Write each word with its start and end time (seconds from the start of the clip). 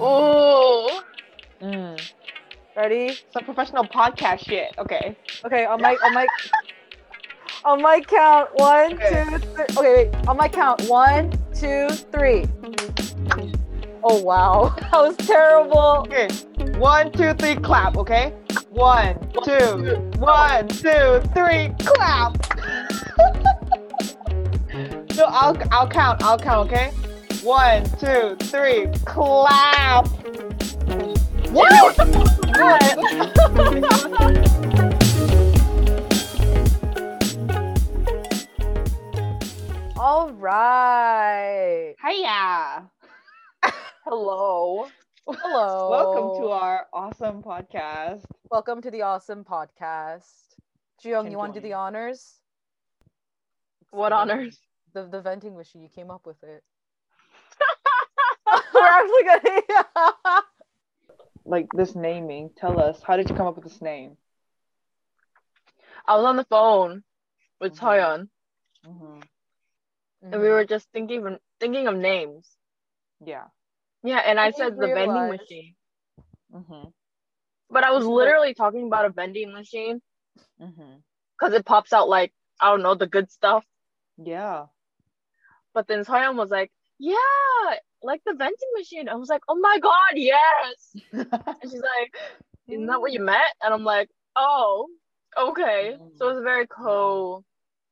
Ooh. 0.00 0.88
Mm. 1.60 2.00
Ready? 2.74 3.18
Some 3.32 3.44
professional 3.44 3.84
podcast 3.84 4.46
shit. 4.46 4.72
Okay. 4.78 5.14
Okay, 5.44 5.66
on 5.66 5.82
my 5.82 5.94
on 6.02 6.14
my 6.14 6.26
on 7.66 7.82
my 7.82 8.00
count 8.00 8.48
one, 8.54 8.94
Okay. 8.94 9.24
two, 9.28 9.38
three. 9.38 9.64
Okay, 9.76 10.10
wait. 10.10 10.26
On 10.26 10.38
my 10.38 10.48
count 10.48 10.80
one, 10.88 11.30
two, 11.54 11.90
three. 11.90 12.46
Oh 14.02 14.22
wow, 14.22 14.74
that 14.80 14.92
was 14.92 15.16
terrible. 15.18 16.06
Okay. 16.06 16.28
One, 16.78 17.12
two, 17.12 17.34
three, 17.34 17.56
clap. 17.56 17.98
Okay. 17.98 18.32
One, 18.70 19.18
two, 19.44 19.96
one, 20.16 20.66
two, 20.68 21.20
three, 21.34 21.74
clap. 21.84 22.38
no, 25.14 25.24
I'll 25.26 25.58
I'll 25.70 25.88
count. 25.88 26.22
I'll 26.22 26.38
count. 26.38 26.72
Okay. 26.72 26.90
One, 27.42 27.84
two, 27.98 28.36
three, 28.36 28.86
clap. 29.06 30.06
What? 31.48 31.72
All 39.98 40.30
right. 40.32 41.94
Hiya. 42.06 42.90
Hello. 44.04 44.86
Hello. 45.26 45.90
Welcome 45.90 46.42
to 46.42 46.50
our 46.50 46.86
awesome 46.92 47.42
podcast. 47.42 48.24
Welcome 48.50 48.82
to 48.82 48.90
the 48.90 49.00
awesome 49.00 49.44
podcast. 49.44 50.26
Jiyong, 51.02 51.22
Can 51.22 51.32
you 51.32 51.38
want 51.38 51.54
to 51.54 51.60
do 51.60 51.68
the 51.68 51.72
honors? 51.72 52.34
What 53.92 54.12
honors? 54.12 54.58
The 54.92 55.06
the 55.06 55.22
venting 55.22 55.56
machine. 55.56 55.82
You 55.82 55.88
came 55.88 56.10
up 56.10 56.26
with 56.26 56.42
it. 56.42 56.62
We're 58.74 58.86
actually 58.86 59.24
gonna. 59.24 60.42
Like 61.44 61.68
this 61.72 61.94
naming. 61.94 62.50
Tell 62.56 62.78
us, 62.80 63.02
how 63.02 63.16
did 63.16 63.28
you 63.28 63.34
come 63.34 63.46
up 63.46 63.56
with 63.56 63.64
this 63.64 63.80
name? 63.82 64.16
I 66.06 66.16
was 66.16 66.24
on 66.24 66.36
the 66.36 66.44
phone 66.44 67.02
with 67.60 67.74
Mhm. 67.74 67.78
Toyon 67.78 68.28
hmm 68.84 69.20
and 70.22 70.40
we 70.42 70.48
were 70.48 70.64
just 70.64 70.88
thinking 70.92 71.26
of, 71.26 71.38
thinking 71.58 71.86
of 71.86 71.96
names. 71.96 72.48
Yeah. 73.24 73.46
Yeah, 74.02 74.18
and 74.18 74.38
I 74.38 74.46
I 74.46 74.50
said 74.50 74.76
the 74.76 74.86
vending 74.88 75.10
realize- 75.10 75.40
machine. 75.40 75.74
hmm 76.52 76.84
But 77.70 77.84
I 77.84 77.90
was 77.92 78.04
literally 78.06 78.54
talking 78.54 78.86
about 78.86 79.04
a 79.06 79.10
vending 79.10 79.52
machine 79.52 80.02
because 80.58 81.54
it 81.54 81.64
pops 81.64 81.92
out 81.92 82.08
like, 82.08 82.32
I 82.60 82.70
don't 82.70 82.82
know, 82.82 82.94
the 82.94 83.06
good 83.06 83.30
stuff. 83.30 83.64
Yeah. 84.18 84.66
But 85.72 85.86
then 85.86 86.04
Toyon 86.04 86.36
was 86.36 86.50
like, 86.50 86.70
yeah, 87.00 87.78
like 88.02 88.22
the 88.26 88.34
vending 88.34 88.72
machine. 88.78 89.08
I 89.08 89.16
was 89.16 89.30
like, 89.30 89.42
oh 89.48 89.56
my 89.60 89.78
God, 89.80 90.14
yes. 90.16 90.96
And 91.62 91.70
she's 91.70 91.82
like, 91.82 92.12
isn't 92.70 92.86
that 92.86 93.00
what 93.00 93.12
you 93.12 93.20
meant? 93.20 93.52
And 93.62 93.74
I'm 93.74 93.84
like, 93.84 94.10
oh, 94.36 94.88
okay. 95.38 95.96
So 96.16 96.28
it's 96.30 96.40
a 96.40 96.42
very 96.42 96.66
co 96.68 97.44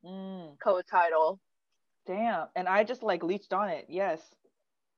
Mm, 0.05 0.57
co 0.63 0.81
title. 0.81 1.39
damn. 2.07 2.47
And 2.55 2.67
I 2.67 2.83
just 2.83 3.03
like 3.03 3.23
leached 3.23 3.53
on 3.53 3.69
it. 3.69 3.85
Yes. 3.89 4.35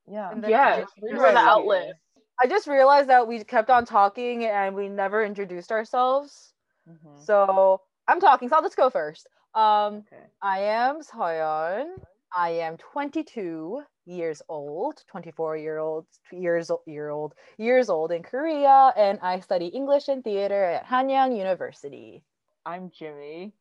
Yeah. 0.07 0.33
And 0.33 0.43
Yes, 0.45 0.87
you 0.97 1.09
you 1.09 1.17
were 1.17 1.21
were 1.21 1.31
the 1.31 1.39
right. 1.43 1.45
outlet. 1.47 1.93
I 2.41 2.47
just 2.47 2.67
realized 2.67 3.09
that 3.09 3.27
we 3.27 3.43
kept 3.43 3.69
on 3.69 3.85
talking 3.85 4.45
and 4.45 4.75
we 4.75 4.89
never 4.89 5.23
introduced 5.23 5.71
ourselves. 5.71 6.53
Mhm. 6.87 7.27
So 7.27 7.81
I'm 8.07 8.19
talking, 8.19 8.49
so 8.49 8.55
I'll 8.57 8.61
just 8.63 8.77
go 8.77 8.89
first. 8.89 9.27
Um, 9.53 10.05
Okay. 10.07 10.31
I 10.41 10.59
am 10.61 11.01
Soyeon. 11.01 11.87
I 12.35 12.49
am 12.51 12.77
22 12.77 13.83
years 14.05 14.41
old, 14.49 15.03
24 15.07 15.57
year 15.57 15.77
old 15.77 16.05
years 16.31 16.71
o- 16.71 16.81
year 16.85 17.09
old 17.09 17.33
years 17.57 17.89
old 17.89 18.11
in 18.11 18.23
Korea, 18.23 18.93
and 18.95 19.19
I 19.21 19.39
study 19.39 19.67
English 19.67 20.07
and 20.07 20.23
theater 20.23 20.63
at 20.63 20.85
Hanyang 20.85 21.37
University. 21.37 22.23
I'm 22.65 22.91
Jimmy, 22.91 23.53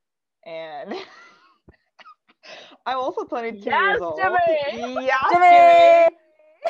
and 0.45 0.95
I'm 2.87 2.99
also 2.99 3.25
22 3.25 3.59
Yes, 3.61 3.81
years 3.83 4.01
old. 4.01 4.21
Jimmy! 4.21 5.07
Yeah, 5.07 5.17
Jimmy! 5.31 6.17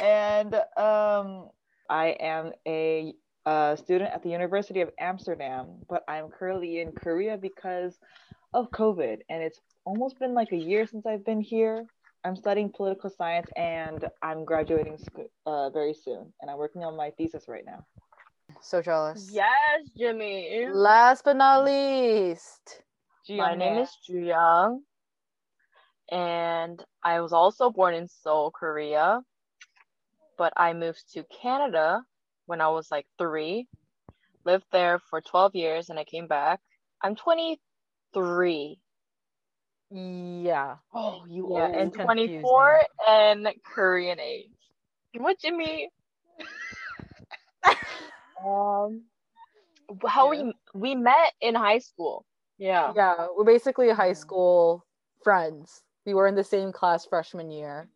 And 0.02 0.54
um, 0.76 1.50
I 1.88 2.16
am 2.20 2.52
a 2.66 3.14
uh, 3.46 3.76
student 3.76 4.10
at 4.12 4.22
the 4.22 4.30
University 4.30 4.80
of 4.80 4.90
Amsterdam, 4.98 5.82
but 5.88 6.04
I'm 6.08 6.28
currently 6.28 6.80
in 6.80 6.92
Korea 6.92 7.36
because 7.36 7.98
of 8.52 8.70
COVID, 8.70 9.18
and 9.28 9.42
it's 9.42 9.60
almost 9.84 10.18
been 10.18 10.34
like 10.34 10.52
a 10.52 10.56
year 10.56 10.86
since 10.86 11.06
I've 11.06 11.24
been 11.24 11.40
here. 11.40 11.86
I'm 12.24 12.36
studying 12.36 12.70
political 12.70 13.08
science, 13.08 13.48
and 13.56 14.06
I'm 14.22 14.44
graduating 14.44 14.98
sc- 14.98 15.30
uh, 15.46 15.70
very 15.70 15.94
soon, 15.94 16.32
and 16.40 16.50
I'm 16.50 16.58
working 16.58 16.84
on 16.84 16.96
my 16.96 17.10
thesis 17.10 17.46
right 17.48 17.64
now. 17.64 17.84
So 18.60 18.82
jealous. 18.82 19.30
Yes, 19.32 19.88
Jimmy. 19.96 20.66
Last 20.70 21.24
but 21.24 21.36
not 21.36 21.64
least, 21.64 22.82
My 23.30 23.54
name 23.54 23.76
Nae. 23.76 23.82
is 23.82 23.96
Juyang, 24.08 24.80
and 26.10 26.84
I 27.02 27.20
was 27.20 27.32
also 27.32 27.70
born 27.70 27.94
in 27.94 28.06
Seoul, 28.08 28.50
Korea, 28.50 29.20
but 30.36 30.52
I 30.56 30.74
moved 30.74 31.04
to 31.14 31.24
Canada 31.24 32.02
when 32.46 32.60
I 32.60 32.68
was 32.68 32.90
like 32.90 33.06
three, 33.18 33.66
lived 34.44 34.66
there 34.72 34.98
for 35.08 35.20
12 35.22 35.54
years, 35.54 35.88
and 35.88 35.98
I 35.98 36.04
came 36.04 36.26
back. 36.26 36.60
I'm 37.02 37.16
23. 37.16 38.78
Yeah. 39.90 40.76
Oh, 40.94 41.24
you 41.28 41.48
Yeah, 41.56 41.66
old. 41.66 41.74
and 41.76 41.92
confusing. 41.94 42.42
24 42.42 42.80
and 43.08 43.48
Korean 43.64 44.20
age. 44.20 44.50
What, 45.16 45.38
Jimmy? 45.40 45.88
um, 48.44 49.02
how 50.06 50.32
Yeah. 50.32 50.42
we 50.44 50.54
we 50.74 50.94
met 50.94 51.32
in 51.40 51.54
high 51.54 51.78
school. 51.78 52.24
Yeah. 52.58 52.92
Yeah, 52.94 53.26
we're 53.36 53.44
basically 53.44 53.90
high 53.90 54.12
school 54.12 54.84
friends. 55.24 55.82
We 56.06 56.14
were 56.14 56.26
in 56.28 56.34
the 56.34 56.44
same 56.44 56.72
class 56.72 57.04
freshman 57.06 57.50
year. 57.50 57.88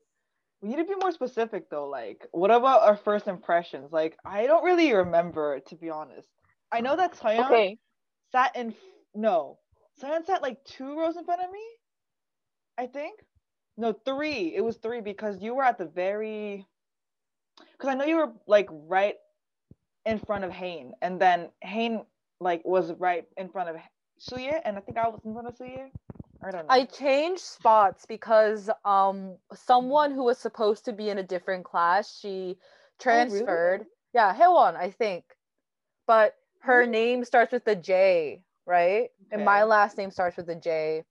We 0.61 0.69
need 0.71 0.77
to 0.77 0.85
be 0.85 0.95
more 1.01 1.13
specific 1.13 1.71
though. 1.71 1.89
Like, 1.89 2.27
what 2.33 2.51
about 2.51 2.83
our 2.83 2.97
first 2.97 3.29
impressions? 3.29 3.93
Like, 3.93 4.17
I 4.25 4.47
don't 4.47 4.65
really 4.65 4.93
remember, 4.93 5.61
to 5.61 5.77
be 5.77 5.91
honest. 5.91 6.29
I 6.73 6.81
know 6.81 6.97
that 6.97 7.15
Soyeon 7.15 7.47
Okay. 7.47 7.79
sat 8.33 8.57
in 8.57 8.75
no, 9.15 9.59
Soyeon 10.03 10.25
sat 10.27 10.43
like 10.43 10.65
two 10.65 10.99
rows 10.99 11.17
in 11.17 11.25
front 11.25 11.43
of 11.43 11.51
me. 11.53 11.63
I 12.79 12.87
think. 12.87 13.21
No, 13.77 13.93
three. 13.93 14.55
It 14.55 14.63
was 14.65 14.77
three 14.77 15.01
because 15.01 15.41
you 15.43 15.55
were 15.55 15.65
at 15.65 15.79
the 15.79 15.87
very. 15.87 16.67
Because 17.73 17.91
I 17.91 17.95
know 17.95 18.05
you 18.05 18.17
were 18.17 18.33
like 18.47 18.69
right 18.71 19.17
in 20.05 20.19
front 20.19 20.45
of 20.45 20.51
Hain, 20.53 20.93
and 21.03 21.21
then 21.21 21.51
Hain 21.63 22.05
like 22.41 22.65
was 22.65 22.93
right 22.95 23.25
in 23.37 23.49
front 23.49 23.71
of 23.71 23.77
Suye, 24.19 24.61
and 24.65 24.77
I 24.77 24.81
think 24.81 24.99
I 24.99 25.09
was 25.09 25.21
in 25.25 25.33
front 25.33 25.49
of 25.49 25.57
Suye. 25.57 25.91
I 26.45 26.51
don't 26.51 26.67
know. 26.67 26.75
I 26.75 26.85
changed 26.85 27.43
spots 27.43 28.07
because 28.07 28.71
um 28.85 29.37
someone 29.55 30.13
who 30.13 30.25
was 30.25 30.39
supposed 30.39 30.85
to 30.87 30.93
be 30.93 31.09
in 31.11 31.19
a 31.19 31.23
different 31.23 31.65
class, 31.65 32.19
she 32.21 32.29
really? 32.29 32.57
transferred. 33.01 33.87
Yeah, 34.13 34.35
Hewon, 34.35 34.77
I 34.77 34.91
think. 34.91 35.25
But 36.07 36.35
her 36.61 36.81
Really? 36.81 36.91
name 36.91 37.25
starts 37.25 37.53
with 37.53 37.67
a 37.67 37.75
J, 37.77 38.43
right? 38.67 39.11
And 39.31 39.45
my 39.45 39.65
last 39.65 39.97
name 39.99 40.11
starts 40.11 40.37
with 40.37 40.49
a 40.49 40.55
J. 40.55 41.05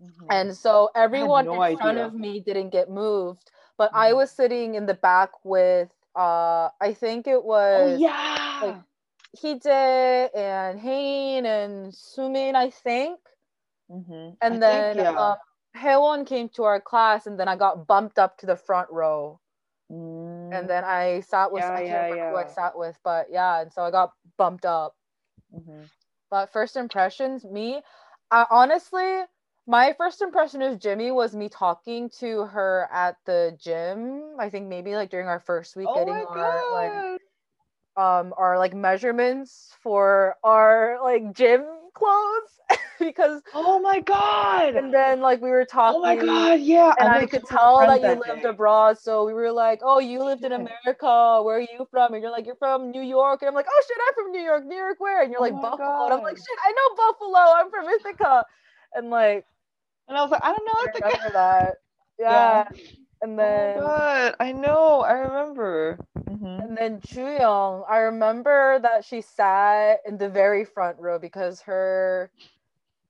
Mhm. 0.00 0.30
And 0.30 0.56
so 0.56 0.90
everyone 0.94 1.46
no 1.46 1.52
in 1.52 1.62
front 1.64 1.98
of 1.98 2.14
me 2.14 2.40
didn't 2.40 2.70
get 2.70 2.88
moved, 2.90 3.50
but 3.76 3.90
I 3.94 4.12
Mhm. 4.12 4.14
was 4.14 4.30
sitting 4.30 4.74
in 4.74 4.86
the 4.86 4.94
back 4.94 5.30
with 5.44 5.90
uh 6.16 6.70
I 6.80 6.94
think 6.94 7.26
it 7.26 7.44
oh 7.74 7.84
was 7.84 8.02
yeah. 8.02 8.82
Hije 9.36 10.30
and 10.34 10.80
Hain 10.80 11.46
and 11.46 11.92
Sumin, 11.92 12.54
I 12.54 12.70
think. 12.70 13.20
Mhm. 13.88 14.36
And 14.40 14.62
I 14.62 14.62
then 14.62 14.98
think, 14.98 15.10
yeah. 15.16 15.16
um, 15.16 15.36
Haewon 15.76 16.26
came 16.26 16.48
to 16.50 16.64
our 16.64 16.80
class, 16.80 17.26
and 17.26 17.38
then 17.38 17.48
I 17.48 17.56
got 17.56 17.86
bumped 17.86 18.18
up 18.18 18.36
to 18.38 18.46
the 18.46 18.56
front 18.56 18.90
row. 18.90 19.40
Mm, 19.90 20.52
And 20.52 20.68
then 20.68 20.84
I 20.84 21.20
sat 21.20 21.52
with 21.52 21.64
Yeah, 21.64 21.74
I 21.74 21.82
can't 21.82 21.88
yeah, 21.88 22.06
remember 22.08 22.26
who 22.28 22.36
I 22.36 22.44
sat 22.46 22.76
with, 22.78 22.98
but 23.02 23.30
yeah, 23.30 23.60
and 23.60 23.72
so 23.72 23.82
I 23.82 23.90
got 23.90 24.12
bumped 24.36 24.64
up. 24.66 24.96
mhm. 25.50 25.88
But 26.30 26.50
first 26.50 26.76
impressions, 26.76 27.44
me, 27.44 27.82
I, 28.30 28.46
honestly, 28.50 29.24
my 29.68 29.94
first 29.98 30.22
impression 30.22 30.62
of 30.62 30.78
Jimmy 30.80 31.10
was 31.10 31.36
me 31.36 31.48
talking 31.48 32.10
to 32.20 32.44
her 32.46 32.88
at 32.90 33.16
the 33.26 33.56
gym. 33.62 34.22
I 34.40 34.48
think 34.48 34.66
maybe 34.68 34.94
like 34.96 35.10
during 35.10 35.28
our 35.28 35.40
first 35.40 35.76
week 35.76 35.86
Oh 35.88 35.94
getting 35.94 36.14
our 36.14 36.64
like 36.72 37.20
um 37.96 38.32
our 38.38 38.58
like 38.58 38.74
measurements 38.74 39.74
for 39.82 40.36
our 40.42 40.98
like 41.02 41.34
gym 41.34 41.64
clothes 41.94 42.60
because 42.98 43.42
Oh 43.54 43.78
my 43.80 44.00
god. 44.00 44.74
and 44.74 44.92
then 44.94 45.20
like 45.20 45.42
we 45.42 45.50
were 45.50 45.64
talking 45.66 46.00
Oh 46.00 46.02
my 46.02 46.16
god. 46.16 46.60
Yeah. 46.60 46.94
and 46.98 47.08
I 47.08 47.26
could 47.26 47.44
tell 47.44 47.78
that 47.78 48.00
friends 48.00 48.14
you 48.14 48.20
lived 48.26 48.42
day. 48.42 48.48
abroad. 48.48 48.98
So 48.98 49.26
we 49.26 49.34
were 49.34 49.52
like, 49.52 49.80
"Oh, 49.82 49.98
you 49.98 50.24
lived 50.24 50.44
in 50.44 50.52
America. 50.52 51.42
Where 51.42 51.58
are 51.58 51.60
you 51.60 51.86
from?" 51.90 52.14
And 52.14 52.22
you're 52.22 52.32
like, 52.32 52.46
"You're 52.46 52.56
from 52.56 52.90
New 52.90 53.02
York." 53.02 53.42
And 53.42 53.48
I'm 53.48 53.54
like, 53.54 53.66
"Oh 53.68 53.82
shit, 53.86 53.96
I'm 54.08 54.14
from 54.24 54.32
New 54.32 54.40
York. 54.42 54.64
New 54.64 54.76
York 54.76 54.96
where?" 54.98 55.22
And 55.22 55.30
you're 55.32 55.40
Oh 55.40 55.44
like, 55.44 55.60
"Buffalo." 55.60 56.04
And 56.06 56.14
I'm 56.14 56.22
like, 56.22 56.36
"Shit, 56.38 56.58
I 56.64 56.72
know 56.72 56.96
Buffalo. 56.96 57.40
I'm 57.56 57.70
from 57.70 57.88
Ithaca." 57.88 58.44
And 58.94 59.10
like, 59.10 59.44
And 60.08 60.16
I 60.16 60.22
was 60.22 60.30
like, 60.30 60.42
I 60.44 60.52
don't 60.52 60.64
know 60.66 60.72
I 60.80 60.86
what 60.86 60.92
to 60.94 61.00
remember 61.04 61.30
that. 61.32 61.74
Yeah. 62.18 62.68
And 63.22 63.38
Oh 63.38 63.48
then 63.48 63.54
my 63.54 63.68
god, 63.72 64.36
I 64.40 64.52
know, 64.52 65.00
I 65.02 65.12
remember. 65.12 65.98
Mhm. 66.28 66.66
and 66.66 66.76
then 66.76 67.00
Juyoung, 67.00 67.84
I 67.88 67.98
remember 67.98 68.78
that 68.80 69.04
she 69.04 69.20
sat 69.22 70.00
in 70.06 70.18
the 70.18 70.28
very 70.28 70.64
front 70.64 70.98
row 70.98 71.18
because 71.18 71.60
her 71.62 72.30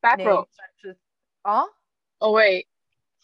Back 0.02 0.24
name 0.24 0.24
row. 0.24 0.46
starts 0.50 0.84
with 0.84 0.96
huh? 1.44 1.66
Oh 2.20 2.32
wait. 2.32 2.66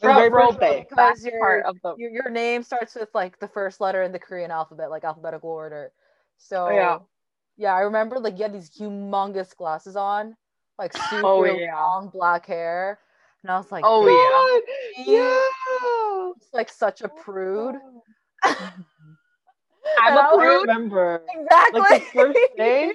Front 0.01 0.15
very 0.15 0.31
row 0.31 0.53
first 0.53 0.59
day. 0.61 0.87
back 0.97 1.17
Because 1.17 1.25
your, 1.25 1.33
part 1.39 1.65
of 1.67 1.77
the 1.83 1.97
your 1.97 2.11
your 2.11 2.31
name 2.31 2.63
starts 2.63 2.95
with 2.95 3.09
like 3.15 3.39
the 3.41 3.49
first 3.49 3.81
letter 3.81 4.03
in 4.03 4.13
the 4.13 4.19
Korean 4.19 4.51
alphabet, 4.51 4.91
like 4.91 5.05
alphabetical 5.05 5.51
order. 5.51 5.93
So 6.39 6.69
Oh, 6.69 6.71
yeah. 6.71 6.99
yeah, 7.57 7.75
I 7.75 7.81
remember 7.81 8.19
like 8.19 8.37
you 8.39 8.45
had 8.45 8.55
these 8.55 8.71
humongous 8.71 9.57
glasses 9.57 9.97
on, 9.97 10.37
like 10.79 10.93
super 10.93 11.25
Oh, 11.25 11.45
yeah. 11.45 11.91
long 11.93 12.09
black 12.09 12.47
hair, 12.47 12.99
and 13.45 13.51
I 13.53 13.59
was 13.59 13.71
like, 13.71 13.85
Oh, 13.85 14.05
"Damn, 14.97 15.07
yeah. 15.07 15.21
God, 15.81 16.33
yeah. 16.33 16.33
it's 16.37 16.53
like 16.53 16.71
such 16.71 17.03
a 17.03 17.09
prude. 17.09 17.77
I'm 18.45 18.63
And 20.07 20.19
I 20.19 20.23
a 20.23 20.25
I 20.25 20.35
prude. 20.35 20.61
remember. 20.63 21.23
Exactly. 21.35 21.81
Like 21.81 22.05
the 22.07 22.11
first 22.11 22.41
day, 22.57 22.93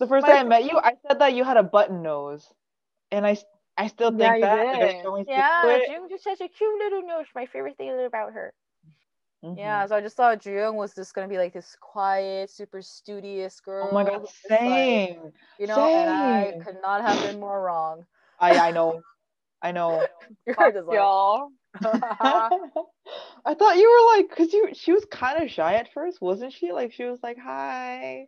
the 0.00 0.06
first 0.06 0.26
My 0.26 0.32
day 0.32 0.38
I 0.40 0.44
met 0.44 0.64
you, 0.64 0.78
I 0.78 0.94
said 1.06 1.20
that 1.20 1.34
you 1.34 1.44
had 1.44 1.56
a 1.56 1.62
button 1.62 2.02
nose, 2.02 2.52
and 3.10 3.26
I 3.26 3.36
I 3.78 3.86
still 3.88 4.10
think 4.10 4.20
Yeah, 4.20 4.34
you 4.34 4.40
that. 4.42 4.80
like, 4.80 5.26
did. 5.26 5.28
yeah, 5.28 5.62
to 5.62 5.68
it. 5.76 5.90
Jung 5.90 6.08
just 6.10 6.24
has 6.26 6.40
a 6.40 6.48
cute 6.48 6.78
little 6.78 7.02
nose. 7.06 7.26
My 7.34 7.46
favorite 7.46 7.76
thing 7.76 7.90
about 8.04 8.32
her. 8.32 8.52
Mhm. 9.44 9.56
Yeah, 9.58 9.86
so 9.86 9.96
I 9.96 10.00
just 10.00 10.16
thought 10.16 10.44
Jung 10.44 10.76
was 10.76 10.94
just 10.94 11.14
gonna 11.14 11.28
be 11.28 11.38
like 11.38 11.52
this 11.52 11.76
quiet, 11.80 12.50
super 12.50 12.80
studious 12.82 13.60
girl. 13.60 13.88
Oh 13.90 13.92
my 13.94 14.04
god, 14.04 14.20
who 14.20 14.26
just, 14.26 14.50
like, 14.50 14.58
same. 14.58 15.32
you 15.58 15.66
know, 15.66 15.84
and 15.86 16.10
I 16.10 16.54
could 16.64 16.80
not 16.82 17.02
have 17.02 17.20
been 17.22 17.38
more 17.40 17.62
wrong. 17.62 18.06
I, 18.40 18.68
I 18.68 18.70
know, 18.72 19.02
I 19.64 19.72
know. 19.72 20.06
You're 20.46 20.54
Fuck 20.54 20.74
just 20.74 20.86
like, 20.86 20.96
y'all. 20.96 21.48
I 21.82 23.54
thought 23.54 23.76
you 23.76 23.90
were 23.90 24.16
like, 24.18 24.36
cause 24.36 24.52
you, 24.52 24.68
she 24.74 24.92
was 24.92 25.04
kind 25.10 25.42
of 25.42 25.50
shy 25.50 25.74
at 25.74 25.92
first, 25.92 26.20
wasn't 26.20 26.52
she? 26.52 26.70
Like 26.72 26.92
she 26.92 27.04
was 27.04 27.18
like, 27.22 27.38
hi, 27.42 28.26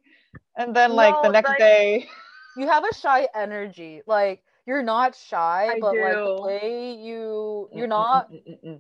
and 0.56 0.74
then 0.74 0.94
like 0.94 1.14
the 1.22 1.28
next 1.28 1.50
like- 1.50 1.58
day, 1.58 2.08
you 2.56 2.66
have 2.66 2.84
a 2.90 2.94
shy 2.94 3.28
energy. 3.34 4.00
Like 4.06 4.42
you're 4.66 4.82
not 4.82 5.14
shy, 5.14 5.68
I 5.74 5.78
but 5.78 5.94
like 5.94 6.14
the 6.14 6.42
way 6.42 6.94
you 6.98 7.68
you're 7.72 7.86
not 7.86 8.30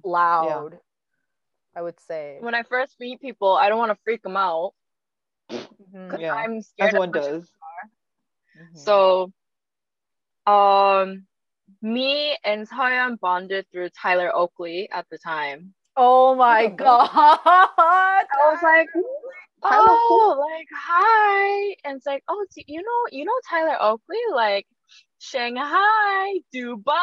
loud. 0.02 0.78
I 1.76 1.82
would 1.82 2.00
say. 2.00 2.38
When 2.40 2.54
I 2.54 2.62
first 2.62 2.96
meet 2.98 3.20
people, 3.20 3.54
I 3.54 3.68
don't 3.68 3.78
want 3.78 3.92
to 3.92 3.98
freak 4.02 4.22
them 4.22 4.36
out 4.36 4.72
because 5.48 6.18
Yeah, 6.18 6.34
I'm 6.34 6.62
scared. 6.62 6.88
as 6.88 6.94
of 6.94 6.98
one 7.00 7.12
pushing 7.12 7.32
does. 7.32 7.50
Mhm. 8.58 8.78
So, 8.78 9.32
um, 10.50 11.26
me 11.82 12.36
and 12.44 12.68
Soyeon 12.68 13.18
bonded 13.20 13.66
through 13.70 13.90
Tyler 13.90 14.34
Oakley 14.34 14.88
at 14.92 15.06
the 15.10 15.18
time. 15.18 15.74
Oh 15.96 16.34
my 16.34 16.68
the 16.68 16.74
god! 16.74 17.08
I 17.14 18.24
was 18.44 18.58
like, 18.62 18.88
Tyler 19.62 19.86
oh, 19.88 20.46
like 20.54 20.68
hi, 20.76 21.76
and 21.84 21.96
it's 21.96 22.06
like, 22.06 22.22
oh, 22.28 22.44
do 22.54 22.62
you 22.66 22.82
know, 22.82 23.18
you 23.18 23.24
know 23.24 23.32
Tyler 23.48 23.76
Oakley, 23.80 24.18
like 24.34 24.66
Shanghai, 25.18 26.40
Dubai, 26.54 26.94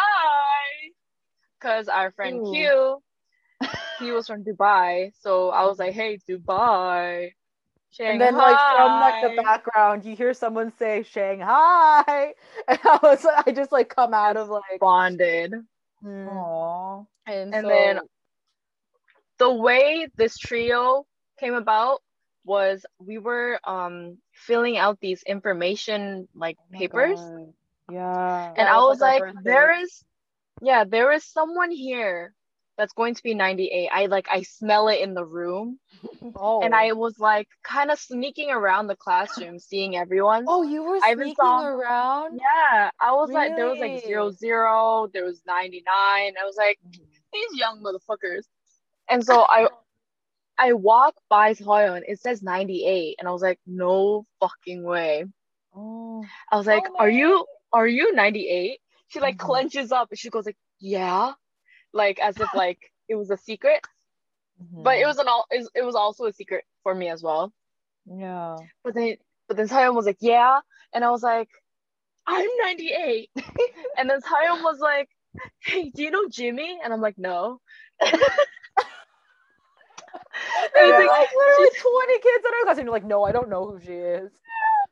because 1.59 1.87
our 1.87 2.11
friend 2.11 2.45
Ooh. 2.45 2.51
Q, 2.51 3.03
he 3.99 4.11
was 4.11 4.27
from 4.27 4.43
Dubai, 4.43 5.11
so 5.19 5.49
I 5.49 5.65
was 5.65 5.79
like, 5.79 5.93
hey, 5.93 6.19
Dubai, 6.29 7.31
Shanghai. 7.93 8.11
And 8.11 8.21
then 8.21 8.35
like 8.37 8.59
from 8.69 8.99
like 8.99 9.21
the 9.21 9.29
background, 9.29 10.05
you 10.05 10.15
hear 10.15 10.33
someone 10.33 10.71
say 10.77 11.03
Shanghai, 11.03 12.33
and 12.67 12.79
I 12.83 12.99
was 13.03 13.25
I 13.25 13.51
just 13.51 13.71
like 13.71 13.89
come 13.89 14.13
out 14.13 14.37
of 14.37 14.49
like 14.49 14.79
bonded. 14.79 15.53
mm, 16.03 16.27
Aw. 16.27 17.05
and, 17.27 17.53
And 17.53 17.63
so, 17.63 17.69
then 17.69 17.99
the 19.39 19.51
way 19.53 20.07
this 20.15 20.37
trio 20.37 21.05
came 21.39 21.53
about 21.55 22.01
was 22.45 22.85
we 22.99 23.17
were 23.17 23.59
um 23.63 24.17
filling 24.33 24.77
out 24.77 24.99
these 24.99 25.23
information 25.23 26.27
like 26.35 26.57
Oh 26.75 26.77
papers 26.77 27.19
God. 27.19 27.53
Yeah. 27.91 28.53
and 28.55 28.67
I 28.67 28.77
was, 28.77 28.99
was 28.99 29.01
like, 29.01 29.21
like 29.21 29.35
there 29.43 29.79
is 29.81 30.03
yeah 30.61 30.83
there 30.85 31.11
is 31.11 31.23
someone 31.25 31.71
here 31.71 32.33
that's 32.77 32.93
going 32.93 33.15
to 33.15 33.23
be 33.23 33.33
98 33.33 33.89
I 33.91 34.05
like 34.07 34.27
I 34.31 34.41
smell 34.43 34.87
it 34.87 34.99
in 35.01 35.13
the 35.13 35.25
room 35.25 35.79
oh, 36.35 36.61
and 36.63 36.73
I 36.73 36.93
was 36.93 37.19
like 37.19 37.47
kind 37.63 37.91
of 37.91 37.99
sneaking 37.99 38.49
around 38.51 38.87
the 38.87 38.95
classroom 38.95 39.59
seeing 39.59 39.95
everyone 39.95 40.45
oh 40.47 40.63
you 40.63 40.83
were 40.83 40.99
I 41.03 41.13
sneaking 41.13 41.35
saw- 41.35 41.65
around. 41.65 42.39
yeah 42.41 42.89
I 42.99 43.11
was 43.13 43.29
like 43.31 43.55
there 43.55 43.67
was 43.67 43.79
like 43.79 43.99
zero 44.05 44.31
zero 44.31 45.07
there 45.13 45.23
was 45.25 45.41
99 45.45 45.85
I 45.95 46.31
was 46.45 46.55
like 46.57 46.79
these 47.33 47.59
young 47.59 47.81
motherfuckers. 47.83 48.43
And 49.09 49.25
so 49.25 49.41
I 49.41 49.67
I 50.57 50.73
walk 50.73 51.15
by 51.29 51.53
Soyeon, 51.55 52.03
it 52.07 52.19
says 52.19 52.43
98, 52.43 53.15
and 53.19 53.27
I 53.27 53.31
was 53.31 53.41
like, 53.41 53.59
no 53.65 54.25
fucking 54.39 54.83
way. 54.83 55.25
Oh. 55.75 56.23
I 56.51 56.57
was 56.57 56.67
like, 56.67 56.83
Oh, 56.87 56.95
are 56.99 57.09
you 57.09 57.45
are 57.73 57.87
you 57.87 58.13
98? 58.13 58.79
She 59.07 59.19
like 59.19 59.35
Mhm. 59.37 59.39
clenches 59.39 59.91
up 59.91 60.09
and 60.11 60.19
she 60.19 60.29
goes 60.29 60.45
like, 60.45 60.57
yeah, 60.79 61.33
like 61.93 62.19
as 62.19 62.39
if 62.39 62.53
like 62.53 62.79
it 63.07 63.15
was 63.15 63.29
a 63.29 63.37
secret. 63.37 63.81
But 64.71 64.97
it 64.97 64.99
mm-hmm. 64.99 65.07
was 65.07 65.17
an 65.17 65.27
all 65.27 65.45
it 65.49 65.85
was 65.85 65.95
also 65.95 66.25
a 66.25 66.33
secret 66.33 66.63
for 66.83 66.93
me 66.93 67.09
as 67.09 67.21
well. 67.21 67.51
Yeah. 68.05 68.57
But 68.83 68.93
then 68.93 69.15
but 69.47 69.57
then 69.57 69.67
Soyeon 69.67 69.95
was 69.95 70.05
like, 70.05 70.17
yeah, 70.21 70.59
and 70.93 71.03
I 71.03 71.09
was 71.09 71.23
like, 71.23 71.49
I'm 72.25 72.47
98. 72.61 73.29
and 73.97 74.09
then 74.09 74.21
Soyeon 74.21 74.63
was 74.63 74.79
like, 74.79 75.09
hey, 75.59 75.89
do 75.89 76.03
you 76.03 76.11
know 76.11 76.29
Jimmy? 76.29 76.79
And 76.83 76.93
I'm 76.93 77.01
like, 77.01 77.17
no. 77.17 77.59
And 80.75 80.89
like, 80.89 80.99
then 80.99 81.07
literally 81.07 81.69
20 81.79 82.13
kids 82.19 82.45
in 82.45 82.51
our 82.59 82.63
class, 82.63 82.77
and 82.77 82.85
you're 82.85 82.93
like, 82.93 83.05
no, 83.05 83.23
I 83.23 83.31
don't 83.31 83.49
know 83.49 83.69
who 83.69 83.79
she 83.79 83.91
is. 83.91 84.31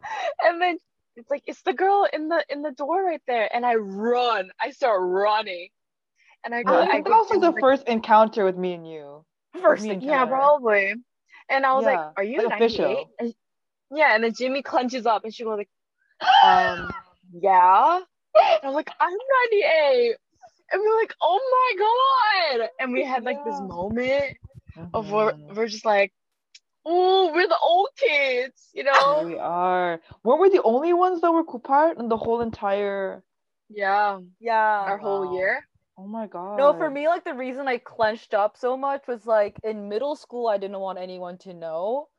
and 0.44 0.62
then 0.62 0.78
it's 1.16 1.30
like 1.30 1.44
it's 1.46 1.62
the 1.64 1.74
girl 1.74 2.08
in 2.12 2.30
the 2.30 2.44
in 2.50 2.62
the 2.62 2.72
door 2.72 3.04
right 3.04 3.22
there 3.28 3.54
and 3.54 3.66
i 3.66 3.76
run 3.76 4.50
i 4.60 4.72
start 4.72 5.00
running 5.02 5.70
and 6.44 6.54
i 6.56 6.64
go 6.64 6.74
I 6.76 6.82
i 6.84 6.92
think 6.92 7.06
that 7.06 7.12
was 7.12 7.30
like 7.30 7.42
the 7.54 7.60
first 7.60 7.88
encounter 7.88 8.46
with 8.46 8.58
me 8.58 8.74
and 8.74 8.88
you. 8.90 9.26
First 9.62 9.86
and 9.86 10.02
yeah 10.02 10.26
probably 10.26 10.94
and 11.50 11.66
i 11.66 11.74
was 11.74 11.84
Yeah, 11.84 11.92
like 11.92 12.18
are 12.18 12.24
you 12.24 12.38
like 12.40 12.50
98 12.60 12.78
official. 12.78 13.12
and, 13.20 13.34
yeah 13.94 14.16
and 14.16 14.24
then 14.24 14.34
jimmy 14.34 14.62
clenches 14.64 15.06
up 15.06 15.24
and 15.26 15.34
she 15.34 15.44
goes 15.44 15.58
like 15.58 15.70
um 16.44 16.90
yeah 17.34 18.00
and 18.36 18.60
i'm 18.64 18.74
like 18.74 18.90
i'm 19.00 19.12
98 19.52 20.16
and 20.72 20.82
we're 20.82 20.98
like 21.00 21.14
oh 21.22 21.40
my 21.58 22.60
god 22.60 22.70
and 22.80 22.94
we 22.94 23.04
had 23.04 23.24
like 23.24 23.44
this 23.44 23.60
Yeah. 23.60 23.68
moment 23.68 24.38
of 24.94 25.12
where 25.12 25.34
Mhm. 25.34 25.56
we're 25.56 25.68
just 25.68 25.86
like 25.86 26.14
oh 26.86 27.32
we're 27.34 27.48
the 27.48 27.58
old 27.62 27.90
kids 27.98 28.70
you 28.74 28.84
know 28.84 29.24
we 29.26 29.38
are. 29.38 30.00
Weren't 30.24 30.42
we 30.42 30.50
the 30.50 30.64
only 30.64 30.94
ones 30.94 31.22
that 31.22 31.32
were 31.32 31.42
apart 31.42 31.98
in 32.00 32.08
the 32.08 32.18
whole 32.18 32.42
entire? 32.42 33.22
yeah 33.70 34.20
Yeah. 34.40 34.84
our 34.88 34.98
whole 34.98 35.36
year 35.36 35.62
Oh 36.02 36.08
my 36.08 36.28
god. 36.28 36.58
No, 36.58 36.74
for 36.74 36.90
me, 36.90 37.08
like 37.08 37.24
the 37.24 37.34
reason 37.34 37.68
I 37.68 37.78
clenched 37.78 38.34
up 38.34 38.58
so 38.58 38.78
much 38.78 39.08
was 39.08 39.26
like 39.28 39.60
in 39.64 39.90
middle 39.90 40.16
school, 40.16 40.48
I 40.48 40.58
didn't 40.58 40.80
want 40.80 41.00
anyone 41.00 41.38
to 41.40 41.54
know 41.54 42.10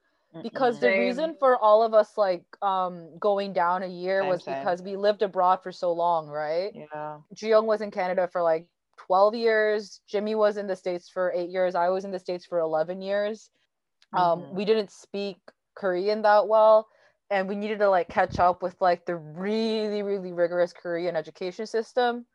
because 0.43 0.79
the 0.81 0.93
reason 0.93 1.37
for 1.39 1.57
all 1.59 1.83
of 1.83 1.95
us 1.95 2.17
like 2.19 2.45
um 2.63 3.19
going 3.19 3.53
down 3.53 3.83
a 3.83 3.87
year 3.89 4.25
Same, 4.25 4.33
was 4.33 4.43
same. 4.43 4.67
because 4.67 4.83
we 4.83 4.97
lived 4.97 5.23
abroad 5.23 5.63
for 5.63 5.73
so 5.73 5.93
long, 5.93 6.29
right? 6.29 6.75
Yeah. 6.75 7.21
Jiyoung 7.35 7.67
was 7.67 7.81
in 7.83 7.91
Canada 7.91 8.29
for 8.29 8.43
like 8.43 8.69
12 8.99 9.35
years. 9.35 10.01
Jimmy 10.07 10.35
was 10.35 10.57
in 10.57 10.67
the 10.67 10.77
States 10.77 11.09
for 11.09 11.33
eight 11.35 11.51
years. 11.51 11.75
I 11.75 11.89
was 11.89 12.05
in 12.05 12.11
the 12.13 12.19
States 12.19 12.47
for 12.47 12.59
11 12.59 13.01
years. 13.03 13.51
Um, 14.15 14.41
Mhm. 14.41 14.55
we 14.55 14.65
didn't 14.65 14.91
speak 14.91 15.39
Korean 15.75 16.23
that 16.23 16.49
well. 16.49 16.89
And 17.31 17.49
we 17.49 17.57
needed 17.57 17.79
to 17.81 17.89
like 17.91 18.09
catch 18.09 18.39
up 18.39 18.63
with 18.63 18.81
like 18.81 19.07
the 19.07 19.17
really, 19.17 20.03
really 20.03 20.33
rigorous 20.33 20.73
Korean 20.73 21.17
education 21.17 21.67
system. 21.67 22.27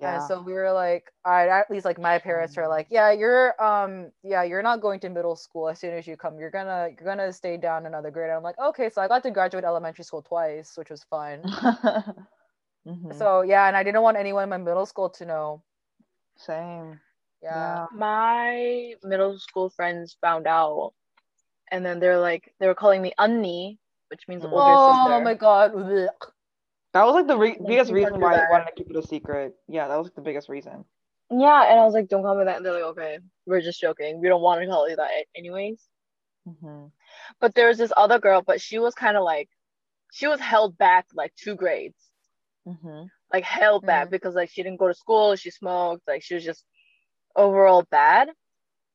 Yeah. 0.00 0.14
And 0.14 0.22
so 0.24 0.42
we 0.42 0.52
were 0.54 0.72
like, 0.72 1.12
all 1.24 1.32
right, 1.32 1.48
at 1.48 1.70
least 1.70 1.84
like 1.84 1.98
my 1.98 2.18
parents 2.18 2.56
are 2.58 2.68
like, 2.68 2.86
yeah, 2.90 3.12
you're 3.12 3.60
um 3.62 4.10
yeah, 4.22 4.42
you're 4.44 4.62
not 4.62 4.80
going 4.80 5.00
to 5.00 5.10
middle 5.10 5.36
school 5.36 5.68
as 5.68 5.78
soon 5.78 5.94
as 5.94 6.06
you 6.06 6.16
come. 6.16 6.38
You're 6.38 6.50
gonna 6.50 6.88
you're 6.98 7.06
gonna 7.06 7.32
stay 7.32 7.56
down 7.58 7.86
another 7.86 8.10
grade. 8.10 8.30
And 8.30 8.36
I'm 8.38 8.42
like, 8.42 8.58
okay, 8.58 8.88
so 8.90 9.02
I 9.02 9.08
got 9.08 9.22
to 9.24 9.30
graduate 9.30 9.64
elementary 9.64 10.04
school 10.04 10.22
twice, 10.22 10.76
which 10.76 10.90
was 10.90 11.04
fun. 11.04 11.42
Mhm. 12.86 13.12
So 13.14 13.42
yeah, 13.42 13.66
and 13.68 13.76
I 13.76 13.82
didn't 13.82 14.02
want 14.02 14.16
anyone 14.16 14.44
in 14.44 14.48
my 14.50 14.56
middle 14.58 14.86
school 14.86 15.10
to 15.10 15.24
know. 15.26 15.62
Same. 16.36 17.00
Yeah. 17.42 17.86
my 17.92 18.94
middle 19.02 19.38
school 19.38 19.70
friends 19.70 20.16
found 20.20 20.46
out 20.46 20.92
and 21.70 21.84
then 21.84 22.00
they're 22.00 22.18
like 22.20 22.54
they 22.60 22.66
were 22.66 22.74
calling 22.74 23.02
me 23.02 23.12
Unni, 23.18 23.78
which 24.08 24.28
means 24.28 24.44
Mm. 24.44 24.52
older 24.52 24.76
Oh 24.76 24.86
sister. 24.92 25.12
Oh 25.12 25.20
my 25.20 25.34
god. 25.34 25.72
That 26.92 27.04
was 27.04 27.14
like 27.14 27.26
the 27.26 27.36
re- 27.36 27.58
biggest 27.66 27.90
reason 27.92 28.20
why 28.20 28.36
I 28.36 28.40
that. 28.40 28.48
wanted 28.48 28.66
to 28.66 28.72
keep 28.72 28.90
it 28.90 28.96
a 28.96 29.02
secret. 29.02 29.56
Yeah, 29.68 29.88
that 29.88 29.96
was 29.96 30.06
like, 30.06 30.14
the 30.14 30.22
biggest 30.22 30.48
reason. 30.48 30.84
Yeah, 31.30 31.70
and 31.70 31.80
I 31.80 31.84
was 31.84 31.94
like, 31.94 32.08
don't 32.08 32.22
call 32.22 32.36
me 32.36 32.44
that. 32.44 32.56
And 32.58 32.66
they're 32.66 32.72
like, 32.74 32.82
okay, 32.98 33.18
we're 33.46 33.60
just 33.60 33.80
joking. 33.80 34.20
We 34.20 34.28
don't 34.28 34.42
want 34.42 34.60
to 34.60 34.66
call 34.66 34.88
you 34.88 34.96
that 34.96 35.10
anyways. 35.36 35.80
hmm 36.44 36.92
But 37.40 37.54
there 37.56 37.66
was 37.66 37.76
this 37.78 37.92
other 37.96 38.20
girl, 38.20 38.40
but 38.42 38.60
she 38.60 38.78
was 38.78 38.94
kind 38.94 39.16
of 39.16 39.24
like, 39.24 39.48
she 40.12 40.26
was 40.28 40.40
held 40.40 40.78
back 40.78 41.06
like 41.14 41.34
two 41.36 41.56
grades, 41.56 42.12
hmm 42.64 43.10
like 43.32 43.44
held 43.44 43.84
back 43.86 44.08
Mm. 44.08 44.10
because 44.10 44.34
like 44.34 44.50
she 44.50 44.62
didn't 44.62 44.78
go 44.78 44.88
to 44.88 44.94
school, 44.94 45.36
she 45.36 45.50
smoked, 45.50 46.02
like 46.06 46.22
she 46.22 46.34
was 46.34 46.44
just 46.44 46.64
overall 47.36 47.84
bad. 47.90 48.30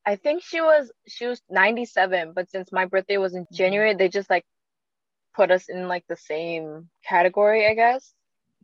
I 0.06 0.16
think 0.16 0.42
she 0.44 0.60
was 0.60 0.92
she 1.08 1.26
was 1.26 1.42
97, 1.50 2.32
but 2.34 2.50
since 2.50 2.72
my 2.72 2.86
birthday 2.86 3.18
was 3.18 3.34
in 3.34 3.46
Mhm. 3.50 3.56
January, 3.56 3.94
they 3.94 4.08
just 4.08 4.30
like 4.30 4.44
put 5.36 5.50
us 5.50 5.68
in 5.68 5.86
like 5.88 6.04
the 6.08 6.16
same 6.16 6.88
category, 7.06 7.66
I 7.68 7.74
guess. 7.74 8.12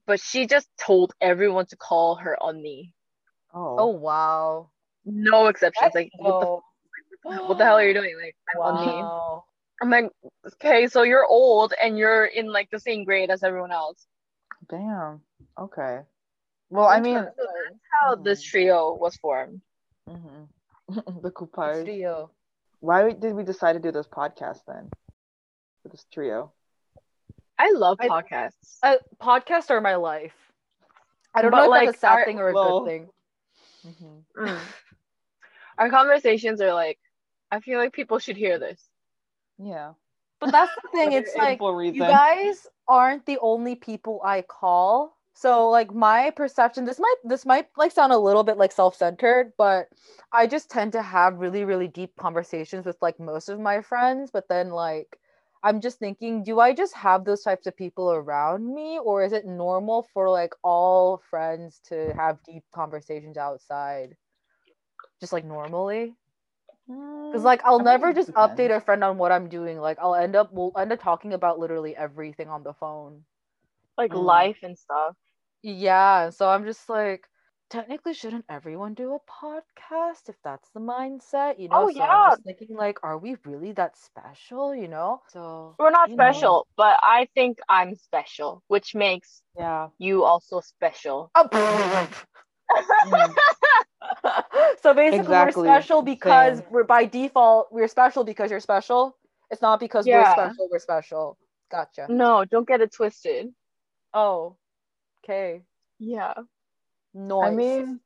But 0.07 0.19
she 0.21 0.47
just 0.47 0.69
told 0.81 1.13
everyone 1.21 1.67
to 1.67 1.77
call 1.77 2.17
her 2.17 2.37
Onni. 2.41 2.93
Oh. 3.55 3.77
Oh 3.79 3.87
wow. 3.89 4.71
No 5.05 5.47
exceptions. 5.49 5.93
That's 5.93 5.95
like 5.95 6.11
what 6.17 6.41
the 6.41 6.47
dope. 6.47 6.65
what 7.49 7.59
the 7.59 7.65
hell 7.65 7.77
are 7.77 7.87
you 7.87 7.95
doing? 7.95 8.17
Like 8.21 8.35
I'm 8.55 8.61
Onni. 8.61 9.03
Wow. 9.03 9.45
I'm 9.81 9.91
like, 9.91 10.11
okay, 10.55 10.87
so 10.87 11.03
you're 11.03 11.27
old 11.27 11.75
and 11.83 11.99
you're 11.99 12.25
in 12.25 12.47
like 12.53 12.71
the 12.71 12.79
same 12.81 13.05
grade 13.05 13.31
as 13.31 13.43
everyone 13.43 13.73
else. 13.73 14.07
Damn. 14.71 15.21
Okay. 15.59 16.01
Well, 16.71 16.87
I 16.87 17.01
mean, 17.01 17.15
that's 17.15 17.37
how 18.01 18.15
this 18.15 18.41
Mhm. 18.43 18.51
trio 18.51 18.95
was 18.95 19.17
formed. 19.17 19.61
mhm. 20.09 20.49
the 21.23 21.31
Coupars. 21.31 21.85
Trio. 21.85 22.31
Why 22.81 23.13
did 23.13 23.35
we 23.35 23.45
decide 23.45 23.75
to 23.75 23.81
do 23.81 23.93
this 23.93 24.07
podcast 24.09 24.61
then? 24.67 24.91
For 25.83 25.89
this 25.91 26.07
trio. 26.13 26.53
I 27.59 27.71
love 27.73 27.99
I- 28.01 28.09
podcasts. 28.09 28.79
Uh, 28.83 28.97
podcasts 29.21 29.71
are 29.71 29.81
my 29.81 29.97
life. 29.97 30.35
I 31.35 31.43
don't 31.43 31.51
But, 31.51 31.59
know 31.59 31.65
if 31.65 31.71
like, 31.71 31.87
that's 31.89 31.99
a 31.99 32.01
sad 32.01 32.13
our- 32.19 32.25
thing 32.25 32.39
or 32.39 32.49
a 32.49 32.53
well- 32.55 32.81
good 32.81 32.89
thing. 32.89 33.09
Mhm. 33.87 34.25
Mm. 34.37 34.59
Our 35.79 35.91
conversations 35.91 36.61
are 36.61 36.73
like, 36.75 36.99
I 37.51 37.61
feel 37.61 37.79
like 37.79 37.93
people 37.93 38.19
should 38.19 38.37
hear 38.37 38.59
this. 38.59 38.81
Yeah. 39.59 39.95
But 40.41 40.53
that's 40.53 40.73
the 40.83 40.89
thing. 40.89 41.13
It's 41.13 41.35
like 41.37 41.61
reason. 41.61 41.95
you 41.95 42.01
guys 42.03 42.67
aren't 42.89 43.27
the 43.27 43.39
only 43.41 43.75
people 43.75 44.21
I 44.25 44.43
call. 44.43 45.17
So 45.35 45.69
like 45.71 45.93
my 45.95 46.31
perception, 46.31 46.85
this 46.85 46.99
might 47.01 47.15
this 47.25 47.47
might 47.47 47.69
like 47.77 47.93
sound 47.93 48.13
a 48.13 48.19
little 48.19 48.45
bit 48.45 48.59
like 48.59 48.73
self-centered, 48.73 49.53
but 49.57 49.89
I 50.33 50.47
just 50.47 50.71
tend 50.71 50.93
to 50.93 51.03
have 51.03 51.39
really 51.39 51.65
really 51.65 51.89
deep 51.89 52.15
conversations 52.17 52.85
with 52.87 53.01
like 53.01 53.19
most 53.21 53.49
of 53.49 53.59
my 53.61 53.81
friends. 53.83 54.31
But 54.31 54.49
then 54.49 54.71
like 54.71 55.19
I'm 55.63 55.81
just 55.81 55.99
thinking, 55.99 56.43
do 56.45 56.61
I 56.61 56.75
just 56.75 56.95
have 56.95 57.25
those 57.25 57.43
types 57.43 57.67
of 57.67 57.77
people 57.77 58.13
around 58.13 58.73
me, 58.75 58.99
or 58.99 59.23
is 59.25 59.33
it 59.33 59.47
normal 59.47 60.03
for 60.15 60.29
like 60.31 60.55
all 60.63 61.19
friends 61.31 61.81
to 61.87 62.13
have 62.15 62.43
deep 62.45 62.65
conversations 62.75 63.37
outside, 63.37 64.17
just 65.21 65.33
like 65.33 65.45
normally? 65.45 66.17
Because 67.31 67.45
like 67.45 67.63
I'll 67.65 67.81
I 67.81 67.83
never 67.83 68.13
just 68.13 68.33
depends. 68.33 68.35
update 68.35 68.75
a 68.75 68.81
friend 68.81 69.03
on 69.05 69.19
what 69.19 69.33
I'm 69.33 69.49
doing. 69.49 69.79
Like 69.81 69.99
I'll 70.01 70.15
end 70.15 70.37
up 70.37 70.53
we'll 70.53 70.73
end 70.77 70.93
up 70.93 71.01
talking 71.01 71.33
about 71.33 71.59
literally 71.59 71.97
everything 71.97 72.49
on 72.49 72.63
the 72.63 72.75
phone. 72.75 73.25
Like 73.99 74.13
Mm. 74.13 74.15
life 74.15 74.59
and 74.63 74.79
stuff. 74.79 75.17
Yeah, 75.63 76.31
so 76.31 76.49
I'm 76.49 76.65
just 76.65 76.89
like 76.89 77.29
technically 77.73 78.15
shouldn't 78.15 78.45
everyone 78.49 78.95
do 78.95 79.15
a 79.15 79.21
podcast 79.21 80.29
if 80.29 80.37
that's 80.45 80.71
the 80.71 80.81
mindset, 80.81 81.59
you 81.59 81.69
know? 81.69 81.87
Oh, 81.87 81.89
so 81.89 81.99
yeah. 81.99 82.05
I'm 82.05 82.31
just 82.31 82.45
thinking 82.45 82.77
like 82.77 82.99
are 83.03 83.19
we 83.19 83.37
really 83.45 83.73
that 83.73 83.97
special, 83.97 84.75
you 84.75 84.89
know? 84.89 85.23
So 85.29 85.75
We're 85.79 85.91
not 85.91 86.11
you 86.11 86.17
know. 86.17 86.23
special, 86.23 86.67
but 86.77 86.99
I 87.03 87.29
think 87.35 87.59
I'm 87.69 87.95
special, 87.97 88.63
which 88.69 88.95
makes 88.95 89.43
Yeah. 89.57 89.89
you 89.99 90.25
also 90.25 90.61
special. 90.61 91.31
Oh, 91.35 91.49
Mm. 91.53 92.13
so 94.83 94.95
basically 94.95 95.19
Exactly, 95.19 95.63
we're 95.71 95.81
special 95.83 96.03
because 96.03 96.59
same. 96.59 96.67
we're 96.71 96.85
by 96.85 97.05
default 97.07 97.73
we're 97.73 97.89
special 97.89 98.25
because 98.25 98.51
you're 98.51 98.61
special. 98.61 99.17
It's 99.51 99.63
not 99.63 99.81
because 99.81 100.07
we're 100.09 100.25
special, 100.25 100.69
we're 100.71 100.79
special. 100.79 101.39
Gotcha. 101.71 102.07
No, 102.09 102.45
don't 102.45 102.67
get 102.67 102.81
it 102.81 102.93
twisted. 102.93 103.49
Oh, 104.15 104.57
okay. 105.25 105.63
Yeah. 105.99 106.35
Noise. 107.15 107.47
I 107.47 107.51
mean, 107.51 108.01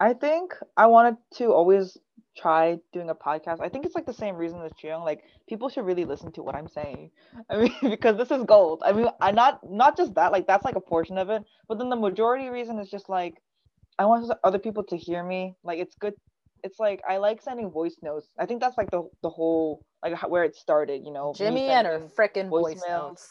I 0.00 0.12
think 0.12 0.54
I 0.76 0.86
wanted 0.86 1.16
to 1.34 1.52
always 1.52 1.96
try 2.36 2.78
doing 2.92 3.08
a 3.10 3.14
podcast. 3.14 3.60
I 3.60 3.68
think 3.68 3.86
it's 3.86 3.94
like 3.94 4.06
the 4.06 4.12
same 4.12 4.36
reason 4.36 4.60
as 4.62 4.72
Chiyoung. 4.72 5.04
Like 5.04 5.24
people 5.48 5.68
should 5.68 5.86
really 5.86 6.04
listen 6.04 6.32
to 6.32 6.42
what 6.42 6.54
I'm 6.54 6.68
saying. 6.68 7.10
I 7.50 7.56
mean, 7.56 7.74
because 7.82 8.16
this 8.16 8.30
is 8.30 8.44
gold. 8.44 8.82
I 8.84 8.92
mean, 8.92 9.08
I 9.20 9.32
not 9.32 9.60
not 9.68 9.96
just 9.96 10.14
that. 10.14 10.32
Like 10.32 10.46
that's 10.46 10.64
like 10.64 10.76
a 10.76 10.80
portion 10.80 11.18
of 11.18 11.30
it, 11.30 11.42
but 11.68 11.78
then 11.78 11.88
the 11.88 11.96
majority 11.96 12.48
reason 12.48 12.78
is 12.78 12.90
just 12.90 13.08
like 13.08 13.34
I 13.98 14.04
want 14.04 14.30
other 14.44 14.58
people 14.58 14.84
to 14.84 14.96
hear 14.96 15.22
me. 15.24 15.54
Like 15.64 15.78
it's 15.78 15.94
good. 15.94 16.14
It's 16.62 16.78
like 16.78 17.02
I 17.08 17.16
like 17.18 17.40
sending 17.42 17.70
voice 17.70 17.96
notes. 18.02 18.28
I 18.38 18.46
think 18.46 18.60
that's 18.60 18.76
like 18.76 18.90
the 18.90 19.08
the 19.22 19.30
whole 19.30 19.84
like 20.02 20.20
where 20.28 20.44
it 20.44 20.56
started. 20.56 21.02
You 21.04 21.12
know, 21.12 21.32
Jimmy 21.36 21.68
and 21.68 21.86
her 21.86 21.98
sending- 21.98 22.48
frickin' 22.48 22.48
voice 22.50 22.82
voicemails. 22.82 23.28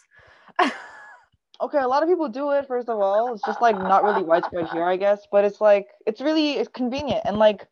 okay 1.62 1.80
a 1.80 1.88
lot 1.88 2.04
of 2.04 2.10
people 2.10 2.30
do 2.30 2.52
it 2.52 2.68
first 2.68 2.90
of 2.90 2.98
all. 3.00 3.34
It's 3.34 3.44
just 3.44 3.62
like 3.62 3.78
not 3.78 4.04
really 4.04 4.24
widespread 4.24 4.68
here 4.68 4.84
i 4.86 4.98
guess 4.98 5.28
but 5.32 5.46
it's 5.46 5.62
like 5.62 5.88
it's 6.06 6.22
really 6.22 6.54
it's 6.54 6.70
convenient. 6.70 7.24
And 7.26 7.38
like 7.40 7.68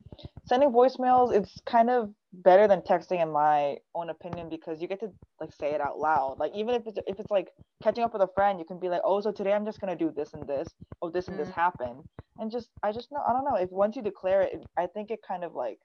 sending 0.46 0.72
voicemails 0.72 1.34
it's 1.36 1.62
kind 1.66 1.90
of 1.90 2.10
better 2.34 2.68
than 2.68 2.82
texting 2.82 3.22
in 3.22 3.32
my 3.32 3.78
own 3.96 4.10
opinion 4.10 4.50
because 4.50 4.82
you 4.82 4.88
get 4.88 5.00
to 5.02 5.10
like 5.40 5.54
say 5.54 5.74
it 5.74 5.82
out 5.82 6.00
loud. 6.00 6.38
Like 6.40 6.52
even 6.56 6.76
if 6.76 6.84
it's 6.88 7.00
if 7.08 7.20
it's 7.20 7.32
like 7.32 7.50
catching 7.84 8.04
up 8.04 8.14
with 8.14 8.22
a 8.22 8.30
friend 8.36 8.60
you 8.60 8.66
can 8.66 8.80
be 8.80 8.90
like 8.90 9.02
oh 9.04 9.20
so 9.22 9.32
today 9.32 9.54
i'm 9.54 9.66
just 9.66 9.80
gonna 9.82 9.96
do 9.96 10.12
this 10.16 10.34
and 10.34 10.48
this. 10.48 10.74
Oh 11.02 11.10
this 11.10 11.28
and 11.28 11.38
this 11.40 11.50
Mm. 11.50 11.54
happened. 11.56 12.04
And 12.40 12.52
just 12.52 12.70
i 12.84 12.92
just 12.92 13.12
know 13.12 13.22
i 13.28 13.34
don't 13.34 13.46
know. 13.46 13.56
If 13.56 13.70
once 13.72 13.96
you 13.96 14.02
declare 14.02 14.42
it, 14.42 14.54
it 14.54 14.66
i 14.78 14.88
think 14.88 15.12
it 15.12 15.20
kind 15.28 15.44
of 15.44 15.54
like 15.54 15.80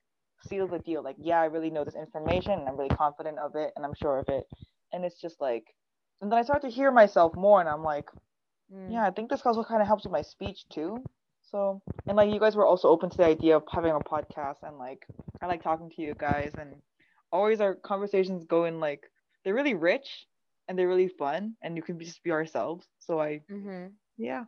seals 0.49 0.71
the 0.71 0.79
deal. 0.79 1.03
Like 1.03 1.17
yeah 1.19 1.41
i 1.41 1.47
really 1.47 1.71
know 1.71 1.85
this 1.85 1.97
information 1.97 2.53
and 2.61 2.69
i'm 2.69 2.77
really 2.77 2.91
confident 3.05 3.39
of 3.39 3.53
it 3.57 3.73
and 3.77 3.85
i'm 3.85 3.95
sure 3.95 4.19
of 4.19 4.29
it. 4.29 4.45
And 4.93 5.05
it's 5.05 5.21
just 5.21 5.41
like 5.41 5.65
and 6.21 6.31
then 6.31 6.39
I 6.39 6.43
start 6.43 6.63
to 6.63 6.69
hear 6.69 6.91
myself 6.91 7.35
more, 7.37 7.61
and 7.61 7.69
I'm 7.69 7.83
like, 7.83 8.09
Mm. 8.73 8.93
yeah, 8.93 9.07
I 9.07 9.11
think 9.11 9.31
this 9.31 9.47
also 9.47 9.65
kind 9.65 9.81
of 9.81 9.87
helps 9.89 10.05
with 10.05 10.13
my 10.13 10.23
speech 10.23 10.69
too. 10.69 11.03
So, 11.43 11.81
and 12.07 12.17
like 12.17 12.31
you 12.31 12.39
guys 12.39 12.55
were 12.55 12.67
also 12.67 12.89
open 12.89 13.09
to 13.09 13.17
the 13.17 13.25
idea 13.25 13.57
of 13.57 13.65
having 13.71 13.93
a 13.93 14.01
podcast, 14.01 14.63
and 14.63 14.77
like 14.79 15.07
I 15.41 15.47
like 15.47 15.63
talking 15.63 15.91
to 15.91 16.03
you 16.03 16.15
guys, 16.15 16.53
and 16.59 16.83
always 17.33 17.61
our 17.61 17.75
conversations 17.77 18.45
go 18.45 18.65
in 18.65 18.81
like 18.81 19.11
they're 19.45 19.55
really 19.55 19.75
rich 19.75 20.27
and 20.69 20.79
they're 20.79 20.89
really 20.89 21.09
fun, 21.09 21.57
and 21.63 21.77
you 21.77 21.83
can 21.83 21.99
just 21.99 22.23
be 22.23 22.31
ourselves. 22.31 22.87
So 22.99 23.19
I, 23.21 23.41
Mhm. 23.51 23.93
yeah, 24.19 24.45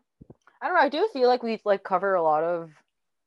I 0.60 0.66
don't 0.66 0.74
know. 0.74 0.80
I 0.82 0.90
do 0.90 1.08
feel 1.14 1.28
like 1.28 1.42
we 1.42 1.58
like 1.64 1.82
cover 1.82 2.14
a 2.14 2.22
lot 2.22 2.44
of 2.44 2.70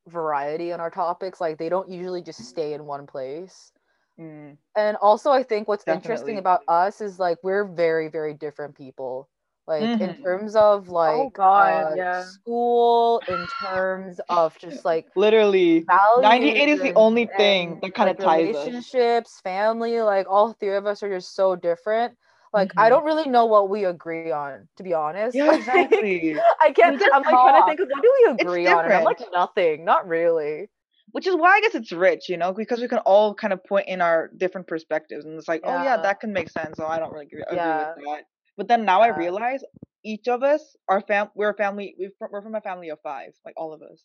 variety 0.08 0.72
in 0.72 0.80
our 0.80 0.92
topics. 0.92 1.42
Like 1.42 1.58
they 1.58 1.70
don't 1.70 1.90
usually 1.90 2.22
just 2.22 2.44
stay 2.46 2.74
in 2.74 2.86
one 2.86 3.08
place. 3.08 3.72
Mm, 4.18 4.58
And 4.76 4.98
also, 4.98 5.32
I 5.32 5.44
think 5.44 5.68
what's 5.68 5.86
interesting 5.88 6.38
about 6.38 6.62
us 6.68 7.02
is 7.02 7.20
like 7.20 7.38
we're 7.44 7.66
very, 7.66 8.08
very 8.10 8.34
different 8.34 8.76
people. 8.76 9.30
Like 9.68 9.96
in 10.00 10.14
Mhm. 10.14 10.24
terms 10.24 10.56
of 10.56 10.90
like 10.90 11.34
God, 11.34 11.88
uh, 11.90 11.94
yeah. 11.94 12.32
school, 12.44 13.24
in 13.28 13.48
terms 13.48 14.20
of 14.30 14.58
just 14.58 14.84
like 14.86 15.08
literally, 15.16 15.88
98 16.16 16.70
is 16.70 16.82
the 16.82 16.94
only 16.96 17.26
thing 17.26 17.80
that 17.82 17.94
kind 17.96 18.10
like, 18.10 18.18
of 18.18 18.20
ties 18.20 18.54
us. 18.54 18.74
relationships, 18.74 19.40
family. 19.42 20.02
Like 20.02 20.28
all 20.30 20.54
three 20.54 20.76
of 20.76 20.86
us 20.86 21.04
are 21.04 21.10
just 21.10 21.36
so 21.36 21.56
different. 21.56 22.18
Like 22.54 22.74
I 22.78 22.90
Mhm. 22.90 22.90
don't 22.90 23.06
really 23.06 23.30
know 23.30 23.46
what 23.46 23.70
we 23.70 23.86
agree 23.86 24.32
on, 24.32 24.68
to 24.78 24.84
be 24.84 24.94
honest. 24.94 25.34
Yeah, 25.34 25.52
exactly. 25.54 26.46
I 26.62 26.72
can't. 26.76 27.02
I'm 27.12 27.24
like 27.26 27.40
trying 27.42 27.56
to 27.56 27.64
think 27.64 27.80
of 27.80 27.90
what 27.90 28.02
do 28.02 28.12
we 28.26 28.32
agree 28.32 28.68
on, 28.68 28.86
I'm 28.86 29.04
like 29.04 29.20
nothing, 29.34 29.86
not 29.86 30.08
really. 30.08 30.70
Which 31.14 31.28
is 31.28 31.36
why 31.36 31.52
I 31.58 31.62
guess 31.62 31.76
it's 31.76 31.94
rich, 31.94 32.30
you 32.30 32.38
know, 32.38 32.54
because 32.54 32.82
we 32.82 32.90
can 32.90 33.00
all 33.00 33.34
kind 33.36 33.54
of 33.54 33.64
point 33.64 33.88
in 33.88 34.02
our 34.02 34.30
different 34.38 34.68
perspectives, 34.68 35.26
and 35.26 35.38
it's 35.40 35.48
like, 35.48 35.62
oh 35.66 35.78
yeah, 35.78 35.98
Yeah. 35.98 35.98
that 36.04 36.20
can 36.20 36.34
make 36.34 36.50
sense. 36.50 36.78
So 36.78 36.86
I 36.88 37.00
don't 37.00 37.14
really 37.14 37.28
agree, 37.28 37.44
agree 37.48 37.78
with 37.78 37.96
that. 38.06 38.26
But 38.58 38.68
then 38.68 38.86
now 38.86 39.02
I 39.02 39.08
realize 39.10 39.64
each 40.04 40.28
of 40.28 40.44
us 40.44 40.76
are 40.90 41.02
fam. 41.02 41.30
We're 41.36 41.52
a 41.52 41.56
family. 41.56 41.96
We're 41.98 42.12
from, 42.20 42.30
we're 42.32 42.42
from 42.44 42.56
a 42.56 42.62
family 42.62 42.90
of 42.90 43.00
five, 43.02 43.34
like 43.46 43.56
all 43.58 43.74
of 43.74 43.82
us. 43.84 44.04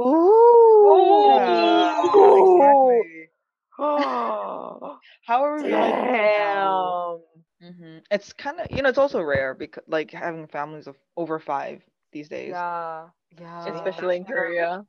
Ooh. 0.00 1.24
Yeah, 1.36 1.94
Ooh. 2.04 2.36
exactly. 2.58 3.30
Oh. 3.78 4.98
How 5.26 5.42
are 5.44 5.56
we 5.56 5.62
realizing 5.64 6.04
this 6.04 6.36
now? 6.36 7.20
Damn. 7.60 7.72
hmm 7.72 7.98
It's 8.10 8.32
kind 8.34 8.60
of 8.60 8.66
you 8.70 8.82
know 8.82 8.90
it's 8.90 8.98
also 8.98 9.22
rare 9.22 9.54
because 9.54 9.84
like 9.88 10.10
having 10.10 10.46
families 10.46 10.86
of 10.86 10.96
over 11.16 11.38
five 11.40 11.82
these 12.12 12.28
days. 12.28 12.52
Yeah. 12.52 13.08
Yeah. 13.40 13.66
Especially 13.68 14.16
in 14.16 14.24
Korea. 14.24 14.84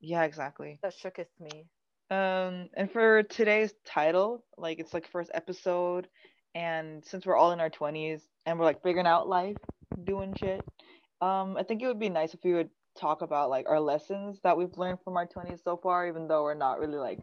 Yeah, 0.00 0.22
exactly. 0.24 0.78
that 0.82 0.94
shooketh 0.94 1.26
me. 1.40 1.66
Um, 2.10 2.68
and 2.74 2.90
for 2.90 3.22
today's 3.24 3.74
title, 3.84 4.44
like 4.56 4.78
it's 4.78 4.94
like 4.94 5.10
first 5.10 5.30
episode, 5.34 6.08
and 6.54 7.04
since 7.04 7.26
we're 7.26 7.36
all 7.36 7.52
in 7.52 7.60
our 7.60 7.68
twenties 7.70 8.22
and 8.46 8.58
we're 8.58 8.64
like 8.64 8.82
figuring 8.82 9.06
out 9.06 9.28
life, 9.28 9.56
doing 10.04 10.34
shit, 10.34 10.64
um, 11.20 11.56
I 11.58 11.64
think 11.64 11.82
it 11.82 11.86
would 11.86 11.98
be 12.00 12.08
nice 12.08 12.32
if 12.34 12.40
we 12.44 12.54
would 12.54 12.70
talk 12.98 13.22
about 13.22 13.50
like 13.50 13.68
our 13.68 13.80
lessons 13.80 14.38
that 14.42 14.56
we've 14.56 14.76
learned 14.78 14.98
from 15.04 15.16
our 15.16 15.26
twenties 15.26 15.60
so 15.62 15.76
far, 15.76 16.06
even 16.08 16.28
though 16.28 16.44
we're 16.44 16.54
not 16.54 16.78
really 16.78 16.96
like 16.98 17.20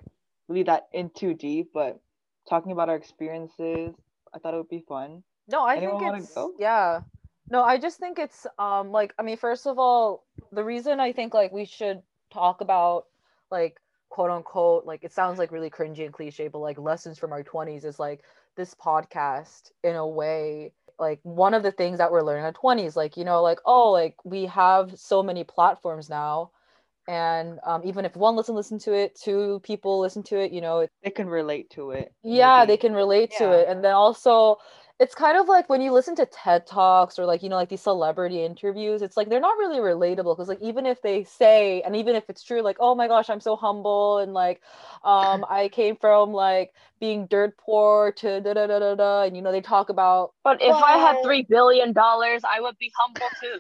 really 0.47 0.63
that 0.63 0.87
in 0.93 1.09
too 1.09 1.33
deep, 1.33 1.71
but 1.73 1.99
talking 2.47 2.71
about 2.71 2.89
our 2.89 2.95
experiences, 2.95 3.95
I 4.33 4.39
thought 4.39 4.53
it 4.53 4.57
would 4.57 4.69
be 4.69 4.83
fun. 4.87 5.23
No, 5.47 5.65
I 5.65 5.77
Anyone 5.77 5.99
think 5.99 6.17
it's 6.25 6.33
go? 6.35 6.53
yeah. 6.59 7.01
No, 7.49 7.63
I 7.63 7.77
just 7.79 7.99
think 7.99 8.19
it's 8.19 8.45
um 8.59 8.91
like 8.91 9.13
I 9.17 9.23
mean 9.23 9.37
first 9.37 9.65
of 9.65 9.79
all, 9.79 10.25
the 10.51 10.63
reason 10.63 10.99
I 10.99 11.11
think 11.13 11.33
like 11.33 11.51
we 11.51 11.65
should 11.65 12.01
talk 12.35 12.61
about 12.61 13.05
like 13.49 13.79
quote 14.09 14.31
unquote 14.31 14.85
like 14.85 15.03
it 15.03 15.13
sounds 15.13 15.39
like 15.39 15.51
really 15.51 15.69
cringy 15.69 16.05
and 16.05 16.13
cliche, 16.13 16.47
but 16.47 16.59
like 16.59 16.77
lessons 16.77 17.17
from 17.17 17.31
our 17.31 17.43
20s 17.43 17.85
is 17.85 17.99
like 17.99 18.21
this 18.57 18.73
podcast 18.75 19.71
in 19.83 19.95
a 19.95 20.07
way 20.07 20.71
like 20.99 21.19
one 21.23 21.53
of 21.53 21.63
the 21.63 21.71
things 21.71 21.97
that 21.97 22.11
we're 22.11 22.21
learning 22.21 22.45
in 22.45 22.45
our 22.45 22.53
20s 22.53 22.95
like 22.95 23.17
you 23.17 23.25
know 23.25 23.41
like 23.41 23.59
oh 23.65 23.91
like 23.91 24.15
we 24.23 24.45
have 24.45 24.97
so 24.97 25.21
many 25.21 25.43
platforms 25.43 26.09
now 26.09 26.51
and 27.07 27.59
um, 27.65 27.81
even 27.83 28.05
if 28.05 28.15
one 28.15 28.35
listen 28.35 28.55
listen 28.55 28.79
to 28.79 28.93
it 28.93 29.17
two 29.21 29.59
people 29.63 29.99
listen 29.99 30.23
to 30.23 30.39
it 30.39 30.51
you 30.51 30.61
know 30.61 30.79
it, 30.79 30.89
They 31.03 31.11
can 31.11 31.27
relate 31.27 31.69
to 31.71 31.91
it. 31.91 32.13
yeah 32.23 32.59
maybe. 32.59 32.67
they 32.71 32.77
can 32.77 32.93
relate 32.93 33.31
to 33.37 33.51
it 33.51 33.67
and 33.67 33.83
then 33.83 33.93
also 33.93 34.57
it's 34.99 35.13
kind 35.15 35.37
of 35.37 35.47
like 35.47 35.67
when 35.69 35.81
you 35.81 35.91
listen 35.91 36.15
to 36.15 36.25
ted 36.25 36.65
talks 36.65 37.19
or 37.19 37.25
like 37.25 37.43
you 37.43 37.49
know 37.49 37.55
like 37.55 37.69
these 37.69 37.81
celebrity 37.81 38.43
interviews 38.43 39.01
it's 39.01 39.17
like 39.17 39.29
they're 39.29 39.39
not 39.41 39.57
really 39.57 39.79
relatable 39.79 40.35
because 40.35 40.47
like 40.47 40.61
even 40.61 40.85
if 40.85 41.01
they 41.01 41.23
say 41.23 41.81
and 41.81 41.95
even 41.95 42.15
if 42.15 42.29
it's 42.29 42.43
true 42.43 42.61
like 42.61 42.77
oh 42.79 42.95
my 42.95 43.07
gosh 43.07 43.29
i'm 43.29 43.41
so 43.41 43.55
humble 43.55 44.19
and 44.19 44.33
like 44.33 44.61
um 45.03 45.45
i 45.49 45.69
came 45.71 45.95
from 45.97 46.31
like 46.31 46.71
being 46.99 47.27
dirt 47.27 47.57
poor 47.57 48.11
to 48.13 48.39
da 48.41 48.53
da 48.53 48.67
da 48.67 48.79
da 48.79 48.95
da 48.95 49.23
and 49.23 49.35
you 49.35 49.41
know 49.41 49.51
they 49.51 49.61
talk 49.61 49.89
about 49.89 50.31
But 50.43 50.61
if 50.61 50.75
I 50.81 50.97
had 50.97 51.21
three 51.21 51.43
billion 51.43 51.91
dollars, 51.93 52.43
I 52.45 52.61
would 52.61 52.77
be 52.77 52.91
humble 52.97 53.29
too. 53.41 53.59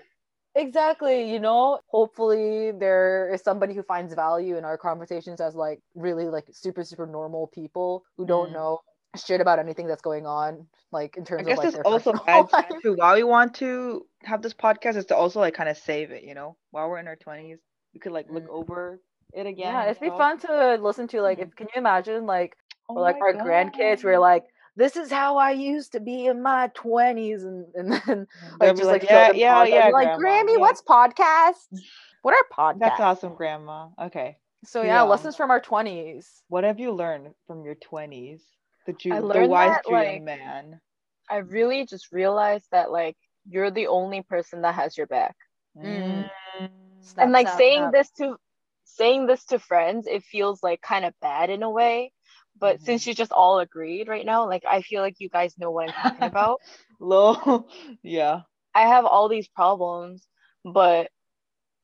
Exactly, 0.57 1.29
you 1.31 1.39
know, 1.39 1.81
hopefully 1.87 2.71
there 2.71 3.29
is 3.33 3.41
somebody 3.41 3.73
who 3.73 3.83
finds 3.83 4.13
value 4.13 4.57
in 4.57 4.63
our 4.63 4.77
conversations 4.77 5.41
as 5.41 5.53
like 5.53 5.81
really 5.95 6.29
like 6.29 6.45
super 6.51 6.83
super 6.85 7.05
normal 7.05 7.47
people 7.47 8.05
who 8.17 8.25
don't 8.25 8.51
Mm. 8.51 8.53
know 8.53 8.79
shit 9.15 9.41
about 9.41 9.59
anything 9.59 9.87
that's 9.87 10.01
going 10.01 10.25
on 10.25 10.67
like 10.91 11.17
in 11.17 11.23
I 11.23 11.25
terms 11.25 11.41
of 11.41 11.47
guess 11.47 11.57
like 11.57 11.65
this 11.67 11.73
their 11.75 11.87
also 11.87 12.11
personal 12.13 12.39
adds 12.43 12.53
life. 12.53 12.81
to 12.83 12.93
why 12.93 13.15
we 13.15 13.23
want 13.23 13.55
to 13.55 14.05
have 14.23 14.41
this 14.41 14.53
podcast 14.53 14.95
is 14.95 15.05
to 15.07 15.15
also 15.15 15.39
like 15.39 15.53
kind 15.53 15.69
of 15.69 15.77
save 15.77 16.11
it, 16.11 16.23
you 16.23 16.33
know, 16.35 16.55
while 16.71 16.89
we're 16.89 16.99
in 16.99 17.07
our 17.07 17.15
twenties, 17.15 17.59
we 17.93 17.99
could 17.99 18.11
like 18.11 18.27
look 18.29 18.45
Mm. 18.45 18.49
over 18.49 18.99
it 19.33 19.45
again. 19.45 19.73
Yeah, 19.73 19.85
it'd 19.85 19.99
be 19.99 20.07
stuff. 20.07 20.17
fun 20.17 20.39
to 20.39 20.77
listen 20.81 21.07
to 21.09 21.21
like 21.21 21.39
Mm. 21.39 21.43
if 21.47 21.55
can 21.55 21.67
you 21.73 21.79
imagine 21.79 22.25
like 22.25 22.55
Oh 22.87 22.95
or 22.95 23.01
like 23.01 23.15
our 23.21 23.33
grandkids 23.33 24.03
we're 24.03 24.19
like 24.19 24.45
this 24.77 24.95
is 24.95 25.09
how 25.09 25.37
I 25.37 25.51
used 25.51 25.93
to 25.93 25.99
be 26.01 26.25
in 26.27 26.41
my 26.43 26.69
20s 26.75 27.43
and 27.43 27.65
and 27.75 27.91
then 28.09 28.27
like 28.59 28.75
just 28.75 28.83
like, 28.83 29.01
like, 29.03 29.09
yeah, 29.09 29.31
yeah, 29.33 29.55
podcasts. 29.65 29.69
yeah, 29.69 29.87
like 29.89 30.07
Grammy, 30.19 30.53
yeah." 30.55 30.57
what's 30.57 30.81
podcast? 30.81 31.81
What 32.21 32.33
are 32.35 32.73
podcasts? 32.73 32.79
That's 32.79 32.99
awesome, 32.99 33.35
grandma. 33.35 33.87
Okay. 34.01 34.37
So 34.65 34.81
yeah, 34.81 34.87
yeah. 34.95 35.01
lessons 35.03 35.35
from 35.35 35.49
our 35.51 35.61
20s. 35.61 36.41
What 36.49 36.63
have 36.63 36.79
you 36.79 36.91
learned 36.91 37.33
from 37.47 37.63
your 37.65 37.75
twenties? 37.75 38.43
The 38.85 38.93
Jew, 38.93 39.21
the 39.31 39.41
wise 39.47 39.71
that, 39.71 39.83
Jew 39.87 39.93
like, 39.93 40.23
man. 40.23 40.81
I 41.29 41.37
really 41.37 41.85
just 41.85 42.11
realized 42.11 42.67
that 42.71 42.91
like 42.91 43.17
you're 43.47 43.71
the 43.71 43.87
only 43.87 44.21
person 44.21 44.61
that 44.61 44.75
has 44.75 44.97
your 44.97 45.07
back. 45.07 45.35
Mm. 45.83 46.29
Mm. 46.59 46.69
Snap, 47.01 47.25
and 47.25 47.31
like 47.31 47.47
snap, 47.47 47.57
saying 47.57 47.81
snap. 47.83 47.91
this 47.91 48.09
to 48.11 48.37
saying 48.85 49.27
this 49.27 49.45
to 49.45 49.59
friends, 49.59 50.07
it 50.07 50.23
feels 50.23 50.63
like 50.63 50.81
kind 50.81 51.05
of 51.05 51.13
bad 51.21 51.49
in 51.49 51.63
a 51.63 51.69
way. 51.69 52.11
But 52.59 52.79
Mhm. 52.79 52.81
since 52.81 53.05
you 53.05 53.13
just 53.13 53.31
all 53.31 53.59
agreed 53.59 54.07
right 54.07 54.25
now, 54.25 54.47
like 54.47 54.63
I 54.67 54.81
feel 54.81 55.01
like 55.01 55.15
you 55.19 55.29
guys 55.29 55.57
know 55.57 55.71
what 55.71 55.85
I'm 55.85 55.93
talking 55.93 56.25
about. 56.27 56.61
Low, 56.99 57.67
yeah. 58.03 58.43
I 58.75 58.81
have 58.87 59.05
all 59.05 59.27
these 59.29 59.47
problems, 59.47 60.27
but 60.63 61.11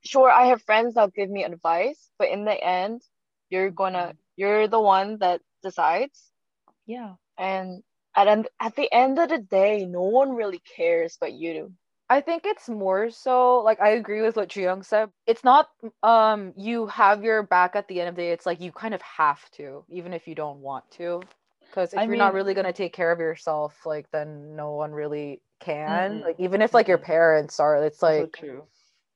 sure, 0.03 0.29
I 0.29 0.47
have 0.47 0.61
friends 0.63 0.95
that'll 0.95 1.09
give 1.09 1.29
me 1.29 1.43
advice, 1.43 2.11
but 2.17 2.29
in 2.29 2.45
the 2.45 2.53
end, 2.53 3.01
you're 3.49 3.71
gonna 3.71 4.15
you're 4.35 4.67
the 4.67 4.81
one 4.81 5.17
that 5.19 5.41
decides. 5.63 6.30
Yeah. 6.85 7.15
And 7.37 7.83
at 8.15 8.27
at 8.59 8.75
the 8.75 8.91
end 8.91 9.19
of 9.19 9.29
the 9.29 9.39
day, 9.39 9.85
no 9.85 10.03
one 10.03 10.31
really 10.35 10.59
cares 10.75 11.17
but 11.19 11.33
you 11.33 11.53
do. 11.53 11.71
I 12.09 12.19
think 12.21 12.43
it's 12.45 12.67
more 12.67 13.09
so 13.09 13.59
like 13.59 13.79
I 13.81 13.91
agree 13.91 14.21
with 14.21 14.35
what 14.35 14.49
Juyong 14.49 14.83
said. 14.83 15.09
It's 15.25 15.43
not 15.43 15.69
um 16.03 16.53
you 16.57 16.87
have 16.87 17.23
your 17.23 17.43
back 17.43 17.75
at 17.75 17.87
the 17.87 17.99
end 18.01 18.09
of 18.09 18.15
the 18.15 18.23
day. 18.23 18.31
It's 18.31 18.45
like 18.45 18.59
you 18.61 18.71
kind 18.71 18.93
of 18.93 19.01
have 19.01 19.49
to, 19.51 19.85
even 19.89 20.13
if 20.13 20.27
you 20.27 20.35
don't 20.35 20.59
want 20.59 20.89
to. 20.91 21.21
Because 21.69 21.93
if 21.93 21.99
I 21.99 22.03
you're 22.03 22.17
not 22.17 22.33
really 22.33 22.53
gonna 22.53 22.73
take 22.73 22.93
care 22.93 23.11
of 23.11 23.19
yourself, 23.19 23.85
like 23.85 24.11
then 24.11 24.55
no 24.55 24.71
one 24.73 24.91
really 24.91 25.41
can. 25.61 26.19
Mm-mm. 26.19 26.23
Like 26.23 26.35
even 26.39 26.61
if 26.61 26.73
like 26.73 26.87
your 26.87 26.97
parents 26.97 27.59
are, 27.59 27.81
it's 27.83 28.01
like 28.01 28.33
true. 28.37 28.63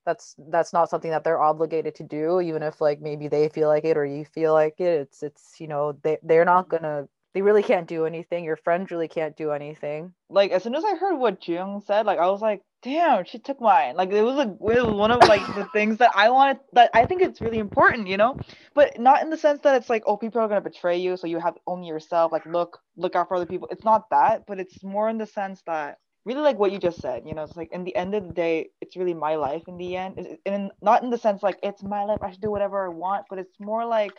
that's 0.05 0.35
that's 0.49 0.71
not 0.73 0.89
something 0.89 1.11
that 1.11 1.23
they're 1.25 1.41
obligated 1.41 1.95
to 1.95 2.03
do, 2.03 2.39
even 2.39 2.63
if 2.63 2.79
like 2.79 3.01
maybe 3.01 3.27
they 3.27 3.49
feel 3.49 3.67
like 3.67 3.83
it 3.85 3.97
or 3.97 4.05
you 4.05 4.23
feel 4.25 4.53
like 4.53 4.79
it. 4.79 5.01
It's 5.01 5.23
it's 5.23 5.59
you 5.59 5.67
know, 5.67 5.93
they 6.03 6.17
they're 6.23 6.45
not 6.45 6.69
gonna 6.69 7.09
they 7.35 7.41
really 7.41 7.63
can't 7.63 7.85
do 7.85 8.05
anything. 8.05 8.45
Your 8.45 8.55
friends 8.55 8.91
really 8.91 9.09
can't 9.09 9.35
do 9.35 9.51
anything. 9.51 10.13
Like 10.29 10.51
as 10.51 10.63
soon 10.63 10.73
as 10.73 10.85
I 10.85 10.95
heard 10.95 11.17
what 11.17 11.45
Jung 11.45 11.83
said, 11.85 12.05
like 12.05 12.17
I 12.17 12.27
was 12.27 12.41
like, 12.41 12.61
damn, 12.81 13.25
she 13.25 13.39
took 13.39 13.59
mine. 13.59 13.97
Like 13.97 14.09
it 14.13 14.21
was 14.21 14.35
like 14.35 14.47
it 14.47 14.85
was 14.85 14.93
one 14.93 15.11
of 15.11 15.19
like 15.27 15.45
the 15.53 15.65
things 15.73 15.97
that 15.97 16.11
I 16.15 16.29
wanted 16.29 16.59
that 16.71 16.91
I 16.93 17.05
think 17.05 17.21
it's 17.21 17.41
really 17.41 17.59
important, 17.59 18.07
you 18.07 18.15
know? 18.15 18.37
But 18.73 18.97
not 18.97 19.21
in 19.21 19.29
the 19.29 19.37
sense 19.37 19.59
that 19.63 19.75
it's 19.75 19.89
like, 19.89 20.03
oh, 20.07 20.15
people 20.15 20.39
are 20.39 20.47
gonna 20.47 20.61
betray 20.61 20.97
you, 20.97 21.17
so 21.17 21.27
you 21.27 21.39
have 21.39 21.55
only 21.67 21.89
yourself, 21.89 22.31
like 22.31 22.45
look, 22.45 22.79
look 22.95 23.17
out 23.17 23.27
for 23.27 23.35
other 23.35 23.45
people. 23.45 23.67
It's 23.69 23.83
not 23.83 24.09
that, 24.11 24.45
but 24.47 24.57
it's 24.57 24.81
more 24.81 25.09
in 25.09 25.17
the 25.17 25.27
sense 25.27 25.61
that 25.67 25.97
really 26.23 26.41
like 26.41 26.57
what 26.57 26.71
you 26.71 26.79
just 26.79 27.01
said, 27.01 27.23
you 27.25 27.35
know, 27.35 27.43
it's 27.43 27.57
like 27.57 27.73
in 27.73 27.83
the 27.83 27.95
end 27.97 28.15
of 28.15 28.25
the 28.29 28.33
day, 28.33 28.69
it's 28.79 28.95
really 28.95 29.13
my 29.13 29.35
life 29.35 29.63
in 29.67 29.75
the 29.75 29.97
end. 29.97 30.37
And 30.45 30.71
not 30.81 31.03
in 31.03 31.09
the 31.09 31.17
sense 31.17 31.43
like 31.43 31.59
it's 31.61 31.83
my 31.83 32.05
life, 32.05 32.19
I 32.21 32.31
should 32.31 32.41
do 32.41 32.49
whatever 32.49 32.85
I 32.85 32.89
want, 32.93 33.25
but 33.29 33.39
it's 33.39 33.59
more 33.59 33.85
like 33.85 34.13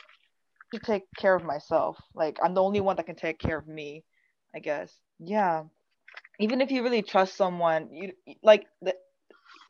to 0.78 0.84
take 0.84 1.02
care 1.18 1.34
of 1.34 1.44
myself. 1.44 1.96
Like 2.14 2.38
I'm 2.42 2.54
the 2.54 2.62
only 2.62 2.80
one 2.80 2.96
that 2.96 3.06
can 3.06 3.16
take 3.16 3.38
care 3.38 3.58
of 3.58 3.66
me, 3.66 4.04
I 4.54 4.60
guess. 4.60 4.92
Yeah. 5.18 5.64
Even 6.38 6.60
if 6.60 6.70
you 6.70 6.82
really 6.82 7.02
trust 7.02 7.36
someone, 7.36 7.88
you 7.92 8.12
like 8.42 8.66
the, 8.82 8.94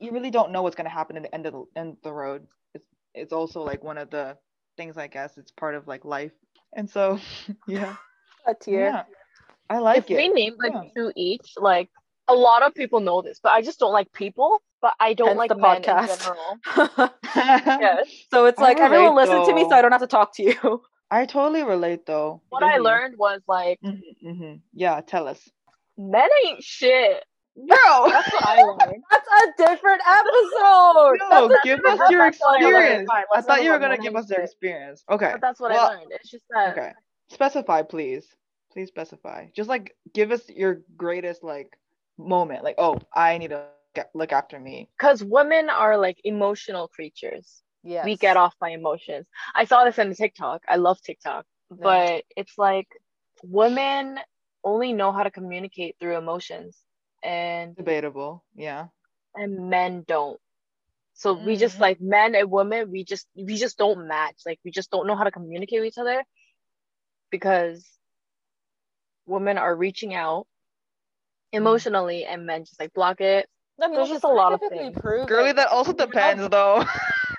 you 0.00 0.12
really 0.12 0.30
don't 0.30 0.52
know 0.52 0.62
what's 0.62 0.76
gonna 0.76 0.90
happen 0.90 1.16
at 1.16 1.22
the 1.22 1.34
end 1.34 1.46
of 1.46 1.52
the 1.54 1.64
end 1.80 1.92
of 1.94 2.02
the 2.02 2.12
road. 2.12 2.46
It's 2.74 2.86
it's 3.14 3.32
also 3.32 3.62
like 3.62 3.82
one 3.84 3.98
of 3.98 4.10
the 4.10 4.36
things 4.76 4.96
I 4.98 5.06
guess 5.06 5.38
it's 5.38 5.50
part 5.52 5.74
of 5.74 5.86
like 5.88 6.04
life. 6.04 6.32
And 6.74 6.88
so 6.90 7.18
yeah. 7.66 7.96
A 8.46 8.54
tear. 8.54 8.90
Yeah. 8.90 9.02
I 9.68 9.78
like 9.78 10.10
if 10.10 10.16
we 10.16 10.28
name 10.28 10.54
like 10.58 10.72
Yeah. 10.72 10.82
two 10.96 11.12
each, 11.16 11.54
like 11.56 11.88
a 12.28 12.34
lot 12.34 12.62
of 12.62 12.74
people 12.74 13.00
know 13.00 13.22
this, 13.22 13.40
but 13.42 13.52
I 13.52 13.62
just 13.62 13.78
don't 13.78 13.92
like 13.92 14.12
people. 14.12 14.62
But 14.82 14.94
I 15.00 15.14
don't 15.14 15.28
Hence 15.28 15.38
like 15.38 15.48
the 15.48 15.56
men 15.56 15.76
in 15.78 15.82
podcast. 15.82 16.22
general. 16.22 17.10
Yes. 17.34 18.08
so 18.30 18.46
it's 18.46 18.58
I 18.58 18.62
like 18.62 18.78
everyone 18.78 19.14
listen 19.16 19.44
to 19.46 19.54
me 19.54 19.64
so. 19.68 19.74
I 19.74 19.82
don't 19.82 19.92
have 19.92 20.00
to 20.02 20.06
talk 20.06 20.34
to 20.36 20.42
you. 20.42 20.82
I 21.10 21.24
totally 21.26 21.62
relate 21.62 22.06
though. 22.06 22.42
What 22.48 22.62
I 22.62 22.78
learned 22.78 23.16
was 23.18 23.40
like 23.46 23.78
Mhm, 23.82 24.00
mhm. 24.24 24.60
Yeah, 24.72 25.00
tell 25.00 25.28
us. 25.28 25.48
men 25.96 26.28
ain't 26.46 26.62
shit. 26.62 27.24
Bro, 27.56 28.10
That's 28.10 28.32
what 28.32 28.44
I 28.44 28.60
learned. 28.62 29.02
That's 29.10 29.28
a 29.28 29.46
different 29.56 30.02
episode. 30.06 31.16
no, 31.30 31.48
That's 31.48 31.64
give 31.64 31.80
us 31.86 32.10
your 32.10 32.20
what 32.20 32.54
I 32.54 32.58
experience. 32.68 33.08
I 33.34 33.40
thought 33.40 33.62
you 33.64 33.70
were 33.70 33.78
gonna 33.78 33.96
give 33.98 34.14
us 34.16 34.28
your 34.28 34.40
experience. 34.40 35.02
Okay. 35.10 35.30
But 35.32 35.40
that's 35.40 35.58
what 35.60 35.70
Well, 35.72 35.86
I 35.90 35.94
learned. 35.94 36.08
It's 36.10 36.30
just 36.30 36.44
that 36.50 36.76
Okay. 36.76 36.92
Specify, 37.30 37.82
please. 37.82 38.26
Please 38.72 38.88
specify. 38.88 39.46
Just 39.54 39.70
like 39.70 39.96
give 40.12 40.32
us 40.32 40.46
your 40.50 40.82
greatest 40.98 41.42
like 41.42 41.78
moment. 42.18 42.62
Like, 42.62 42.74
oh, 42.78 42.98
I 43.14 43.38
need 43.38 43.48
to 43.50 43.64
get, 43.94 44.10
look 44.14 44.32
after 44.32 44.60
me. 44.60 44.90
because 44.98 45.24
women 45.24 45.70
are 45.70 45.96
like 45.96 46.18
emotional 46.24 46.88
creatures. 46.88 47.62
Yes. 47.86 48.04
We 48.04 48.16
get 48.16 48.36
off 48.36 48.54
by 48.60 48.70
emotions. 48.70 49.26
I 49.54 49.64
saw 49.64 49.84
this 49.84 49.98
in 49.98 50.08
the 50.08 50.16
TikTok. 50.16 50.62
I 50.68 50.76
love 50.76 51.00
TikTok, 51.00 51.44
but 51.70 52.24
it's 52.36 52.58
like 52.58 52.88
women 53.44 54.18
only 54.64 54.92
know 54.92 55.12
how 55.12 55.22
to 55.22 55.30
communicate 55.30 55.94
through 56.00 56.16
emotions, 56.18 56.76
and 57.22 57.76
Debatable. 57.76 58.44
Yeah. 58.56 58.86
and 59.36 59.70
men 59.70 60.04
don't. 60.08 60.40
So 61.14 61.32
we 61.32 61.56
just 61.56 61.76
Mhm. 61.76 61.80
like 61.80 62.00
men 62.00 62.34
and 62.34 62.50
women, 62.50 62.90
we 62.90 63.04
just 63.04 63.26
we 63.36 63.56
just 63.56 63.78
don't 63.78 64.08
match. 64.08 64.38
Like 64.44 64.58
we 64.64 64.70
just 64.72 64.90
don't 64.90 65.06
know 65.06 65.14
how 65.16 65.24
to 65.24 65.30
communicate 65.30 65.80
with 65.80 65.88
each 65.88 65.98
other 65.98 66.24
because 67.30 67.86
women 69.26 69.58
are 69.58 69.74
reaching 69.74 70.12
out 70.14 70.46
emotionally 71.52 72.24
and 72.24 72.46
men 72.46 72.64
just 72.64 72.80
like 72.80 72.92
block 72.92 73.20
it. 73.20 73.48
I 73.80 73.86
mean, 73.88 73.96
There's 73.96 74.08
just 74.08 74.24
a 74.24 74.28
lot 74.28 74.52
of 74.54 74.60
things. 74.68 74.96
proven. 74.98 75.26
Girly, 75.26 75.52
that 75.52 75.68
also 75.68 75.92
depends 75.92 76.48
though. 76.48 76.84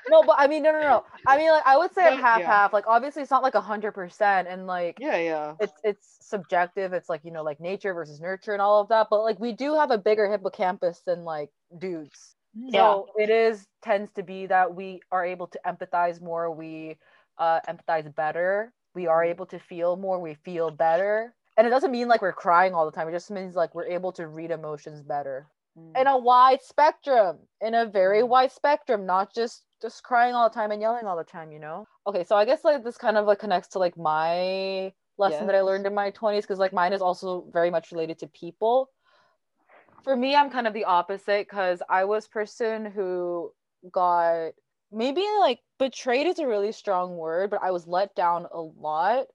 No, 0.07 0.23
but 0.23 0.35
I 0.39 0.47
mean, 0.47 0.63
no, 0.63 0.71
no, 0.71 0.79
no. 0.79 1.05
I 1.25 1.37
mean, 1.37 1.49
like, 1.51 1.63
I 1.65 1.77
would 1.77 1.93
say 1.93 2.05
I'm 2.05 2.15
But, 2.15 2.17
half 2.17 2.43
yeah. 2.43 2.45
half. 2.45 2.73
Like, 2.73 2.87
obviously, 2.87 3.21
it's 3.21 3.31
not 3.31 3.43
like 3.43 3.55
a 3.55 3.61
hundred 3.61 3.91
percent, 3.93 4.47
and 4.47 4.67
like, 4.67 4.99
yeah, 4.99 5.17
yeah. 5.17 5.55
it's 5.59 5.73
it's 5.83 6.17
subjective. 6.21 6.93
It's 6.93 7.09
like 7.09 7.25
you 7.25 7.31
know, 7.31 7.43
like 7.43 7.59
nature 7.59 7.93
versus 7.93 8.19
nurture 8.21 8.53
and 8.53 8.61
all 8.61 8.81
of 8.81 8.89
that. 8.89 9.07
But 9.09 9.23
like, 9.23 9.39
we 9.39 9.53
do 9.53 9.75
have 9.75 9.91
a 9.91 9.97
bigger 9.97 10.29
hippocampus 10.29 11.01
than 11.05 11.23
like 11.25 11.51
dudes. 11.77 12.35
Yeah. 12.53 12.97
So 12.97 13.09
it 13.15 13.29
is 13.29 13.67
tends 13.81 14.11
to 14.13 14.23
be 14.23 14.45
that 14.47 14.75
we 14.75 15.01
are 15.11 15.25
able 15.25 15.47
to 15.47 15.59
empathize 15.65 16.21
more. 16.21 16.51
We 16.51 16.97
uh, 17.37 17.61
empathize 17.67 18.13
better. 18.13 18.73
We 18.95 19.07
are 19.07 19.23
Mhm. 19.23 19.31
able 19.31 19.45
to 19.47 19.59
feel 19.59 19.95
more. 19.97 20.19
We 20.19 20.35
feel 20.35 20.71
better. 20.71 21.35
And 21.57 21.67
it 21.67 21.71
doesn't 21.71 21.91
mean 21.91 22.07
like 22.07 22.21
we're 22.21 22.33
crying 22.33 22.73
all 22.73 22.85
the 22.85 22.91
time. 22.91 23.07
It 23.09 23.11
just 23.13 23.31
means 23.31 23.55
like 23.55 23.73
we're 23.75 23.87
able 23.87 24.11
to 24.13 24.27
read 24.27 24.51
emotions 24.51 25.03
better 25.03 25.47
Mm. 25.77 26.01
in 26.01 26.07
a 26.07 26.17
wide 26.17 26.61
spectrum, 26.61 27.39
in 27.61 27.73
a 27.73 27.85
very 27.85 28.21
Mm. 28.21 28.29
wide 28.29 28.51
spectrum, 28.51 29.05
not 29.05 29.33
just 29.33 29.63
just 29.79 30.01
crying 30.03 30.33
all 30.33 30.49
the 30.49 30.55
time 30.55 30.71
and 30.71 30.81
yelling 30.81 31.05
all 31.05 31.17
the 31.17 31.23
time. 31.23 31.51
You 31.51 31.59
know. 31.59 31.85
Okay, 32.07 32.23
so 32.23 32.35
I 32.35 32.45
guess 32.45 32.63
like 32.63 32.83
this 32.83 32.97
kind 32.97 33.17
of 33.17 33.25
like 33.27 33.39
connects 33.39 33.69
to 33.69 33.79
like 33.79 33.97
my 33.97 34.93
lesson 35.17 35.47
that 35.47 35.55
I 35.55 35.61
learned 35.61 35.85
in 35.85 35.93
my 35.93 36.11
twenties 36.11 36.43
because 36.45 36.59
like 36.59 36.73
mine 36.73 36.93
is 36.93 37.01
also 37.01 37.45
very 37.51 37.69
much 37.69 37.91
related 37.91 38.19
to 38.19 38.27
people 38.27 38.89
for 40.03 40.15
me 40.15 40.35
i'm 40.35 40.49
kind 40.49 40.67
of 40.67 40.73
the 40.73 40.85
opposite 40.85 41.45
because 41.47 41.81
i 41.89 42.05
was 42.05 42.27
person 42.27 42.85
who 42.85 43.51
got 43.91 44.51
maybe 44.91 45.25
like 45.39 45.59
betrayed 45.79 46.27
is 46.27 46.39
a 46.39 46.47
really 46.47 46.71
strong 46.71 47.17
word 47.17 47.49
but 47.49 47.61
i 47.61 47.71
was 47.71 47.87
let 47.87 48.15
down 48.15 48.45
a 48.53 48.61
lot 48.61 49.25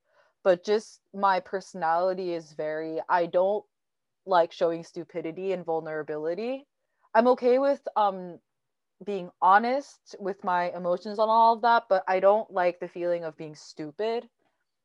but 0.43 0.65
just 0.65 1.01
my 1.15 1.41
personality 1.41 2.33
is 2.33 2.53
very 2.53 3.01
i 3.09 3.27
don't 3.27 3.65
like 4.27 4.53
showing 4.53 4.85
stupidity 4.85 5.53
and 5.53 5.65
vulnerability 5.65 6.67
i'm 7.15 7.29
okay 7.29 7.59
with 7.59 7.81
um 7.97 8.39
being 9.05 9.31
honest 9.41 10.17
with 10.21 10.43
my 10.45 10.71
emotions 10.71 11.19
on 11.19 11.29
all 11.29 11.55
of 11.55 11.63
that, 11.63 11.85
but 11.89 12.05
I 12.09 12.21
don't 12.21 12.51
like 12.53 12.81
the 12.81 12.89
feeling 12.89 13.25
of 13.25 13.37
being 13.37 13.55
stupid. 13.55 14.29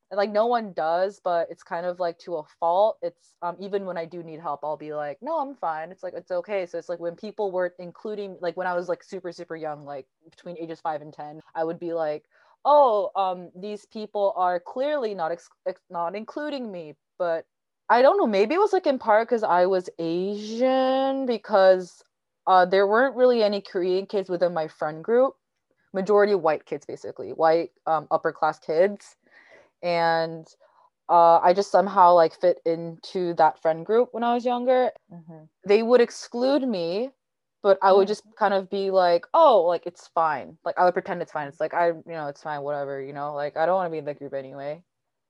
And 0.10 0.18
like 0.18 0.32
no 0.32 0.46
one 0.48 0.72
does, 0.74 1.20
but 1.24 1.50
it's 1.52 1.64
kind 1.64 1.86
of 1.86 2.00
like 2.00 2.18
to 2.20 2.38
a 2.38 2.44
fault. 2.60 2.98
It's 3.02 3.36
um 3.42 3.58
even 3.60 3.86
when 3.86 3.98
I 3.98 4.06
do 4.06 4.24
need 4.24 4.40
help, 4.40 4.62
I'll 4.64 4.78
be 4.78 4.94
like, 4.94 5.18
no, 5.22 5.40
I'm 5.40 5.56
fine. 5.56 5.92
It's 5.92 6.04
like 6.04 6.14
it's 6.16 6.32
okay. 6.32 6.66
So 6.66 6.78
it's 6.78 6.90
like 6.90 7.00
when 7.00 7.16
people 7.16 7.52
were 7.52 7.74
including 7.80 8.38
like 8.42 8.56
when 8.56 8.68
I 8.68 8.74
was 8.74 8.88
like 8.88 9.04
super, 9.04 9.32
super 9.34 9.56
young, 9.58 9.86
like 9.86 10.08
between 10.30 10.58
ages 10.58 10.80
five 10.82 11.02
and 11.02 11.14
ten, 11.14 11.42
I 11.56 11.64
would 11.66 11.80
be 11.80 11.94
like, 11.94 12.24
oh, 12.64 13.12
um, 13.16 13.52
these 13.56 13.86
people 13.86 14.34
are 14.38 14.60
clearly 14.62 15.14
not 15.14 15.32
ex- 15.34 15.50
ex- 15.68 15.82
not 15.90 16.16
including 16.16 16.72
me, 16.72 16.96
but 17.20 17.46
I 17.90 18.02
don't 18.02 18.18
know. 18.18 18.28
Maybe 18.28 18.56
it 18.56 18.60
was 18.60 18.74
like 18.74 18.88
in 18.88 19.00
part 19.00 19.28
because 19.28 19.44
I 19.44 19.66
was 19.66 19.90
Asian 19.98 21.26
because 21.26 22.04
uh, 22.46 22.66
there 22.66 22.88
weren't 22.88 23.16
really 23.16 23.44
any 23.44 23.62
Korean 23.62 24.06
kids 24.06 24.30
within 24.30 24.54
my 24.54 24.68
friend 24.68 25.04
group. 25.04 25.36
Majority 25.94 26.36
white 26.36 26.66
kids, 26.66 26.86
basically 26.86 27.30
white 27.30 27.72
um, 27.86 28.08
upper 28.12 28.32
class 28.32 28.60
kids, 28.60 29.16
and 29.82 30.46
uh, 31.10 31.40
I 31.40 31.54
just 31.54 31.72
somehow 31.72 32.14
like 32.14 32.40
fit 32.40 32.60
into 32.66 33.34
that 33.36 33.62
friend 33.62 33.86
group 33.86 34.10
when 34.12 34.24
I 34.24 34.34
was 34.34 34.46
younger. 34.46 34.92
Mm-hmm. 35.12 35.46
They 35.66 35.84
would 35.84 36.02
exclude 36.02 36.68
me, 36.68 37.12
but 37.64 37.80
I 37.82 37.94
would 37.94 38.08
just 38.08 38.24
kind 38.38 38.54
of 38.54 38.70
be 38.70 38.92
like, 38.92 39.26
oh, 39.34 39.62
like 39.62 39.86
it's 39.86 40.10
fine. 40.14 40.58
Like 40.66 40.78
I 40.78 40.84
would 40.84 40.94
pretend 40.94 41.22
it's 41.22 41.32
fine. 41.32 41.48
It's 41.48 41.62
like 41.62 41.74
I, 41.74 41.88
you 41.88 42.04
know, 42.06 42.28
it's 42.28 42.44
fine, 42.44 42.62
whatever. 42.62 43.02
You 43.02 43.14
know, 43.14 43.34
like 43.34 43.56
I 43.56 43.66
don't 43.66 43.76
want 43.76 43.88
to 43.88 43.92
be 43.92 44.00
in 44.00 44.06
the 44.06 44.14
group 44.14 44.34
anyway. 44.34 44.84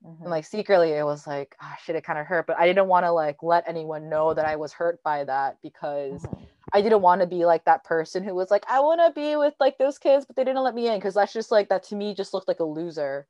Mm-hmm. 0.04 0.24
And 0.24 0.30
like 0.30 0.44
secretly, 0.46 0.92
it 0.92 1.04
was 1.04 1.26
like, 1.26 1.56
ah, 1.60 1.76
shit, 1.82 1.96
it 1.96 2.04
kind 2.04 2.18
of 2.18 2.26
hurt, 2.26 2.46
but 2.46 2.58
I 2.58 2.66
didn't 2.66 2.86
want 2.88 3.04
to 3.04 3.12
like 3.12 3.42
let 3.42 3.68
anyone 3.68 4.08
know 4.08 4.34
that 4.34 4.44
I 4.44 4.56
was 4.56 4.72
hurt 4.72 5.02
by 5.02 5.24
that 5.24 5.58
because 5.62 6.22
Mhm. 6.24 6.46
I 6.72 6.82
didn't 6.82 7.02
want 7.02 7.20
to 7.22 7.26
be 7.26 7.44
like 7.46 7.64
that 7.64 7.84
person 7.84 8.22
who 8.24 8.34
was 8.34 8.50
like, 8.50 8.64
I 8.68 8.80
want 8.80 9.00
to 9.00 9.12
be 9.12 9.36
with 9.36 9.54
like 9.58 9.78
those 9.78 9.98
kids, 9.98 10.26
but 10.26 10.36
they 10.36 10.44
didn't 10.44 10.62
let 10.62 10.74
me 10.74 10.88
in 10.88 10.98
because 10.98 11.14
that's 11.14 11.32
just 11.32 11.50
like 11.50 11.68
that 11.70 11.82
to 11.84 11.96
me 11.96 12.14
just 12.14 12.34
looked 12.34 12.48
like 12.48 12.60
a 12.60 12.64
loser. 12.64 13.26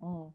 Mhm. 0.00 0.32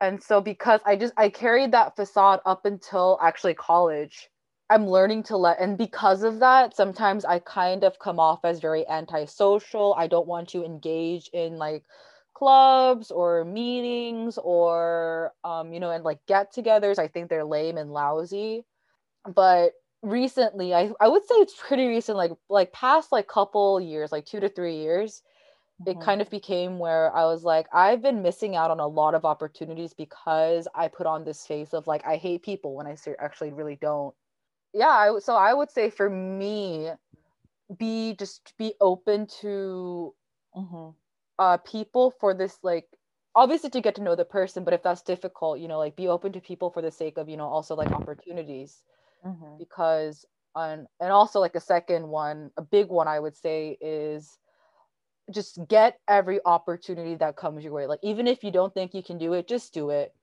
And 0.00 0.22
so 0.22 0.40
because 0.40 0.80
I 0.84 0.96
just 0.96 1.12
I 1.16 1.28
carried 1.30 1.72
that 1.72 1.96
facade 1.96 2.40
up 2.46 2.64
until 2.66 3.18
actually 3.22 3.54
college, 3.54 4.30
I'm 4.70 4.88
learning 4.88 5.24
to 5.24 5.36
let 5.36 5.60
and 5.60 5.78
because 5.78 6.22
of 6.22 6.38
that, 6.40 6.76
sometimes 6.76 7.24
I 7.24 7.38
kind 7.40 7.84
of 7.84 7.98
come 7.98 8.20
off 8.20 8.44
as 8.44 8.60
very 8.60 8.86
antisocial. 8.88 9.94
I 9.94 10.06
don't 10.06 10.26
want 10.26 10.48
to 10.50 10.64
engage 10.64 11.28
in 11.32 11.56
like 11.58 11.84
clubs 12.36 13.10
or 13.10 13.44
meetings 13.44 14.38
or 14.38 15.34
um 15.44 15.72
you 15.72 15.80
know 15.80 15.90
and 15.90 16.04
like 16.04 16.20
get-togethers. 16.26 16.98
I 16.98 17.08
think 17.08 17.30
they're 17.30 17.44
lame 17.44 17.78
and 17.78 17.92
lousy. 17.92 18.66
But 19.26 19.74
recently, 20.02 20.74
I 20.74 20.92
I 21.00 21.08
would 21.08 21.24
say 21.26 21.34
it's 21.36 21.54
pretty 21.60 21.86
recent 21.88 22.16
like 22.18 22.32
like 22.48 22.72
past 22.72 23.12
like 23.12 23.28
couple 23.28 23.80
years, 23.80 24.12
like 24.12 24.26
2 24.26 24.40
to 24.40 24.48
3 24.48 24.76
years, 24.76 25.22
it 25.86 25.98
Mhm. 25.98 26.00
kind 26.00 26.20
of 26.22 26.30
became 26.30 26.78
where 26.80 27.14
I 27.16 27.24
was 27.26 27.44
like, 27.44 27.68
I've 27.72 28.02
been 28.02 28.22
missing 28.22 28.56
out 28.56 28.70
on 28.72 28.80
a 28.80 28.86
lot 28.88 29.14
of 29.14 29.24
opportunities 29.24 29.94
because 29.94 30.68
I 30.74 30.88
put 30.88 31.06
on 31.06 31.24
this 31.24 31.46
face 31.46 31.74
of 31.74 31.86
like, 31.88 32.06
I 32.06 32.16
hate 32.16 32.42
people 32.44 32.74
when 32.76 32.86
I 32.88 32.96
actually 33.20 33.52
really 33.52 33.76
don't. 33.76 34.14
Yeah, 34.72 34.88
I, 34.88 35.18
so 35.20 35.34
I 35.36 35.54
would 35.54 35.70
say 35.70 35.90
for 35.90 36.10
me, 36.10 36.90
be 37.76 38.14
just 38.16 38.56
be 38.58 38.74
open 38.80 39.26
to 39.42 40.14
Mhm. 40.54 40.96
Uh 41.38 41.58
people 41.58 42.10
for 42.20 42.34
this 42.34 42.58
like 42.62 42.88
obviously 43.34 43.70
to 43.70 43.80
get 43.82 43.94
to 43.96 44.02
know 44.02 44.16
the 44.16 44.24
person, 44.24 44.64
but 44.64 44.74
if 44.74 44.82
that's 44.82 45.02
difficult, 45.02 45.60
you 45.60 45.68
know, 45.68 45.78
like 45.78 45.96
be 45.96 46.08
open 46.08 46.32
to 46.32 46.40
people 46.40 46.70
for 46.70 46.82
the 46.82 46.90
sake 46.90 47.18
of, 47.18 47.28
you 47.28 47.36
know, 47.36 47.46
also 47.48 47.74
like 47.76 47.92
opportunities 47.92 48.82
Mhm. 49.24 49.58
because 49.58 50.24
on 50.54 50.86
and 51.00 51.12
also 51.12 51.40
like 51.40 51.54
a 51.56 51.60
second 51.60 52.08
one, 52.08 52.50
a 52.56 52.62
big 52.62 52.88
one 52.88 53.08
I 53.08 53.20
would 53.20 53.36
say 53.36 53.78
is 53.80 54.38
just 55.32 55.58
get 55.68 55.98
every 56.08 56.40
opportunity 56.44 57.14
that 57.16 57.36
comes 57.36 57.64
your 57.64 57.72
way. 57.72 57.86
Like 57.86 58.00
even 58.02 58.26
if 58.26 58.44
you 58.44 58.50
don't 58.50 58.72
think 58.74 58.94
you 58.94 59.02
can 59.02 59.18
do 59.18 59.32
it, 59.32 59.48
just 59.48 59.74
do 59.74 59.90
it. 59.90 60.14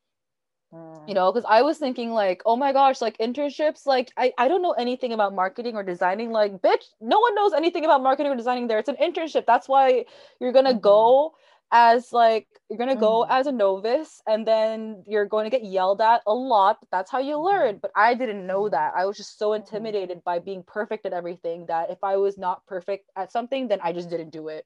Mm. 0.73 1.07
You 1.07 1.13
know, 1.13 1.31
because 1.31 1.45
I 1.47 1.61
was 1.61 1.77
thinking 1.77 2.11
like, 2.11 2.41
oh 2.45 2.55
my 2.55 2.73
gosh, 2.73 3.01
like 3.01 3.17
internships, 3.17 3.85
like 3.85 4.11
I, 4.17 4.33
I 4.37 4.47
don't 4.47 4.61
know 4.61 4.71
anything 4.71 5.11
about 5.13 5.33
marketing 5.35 5.75
or 5.75 5.83
designing. 5.83 6.31
Like, 6.31 6.53
bitch, 6.61 6.85
no 6.99 7.19
one 7.19 7.35
knows 7.35 7.53
anything 7.53 7.85
about 7.85 8.01
marketing 8.01 8.31
or 8.31 8.35
designing 8.35 8.67
there. 8.67 8.79
It's 8.79 8.89
an 8.89 8.95
internship. 8.95 9.45
That's 9.45 9.67
why 9.69 10.05
you're 10.39 10.51
gonna 10.53 10.73
Mhm. 10.73 10.81
go 10.81 11.35
as 11.71 12.13
like 12.13 12.47
you're 12.69 12.77
gonna 12.77 12.95
go 12.95 13.25
Mhm. 13.25 13.29
as 13.29 13.47
a 13.47 13.51
novice 13.51 14.21
and 14.25 14.47
then 14.47 15.03
you're 15.05 15.25
going 15.25 15.43
to 15.43 15.49
get 15.49 15.63
yelled 15.63 16.01
at 16.01 16.21
a 16.25 16.33
lot. 16.33 16.79
That's 16.91 17.11
how 17.11 17.19
you 17.19 17.37
learn. 17.37 17.77
But 17.77 17.91
I 17.95 18.13
didn't 18.13 18.47
know 18.47 18.63
Mhm. 18.63 18.71
that. 18.71 18.93
I 18.95 19.05
was 19.05 19.17
just 19.17 19.37
so 19.37 19.49
Mhm. 19.49 19.57
intimidated 19.57 20.23
by 20.23 20.39
being 20.39 20.63
perfect 20.63 21.05
at 21.05 21.13
everything 21.13 21.65
that 21.67 21.91
if 21.91 22.03
I 22.03 22.17
was 22.17 22.37
not 22.37 22.65
perfect 22.65 23.11
at 23.15 23.31
something, 23.31 23.67
then 23.67 23.79
I 23.83 23.91
just 23.91 24.09
didn't 24.09 24.29
do 24.29 24.47
it. 24.47 24.65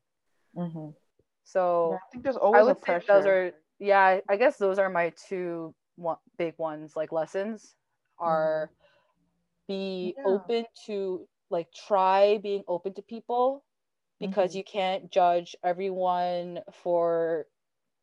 Mhm. 0.55 0.93
So 1.43 1.91
Yeah, 1.91 1.97
I 1.97 2.09
think 2.11 2.23
there's 2.23 2.37
I 2.37 2.39
always 2.39 2.63
a 2.63 2.65
would 2.67 2.79
say 2.79 2.83
pressure. 2.85 3.13
those 3.13 3.25
are 3.25 3.53
yeah, 3.79 4.01
I- 4.01 4.23
I 4.29 4.35
guess 4.37 4.57
those 4.57 4.79
are 4.79 4.89
my 4.89 5.11
two 5.29 5.73
one, 5.97 6.19
big 6.37 6.55
ones 6.59 6.95
like 6.97 7.13
lessons 7.13 7.75
are 8.19 8.71
be 9.67 10.17
Yeah. 10.17 10.23
open 10.23 10.65
to 10.85 11.27
like 11.49 11.71
try 11.73 12.37
being 12.39 12.63
open 12.67 12.93
to 12.95 13.01
people 13.01 13.65
because 14.19 14.55
Mhm. 14.55 14.55
you 14.55 14.63
can't 14.63 15.11
judge 15.11 15.55
everyone 15.63 16.61
for 16.73 17.47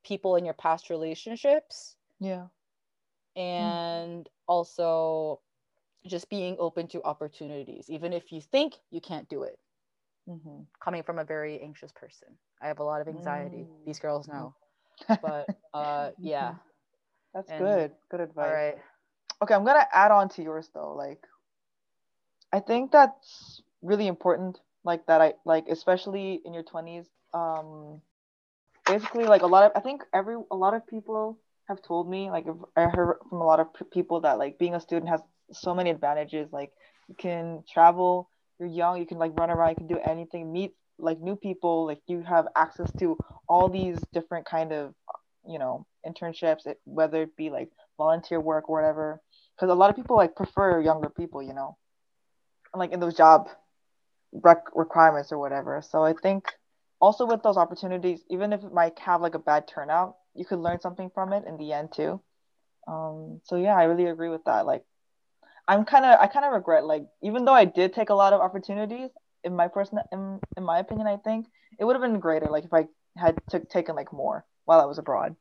people 0.04 0.36
in 0.36 0.44
your 0.44 0.54
past 0.54 0.90
relationships 0.90 1.96
yeah. 2.20 2.48
and 3.36 4.28
also 4.46 5.40
just 6.06 6.30
being 6.30 6.56
open 6.58 6.88
to 6.88 7.02
opportunities 7.04 7.90
even 7.90 8.12
if 8.12 8.32
you 8.32 8.40
think 8.40 8.74
you 8.90 9.00
can't 9.00 9.28
do 9.28 9.42
it 9.44 9.58
Mhm. 10.26 10.66
coming 10.80 11.02
from 11.02 11.18
a 11.18 11.24
very 11.24 11.60
anxious 11.60 11.92
person 11.92 12.38
i 12.60 12.66
have 12.68 12.78
a 12.78 12.84
lot 12.84 13.00
of 13.00 13.08
anxiety 13.08 13.68
Mm. 13.68 13.86
these 13.86 13.98
girls 14.00 14.28
know 14.28 14.54
but 15.22 15.50
uh 15.74 16.10
yeah 16.22 16.52
Mhm. 16.52 16.60
That's 17.34 17.50
And- 17.50 17.58
good. 17.60 17.92
Good 18.10 18.20
advice. 18.20 18.46
all 18.46 18.52
right 18.52 18.78
Okay, 19.42 19.52
I'm 19.52 19.64
gonna 19.64 19.86
add 19.92 20.10
on 20.10 20.28
to 20.30 20.42
yours 20.42 20.70
though. 20.72 20.94
Like, 20.94 21.26
I 22.52 22.60
think 22.60 22.92
that's 22.92 23.60
really 23.82 24.06
important. 24.06 24.60
Like 24.84 25.04
that, 25.06 25.20
I 25.20 25.34
like 25.44 25.68
especially 25.68 26.40
in 26.44 26.54
your 26.54 26.62
20s. 26.62 27.10
Um, 27.34 28.00
basically, 28.86 29.24
like 29.26 29.42
a 29.42 29.46
lot 29.46 29.64
of 29.64 29.72
I 29.74 29.80
think 29.80 30.02
every 30.14 30.36
a 30.50 30.56
lot 30.56 30.72
of 30.72 30.86
people 30.86 31.38
have 31.68 31.82
told 31.82 32.08
me 32.08 32.30
like 32.30 32.46
I 32.76 32.84
heard 32.84 33.18
from 33.28 33.40
a 33.40 33.44
lot 33.44 33.60
of 33.60 33.68
people 33.90 34.20
that 34.20 34.38
like 34.38 34.58
being 34.58 34.74
a 34.74 34.80
student 34.80 35.08
has 35.10 35.20
so 35.52 35.74
many 35.74 35.90
advantages. 35.90 36.52
Like 36.52 36.72
you 37.08 37.14
can 37.16 37.64
travel, 37.68 38.30
you're 38.58 38.68
young, 38.68 38.98
you 38.98 39.06
can 39.06 39.18
like 39.18 39.32
run 39.38 39.50
around, 39.50 39.70
you 39.70 39.76
can 39.76 39.86
do 39.88 39.98
anything, 39.98 40.52
meet 40.52 40.74
like 40.98 41.20
new 41.20 41.36
people, 41.36 41.86
like 41.86 42.00
you 42.06 42.22
have 42.22 42.46
access 42.56 42.90
to 43.00 43.18
all 43.48 43.68
these 43.68 43.98
different 44.12 44.46
kind 44.46 44.72
of 44.72 44.94
you 45.46 45.58
know 45.58 45.86
internships, 46.06 46.66
it- 46.66 46.80
whether 46.84 47.22
it 47.22 47.36
be 47.36 47.50
like 47.50 47.70
volunteer 47.98 48.40
work 48.40 48.68
or 48.68 48.76
whatever. 48.76 49.20
Because 49.56 49.70
a 49.70 49.74
lot 49.74 49.90
of 49.90 49.96
people 49.96 50.16
like 50.16 50.36
prefer 50.36 50.80
younger 50.80 51.08
people, 51.10 51.42
you 51.42 51.54
know, 51.54 51.76
like 52.74 52.92
in 52.92 53.00
those 53.00 53.16
job 53.16 53.48
rec- 54.32 54.74
requirements 54.74 55.32
or 55.32 55.38
whatever. 55.38 55.82
So 55.82 56.02
I 56.04 56.14
think 56.14 56.52
also 57.00 57.26
with 57.26 57.42
those 57.42 57.56
opportunities, 57.56 58.22
even 58.30 58.52
if 58.52 58.64
it 58.64 58.72
might 58.72 58.98
have 58.98 59.20
like 59.20 59.34
a 59.34 59.38
bad 59.38 59.68
turnout, 59.68 60.16
you 60.34 60.44
could 60.44 60.58
learn 60.58 60.80
something 60.80 61.10
from 61.14 61.32
it 61.32 61.44
in 61.46 61.56
the 61.56 61.72
end 61.72 61.90
too. 61.94 62.20
Um, 62.88 63.40
so 63.44 63.56
yeah, 63.56 63.76
I 63.76 63.84
really 63.84 64.06
agree 64.06 64.28
with 64.28 64.44
that. 64.44 64.66
Like, 64.66 64.84
I'm 65.66 65.84
kind 65.84 66.04
of, 66.04 66.18
I 66.20 66.26
kind 66.26 66.44
of 66.44 66.52
regret 66.52 66.84
like, 66.84 67.06
even 67.22 67.44
though 67.44 67.54
I 67.54 67.64
did 67.64 67.92
take 67.94 68.10
a 68.10 68.14
lot 68.14 68.32
of 68.32 68.40
opportunities, 68.40 69.10
in 69.44 69.54
my 69.54 69.68
personal, 69.68 70.04
in, 70.10 70.40
in 70.56 70.64
my 70.64 70.78
opinion, 70.78 71.06
I 71.06 71.18
think 71.18 71.46
it 71.78 71.84
would 71.84 71.94
have 71.96 72.02
been 72.02 72.18
greater 72.18 72.46
like 72.46 72.64
if 72.64 72.72
I 72.72 72.86
had 73.16 73.38
took 73.48 73.68
taken 73.68 73.94
like 73.94 74.12
more 74.12 74.44
while 74.64 74.80
I 74.80 74.84
was 74.86 74.98
abroad. 74.98 75.36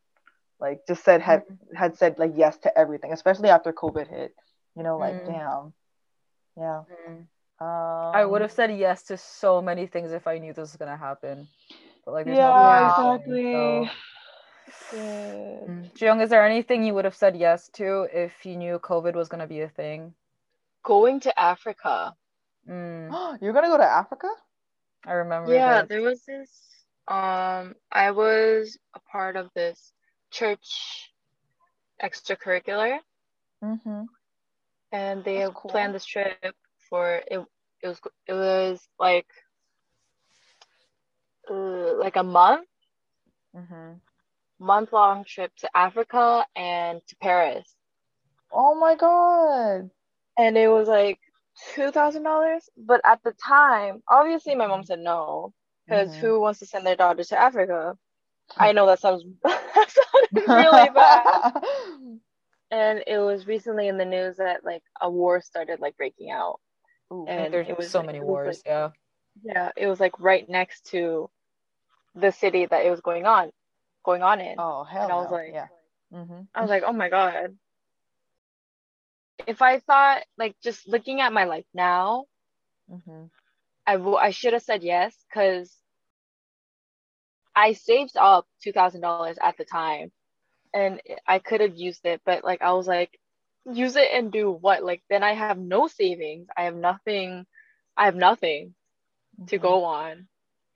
Like 0.59 0.85
just 0.87 1.03
said 1.03 1.21
had 1.21 1.43
had 1.75 1.97
said 1.97 2.17
like 2.19 2.33
yes 2.35 2.57
to 2.59 2.77
everything, 2.77 3.11
especially 3.11 3.49
after 3.49 3.73
COVID 3.73 4.07
hit. 4.07 4.35
You 4.75 4.83
know, 4.83 4.97
like 4.97 5.15
Mm. 5.15 5.25
damn, 5.25 5.73
yeah. 6.57 6.83
Um, 7.59 8.15
I 8.15 8.25
would 8.25 8.41
have 8.41 8.51
said 8.51 8.75
yes 8.77 9.03
to 9.03 9.17
so 9.17 9.61
many 9.61 9.87
things 9.87 10.11
if 10.11 10.25
I 10.27 10.37
knew 10.39 10.53
this 10.53 10.71
was 10.71 10.75
gonna 10.77 10.97
happen. 10.97 11.47
But 12.05 12.13
like, 12.13 12.27
Yeah, 12.27 12.33
no 12.97 13.13
exactly. 13.13 13.53
in, 13.53 13.85
so- 13.85 13.91
Shit. 14.89 15.67
Mm. 15.69 16.01
Jung, 16.01 16.21
is 16.21 16.29
there 16.29 16.45
anything 16.45 16.83
you 16.83 16.93
would 16.93 17.05
have 17.05 17.15
said 17.15 17.35
yes 17.35 17.69
to 17.73 18.07
if 18.13 18.45
you 18.45 18.55
knew 18.55 18.79
COVID 18.79 19.13
was 19.13 19.27
gonna 19.29 19.47
be 19.47 19.61
a 19.61 19.69
thing? 19.69 20.13
Going 20.83 21.19
to 21.21 21.39
Africa. 21.39 22.15
Mm, 22.67 23.37
You're 23.41 23.53
gonna 23.53 23.67
go 23.67 23.77
to 23.77 23.83
Africa? 23.83 24.29
I 25.05 25.13
remember. 25.13 25.53
Yeah, 25.53 25.81
this. 25.81 25.89
there 25.89 26.01
was 26.01 26.23
this. 26.25 26.49
Um, 27.07 27.75
I 27.91 28.11
was 28.11 28.77
a 28.95 28.99
part 29.11 29.35
of 29.35 29.49
this 29.55 29.93
church 30.31 31.11
extracurricular, 32.01 32.99
Mm-hmm. 33.63 34.03
and 34.91 35.23
they 35.23 35.47
cool. 35.53 35.69
planned 35.69 35.95
this 35.95 36.05
trip 36.05 36.55
for 36.89 37.15
it. 37.15 37.25
It 37.81 37.87
was 37.87 37.99
it 38.27 38.33
was 38.33 38.87
like 38.99 39.27
uh, 41.49 41.97
like 41.97 42.15
a 42.15 42.23
month 42.23 42.67
Mm-hmm. 43.55 43.93
month 44.59 44.91
long 44.93 45.23
trip 45.23 45.51
to 45.57 45.69
Africa 45.77 46.45
and 46.55 47.01
to 47.07 47.15
Paris, 47.17 47.75
Oh 48.51 48.75
my 48.75 48.95
god. 48.95 49.91
and 50.37 50.57
it 50.57 50.67
was 50.69 50.87
like 50.87 51.19
two 51.73 51.91
thousand 51.91 52.23
dollars. 52.23 52.69
But 52.77 53.01
at 53.05 53.21
the 53.23 53.33
time, 53.33 54.03
obviously, 54.09 54.55
my 54.55 54.67
mom 54.67 54.83
said 54.83 54.99
no. 54.99 55.53
Because 55.85 56.09
Mhm. 56.15 56.19
who 56.19 56.39
wants 56.39 56.59
to 56.59 56.65
send 56.65 56.85
their 56.85 56.95
daughter 56.95 57.23
to 57.23 57.39
Africa? 57.39 57.97
I 58.57 58.71
know 58.73 58.85
that 58.87 58.99
sounds 58.99 59.23
really 60.31 60.89
bad. 60.93 61.53
And 62.71 63.03
it 63.07 63.17
was 63.19 63.47
recently 63.47 63.87
in 63.87 63.97
the 63.97 64.05
news 64.05 64.37
that 64.37 64.63
like 64.63 64.83
a 65.01 65.09
war 65.09 65.41
started 65.41 65.79
like 65.79 65.95
breaking 65.97 66.31
out. 66.31 66.59
Ooh. 67.11 67.25
And 67.27 67.53
There's 67.53 67.67
was 67.77 67.89
so 67.91 67.99
like- 67.99 68.07
many 68.07 68.19
wars. 68.21 68.57
like- 68.57 68.63
yeah. 68.65 68.89
Yeah, 69.43 69.71
it 69.75 69.87
was 69.87 69.99
like 69.99 70.19
right 70.19 70.47
next 70.47 70.87
to 70.91 71.29
the 72.13 72.31
city 72.31 72.65
that 72.67 72.85
it 72.85 72.91
was 72.91 73.01
going 73.01 73.25
on, 73.25 73.51
going 74.03 74.21
on 74.21 74.39
in. 74.41 74.55
oh 74.59 74.83
hell 74.83 75.03
and 75.05 75.11
I 75.11 75.15
was 75.15 75.31
no. 75.31 75.35
like, 75.37 75.49
yeah. 75.53 75.67
Mm-hmm. 76.13 76.41
I 76.53 76.61
was 76.61 76.69
like, 76.69 76.83
oh 76.85 76.93
my 76.93 77.09
god. 77.09 77.57
If 79.47 79.61
I 79.61 79.79
thought 79.79 80.23
like 80.37 80.55
just 80.61 80.87
looking 80.87 81.21
at 81.21 81.33
my 81.33 81.45
life 81.45 81.65
now, 81.73 82.25
Mm-hmm. 82.91 83.25
I 83.87 83.93
w- 83.93 84.17
I 84.17 84.31
should 84.31 84.53
have 84.53 84.63
said 84.63 84.83
yes 84.83 85.25
because 85.29 85.81
I 87.55 87.73
saved 87.73 88.17
up 88.17 88.47
two 88.61 88.71
thousand 88.73 89.01
dollars 89.01 89.37
at 89.37 89.51
the 89.51 89.59
time, 89.59 90.05
and 90.73 91.01
I 91.27 91.39
could 91.39 91.61
have 91.61 91.75
used 91.75 92.05
it, 92.05 92.21
but 92.25 92.43
like 92.43 92.61
I 92.61 92.73
was 92.73 92.87
like, 92.87 93.19
use 93.65 93.95
it 93.95 94.09
and 94.13 94.31
do 94.31 94.51
what? 94.51 94.83
Like 94.83 95.03
then 95.09 95.23
I 95.23 95.33
have 95.33 95.51
no 95.51 95.81
savings. 95.81 96.41
I 96.51 96.57
have 96.57 96.69
nothing. 96.69 97.39
I 97.91 98.01
have 98.01 98.15
nothing 98.15 98.75
to 99.47 99.57
go 99.59 99.83
on, 99.85 100.27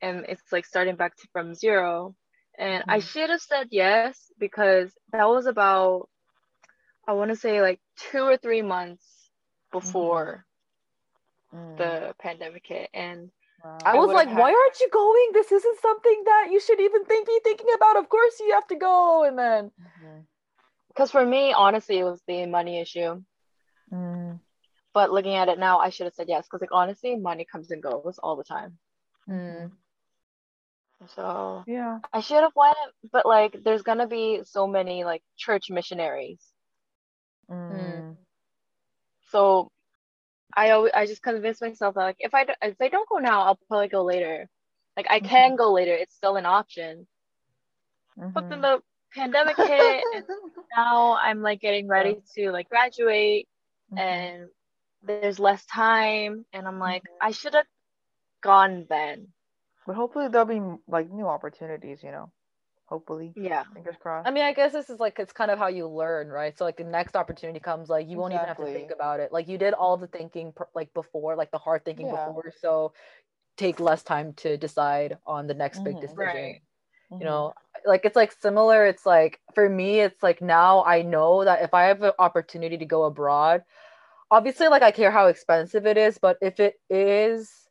and 0.02 0.24
it's 0.28 0.52
like 0.52 0.66
starting 0.66 0.96
back 0.96 1.16
to, 1.16 1.28
from 1.32 1.54
zero. 1.54 2.14
And 2.58 2.84
I 2.88 2.98
Mhm. 2.98 3.08
should 3.08 3.30
have 3.30 3.40
said 3.42 3.68
yes 3.72 4.24
because 4.38 4.96
that 5.10 5.24
was 5.24 5.46
about 5.46 6.08
I 7.06 7.12
want 7.12 7.30
to 7.30 7.36
say 7.36 7.60
like 7.60 7.80
two 7.96 8.22
or 8.22 8.36
three 8.36 8.62
months 8.62 9.30
before 9.72 10.46
Mm. 11.54 11.76
the 11.78 12.14
pandemic 12.18 12.64
hit, 12.66 12.90
and 12.92 13.30
Wow. 13.64 13.78
I 13.84 13.92
I 13.92 13.94
was 13.94 14.08
would've 14.08 14.14
like, 14.16 14.28
had- 14.28 14.38
why 14.38 14.52
aren't 14.52 14.80
you 14.80 14.88
going? 14.90 15.30
This 15.32 15.50
isn't 15.50 15.80
something 15.80 16.22
that 16.26 16.48
you 16.52 16.60
should 16.60 16.78
even 16.80 17.04
think 17.06 17.26
be 17.26 17.40
thinking 17.42 17.66
about. 17.74 17.96
Of 17.96 18.08
course 18.08 18.38
you 18.38 18.52
have 18.52 18.66
to 18.68 18.76
go. 18.76 19.24
And 19.24 19.36
then 19.38 19.72
because 20.88 21.10
for 21.10 21.24
me, 21.24 21.52
honestly, 21.52 21.98
it 21.98 22.04
was 22.04 22.22
the 22.28 22.46
money 22.46 22.80
issue. 22.80 23.22
Mm. 23.92 24.40
But 24.92 25.10
looking 25.10 25.34
at 25.34 25.48
it 25.48 25.58
now, 25.58 25.78
I 25.78 25.88
should 25.90 26.04
have 26.04 26.14
said 26.14 26.28
yes 26.28 26.46
because 26.46 26.60
like 26.60 26.70
honestly, 26.72 27.16
money 27.16 27.44
comes 27.44 27.70
and 27.70 27.82
goes 27.82 28.18
all 28.22 28.36
the 28.36 28.44
time. 28.44 28.78
Mm. 29.28 29.72
So 31.14 31.64
Yeah. 31.66 31.98
I 32.12 32.20
should 32.20 32.42
have 32.42 32.54
went, 32.56 32.76
but 33.12 33.24
like 33.26 33.62
there's 33.64 33.82
gonna 33.82 34.06
be 34.06 34.42
so 34.44 34.66
many 34.66 35.04
like 35.04 35.22
church 35.36 35.70
missionaries. 35.70 36.42
Mm. 37.50 38.16
So 39.30 39.70
I 40.56 40.70
always 40.70 40.92
I 40.94 41.06
just 41.06 41.22
convinced 41.22 41.62
myself 41.62 41.94
that 41.94 42.00
like 42.00 42.16
if 42.20 42.34
I 42.34 42.46
if 42.62 42.76
I 42.80 42.88
don't 42.88 43.08
go 43.08 43.12
now, 43.12 43.42
I'll 43.42 43.56
probably 43.68 43.88
go 43.88 44.02
later. 44.04 44.48
Like 44.96 45.06
I 45.10 45.20
can 45.20 45.56
go 45.56 45.72
later; 45.72 45.92
it's 45.94 46.14
still 46.14 46.36
an 46.36 46.46
option. 46.46 47.06
But 48.34 48.48
then 48.48 48.60
Mhm. 48.60 48.62
the 48.62 48.82
pandemic 49.14 49.58
hit, 49.58 50.06
and 50.12 50.24
now 50.76 51.16
I'm 51.16 51.40
like 51.42 51.60
getting 51.60 51.88
ready 51.88 52.22
to 52.36 52.50
like 52.52 52.68
graduate, 52.68 53.48
Mhm. 53.90 54.28
and 54.28 54.48
there's 55.02 55.38
less 55.38 55.64
time, 55.66 56.36
and 56.52 56.66
I'm 56.66 56.78
like 56.78 56.96
I 57.20 57.30
should 57.32 57.54
have 57.54 57.66
gone 58.42 58.86
then. 58.88 59.32
But 59.86 59.96
hopefully 59.96 60.28
there'll 60.28 60.46
be 60.46 60.60
like 60.86 61.10
new 61.10 61.26
opportunities, 61.26 62.02
you 62.02 62.10
know. 62.12 62.32
Hopefully. 62.88 63.32
Yeah. 63.36 63.64
Fingers 63.74 63.96
crossed. 64.00 64.26
I 64.26 64.30
mean, 64.30 64.44
I 64.44 64.52
guess 64.52 64.72
this 64.72 64.90
is 64.90 64.98
like 64.98 65.18
it's 65.18 65.32
kind 65.32 65.50
of 65.50 65.58
how 65.58 65.68
you 65.68 65.86
learn, 65.88 66.28
right? 66.28 66.56
So 66.56 66.64
like 66.64 66.76
the 66.76 66.84
next 66.84 67.16
opportunity 67.16 67.60
comes, 67.60 67.88
like 67.88 68.08
you 68.08 68.18
won't 68.18 68.32
even 68.34 68.46
have 68.46 68.56
to 68.56 68.64
think 68.66 68.90
about 68.90 69.20
it. 69.20 69.32
Like 69.32 69.48
you 69.48 69.58
did 69.58 69.74
all 69.74 69.96
the 69.96 70.06
thinking 70.06 70.52
like 70.74 70.92
before, 70.94 71.36
like 71.36 71.50
the 71.50 71.58
hard 71.58 71.84
thinking 71.84 72.06
Yeah. 72.06 72.26
before. 72.26 72.52
So 72.60 72.92
take 73.56 73.80
less 73.80 74.02
time 74.02 74.32
to 74.34 74.56
decide 74.56 75.18
on 75.26 75.46
the 75.46 75.54
next 75.54 75.84
big 75.84 75.96
Mhm. 75.96 76.00
decision. 76.00 76.18
Right. 76.18 76.62
Mhm. 77.12 77.20
you 77.20 77.26
know 77.26 77.54
like 77.86 78.04
it's 78.04 78.16
like 78.16 78.32
similar 78.32 78.86
it's 78.86 79.06
like 79.06 79.40
for 79.54 79.68
me 79.68 80.00
it's 80.00 80.22
like 80.22 80.42
now 80.42 80.84
i 80.84 81.02
know 81.02 81.44
that 81.44 81.62
if 81.62 81.72
i 81.74 81.84
have 81.84 82.02
an 82.02 82.12
opportunity 82.18 82.76
to 82.78 82.84
go 82.86 83.04
abroad 83.04 83.62
obviously 84.30 84.68
like 84.68 84.82
i 84.82 84.90
care 84.90 85.10
how 85.10 85.26
expensive 85.26 85.86
it 85.86 85.96
is 85.96 86.18
but 86.18 86.36
if 86.42 86.60
it 86.60 86.74
is 86.90 87.67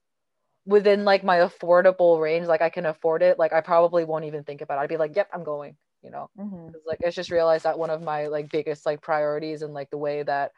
within 0.68 1.06
like 1.06 1.24
my 1.24 1.38
affordable 1.40 2.22
range 2.22 2.48
like 2.48 2.62
i 2.62 2.70
can 2.70 2.86
afford 2.86 3.24
it 3.24 3.40
like 3.40 3.54
i 3.54 3.62
probably 3.62 4.06
won't 4.06 4.26
even 4.26 4.44
think 4.44 4.62
about 4.62 4.78
it 4.80 4.82
i'd 4.82 4.90
be 4.90 4.98
like 4.98 5.16
yep 5.16 5.30
i'm 5.34 5.44
going 5.46 5.78
you 6.04 6.12
know 6.12 6.30
Mhm. 6.40 6.74
'Cause, 6.74 6.82
like 6.88 7.00
it's 7.02 7.16
just 7.16 7.32
realized 7.32 7.66
that 7.66 7.80
one 7.80 7.90
of 7.92 8.02
my 8.04 8.28
like 8.28 8.50
biggest 8.52 8.86
like 8.86 9.02
priorities 9.02 9.64
and 9.64 9.74
like 9.74 9.90
the 9.90 9.98
way 9.98 10.24
that 10.24 10.52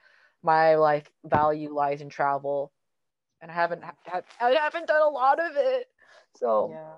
my 0.43 0.75
life 0.75 1.09
value 1.25 1.73
lies 1.73 2.01
in 2.01 2.09
travel 2.09 2.71
and 3.41 3.51
i 3.51 3.53
haven't 3.53 3.83
ha- 3.83 4.21
i 4.41 4.51
haven't 4.51 4.87
done 4.87 5.01
a 5.03 5.09
lot 5.09 5.39
of 5.39 5.55
it 5.55 5.87
so 6.35 6.69
Yeah. 6.71 6.93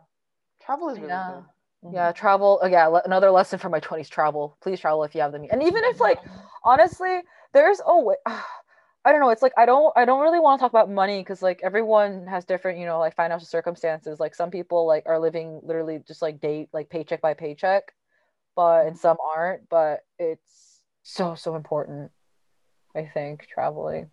Travel 0.61 0.89
is 0.89 0.99
really 0.99 1.09
Yeah. 1.09 1.27
good. 1.27 1.45
Mhm. 1.89 1.93
yeah, 1.93 2.11
travel. 2.11 2.59
uh, 2.63 2.67
Yeah, 2.67 2.87
le- 2.87 3.01
another 3.05 3.31
lesson 3.31 3.59
for 3.59 3.69
my 3.69 3.79
twenties: 3.79 4.09
travel. 4.09 4.57
Please 4.61 4.79
travel 4.79 5.03
if 5.03 5.15
you 5.15 5.21
have 5.21 5.31
the 5.31 5.39
means. 5.39 5.51
And 5.51 5.63
even 5.63 5.83
if, 5.85 5.99
like, 5.99 6.19
honestly, 6.63 7.21
there's 7.53 7.81
a 7.85 7.99
way. 7.99 8.15
I 9.03 9.11
don't 9.11 9.21
know. 9.21 9.29
It's 9.29 9.41
like 9.41 9.53
I 9.57 9.65
don't. 9.65 9.91
I 9.95 10.05
don't 10.05 10.21
really 10.21 10.39
want 10.39 10.59
to 10.59 10.63
talk 10.63 10.71
about 10.71 10.89
money 10.89 11.19
because 11.21 11.41
like 11.41 11.61
everyone 11.63 12.27
has 12.27 12.45
different, 12.45 12.77
you 12.79 12.85
know, 12.85 12.99
like 12.99 13.15
financial 13.15 13.47
circumstances. 13.47 14.19
Like 14.19 14.35
some 14.35 14.51
people 14.51 14.85
like 14.85 15.03
are 15.07 15.19
living 15.19 15.59
literally 15.63 15.99
just 16.07 16.21
like 16.21 16.39
date 16.39 16.69
like 16.73 16.89
paycheck 16.89 17.21
by 17.21 17.33
paycheck, 17.33 17.93
but 18.55 18.85
and 18.85 18.97
some 18.97 19.17
aren't. 19.35 19.69
But 19.69 20.01
it's 20.19 20.81
so 21.03 21.33
so 21.35 21.55
important. 21.55 22.11
I 22.95 23.05
think 23.11 23.47
traveling. 23.47 24.11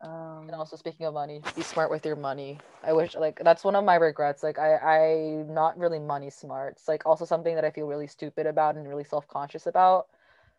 Um, 0.00 0.42
And 0.48 0.54
also 0.54 0.76
speaking 0.76 1.06
of 1.06 1.14
money, 1.14 1.40
be 1.56 1.62
smart 1.62 1.90
with 1.90 2.04
your 2.04 2.16
money. 2.16 2.58
I 2.82 2.92
wish 2.92 3.14
like 3.16 3.40
that's 3.42 3.64
one 3.64 3.76
of 3.76 3.84
my 3.84 3.94
regrets. 3.96 4.42
Like 4.42 4.58
I 4.58 4.76
I'm 4.76 5.54
not 5.54 5.78
really 5.78 5.98
money 6.00 6.30
smart. 6.30 6.74
It's 6.74 6.88
like 6.88 7.06
also 7.06 7.24
something 7.24 7.54
that 7.54 7.64
I 7.64 7.70
feel 7.70 7.86
really 7.86 8.08
stupid 8.08 8.46
about 8.46 8.76
and 8.76 8.88
really 8.88 9.04
self-conscious 9.04 9.66
about. 9.66 10.06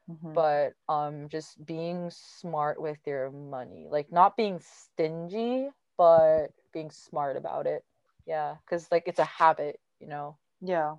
Mhm. 0.07 0.35
But 0.35 0.73
um 0.89 1.29
just 1.29 1.65
being 1.65 2.09
smart 2.11 2.81
with 2.81 2.99
your 3.05 3.31
money. 3.31 3.87
Like 3.89 4.11
not 4.11 4.35
being 4.37 4.59
stingy, 4.59 5.69
but 5.97 6.47
being 6.73 6.91
smart 6.91 7.37
about 7.37 7.65
it. 7.67 7.83
Yeah, 8.25 8.57
cuz 8.67 8.91
like 8.91 9.03
it's 9.07 9.19
a 9.19 9.25
habit, 9.25 9.79
you 9.99 10.07
know. 10.07 10.37
yeah. 10.61 10.95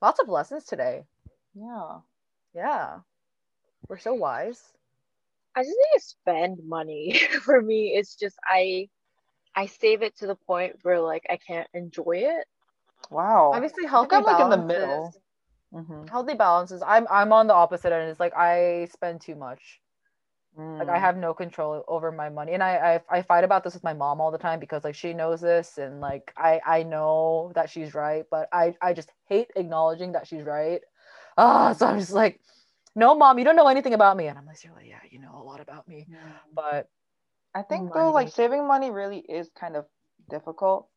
Lots 0.00 0.20
of 0.20 0.28
lessons 0.28 0.64
today. 0.64 1.06
Yeah. 1.54 2.00
Yeah. 2.54 3.00
We're 3.88 3.98
so 3.98 4.14
wise. 4.14 4.74
I 5.56 5.62
just 5.62 5.70
need 5.76 5.98
to 5.98 6.00
spend 6.04 6.58
money. 6.68 7.18
For 7.44 7.60
me, 7.60 7.94
it's 7.96 8.14
just 8.16 8.38
I 8.44 8.88
I 9.54 9.66
save 9.66 10.02
it 10.02 10.16
to 10.18 10.26
the 10.26 10.36
point 10.36 10.76
where 10.82 11.00
like 11.00 11.24
I 11.30 11.36
can't 11.36 11.68
enjoy 11.74 12.18
it. 12.24 12.46
Wow. 13.10 13.52
Obviously 13.52 13.86
I 13.94 13.98
think 13.98 14.12
healthy 14.12 14.18
I'm 14.18 14.24
like 14.24 14.38
in 14.40 14.48
the 14.48 14.56
balances. 14.56 14.58
middle. 14.58 15.16
Mhm. 15.74 16.08
healthy 16.10 16.34
balances 16.34 16.82
i'm 16.86 17.06
i'm 17.10 17.32
on 17.32 17.46
the 17.48 17.54
opposite 17.54 17.92
end 17.92 18.10
it's 18.10 18.20
like 18.20 18.34
i 18.36 18.86
spend 18.92 19.20
too 19.20 19.34
much 19.36 19.80
like 20.78 20.88
i 20.88 20.98
Mm. 20.98 21.00
have 21.00 21.16
no 21.16 21.34
control 21.34 21.84
over 21.88 22.12
my 22.12 22.28
money 22.30 22.52
and 22.52 22.62
I, 22.62 23.00
I 23.10 23.18
i 23.18 23.22
fight 23.22 23.44
about 23.44 23.64
this 23.64 23.74
with 23.74 23.84
my 23.84 23.94
mom 23.94 24.20
all 24.20 24.30
the 24.32 24.38
time 24.38 24.60
because 24.60 24.84
like 24.84 24.94
she 24.94 25.12
knows 25.14 25.40
this 25.40 25.78
and 25.78 26.00
like 26.00 26.32
i 26.36 26.60
i 26.66 26.82
know 26.82 27.52
that 27.54 27.70
she's 27.70 27.94
right 27.94 28.24
but 28.30 28.48
i 28.52 28.74
i 28.82 28.92
just 28.92 29.10
hate 29.28 29.50
acknowledging 29.56 30.12
that 30.12 30.26
she's 30.26 30.44
right 30.44 30.82
ah 31.38 31.72
so 31.72 31.86
i'm 31.86 31.98
just 31.98 32.12
like 32.12 32.40
no 32.96 33.14
mom 33.14 33.38
you 33.38 33.44
don't 33.44 33.56
know 33.56 33.68
anything 33.68 33.94
about 33.94 34.16
me 34.16 34.26
and 34.28 34.38
i'm 34.38 34.46
like 34.46 34.58
yeah 34.86 35.00
you 35.10 35.18
know 35.20 35.32
a 35.36 35.44
lot 35.44 35.60
about 35.60 35.88
me 35.88 36.08
Mm. 36.08 36.32
but 36.54 36.88
I 37.54 37.62
think 37.62 37.92
though, 37.94 38.10
like 38.12 38.28
saving 38.28 38.66
money 38.66 38.90
really 38.90 39.18
is 39.18 39.50
kind 39.58 39.76
of 39.76 39.86
difficult. 40.28 40.88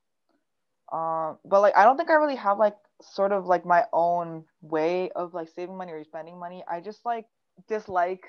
Um, 0.92 1.38
but 1.46 1.62
like 1.62 1.76
I 1.78 1.84
don't 1.84 1.98
think 1.98 2.10
I 2.10 2.16
really 2.16 2.36
have 2.36 2.58
like 2.58 2.76
sort 3.02 3.32
of 3.32 3.46
like 3.46 3.66
my 3.66 3.86
own 3.94 4.46
way 4.62 5.12
of 5.12 5.34
like 5.34 5.50
saving 5.50 5.78
money 5.78 5.92
or 5.94 6.04
spending 6.04 6.40
money. 6.40 6.64
I 6.70 6.82
just 6.82 7.06
like 7.06 7.26
dislike 7.68 8.26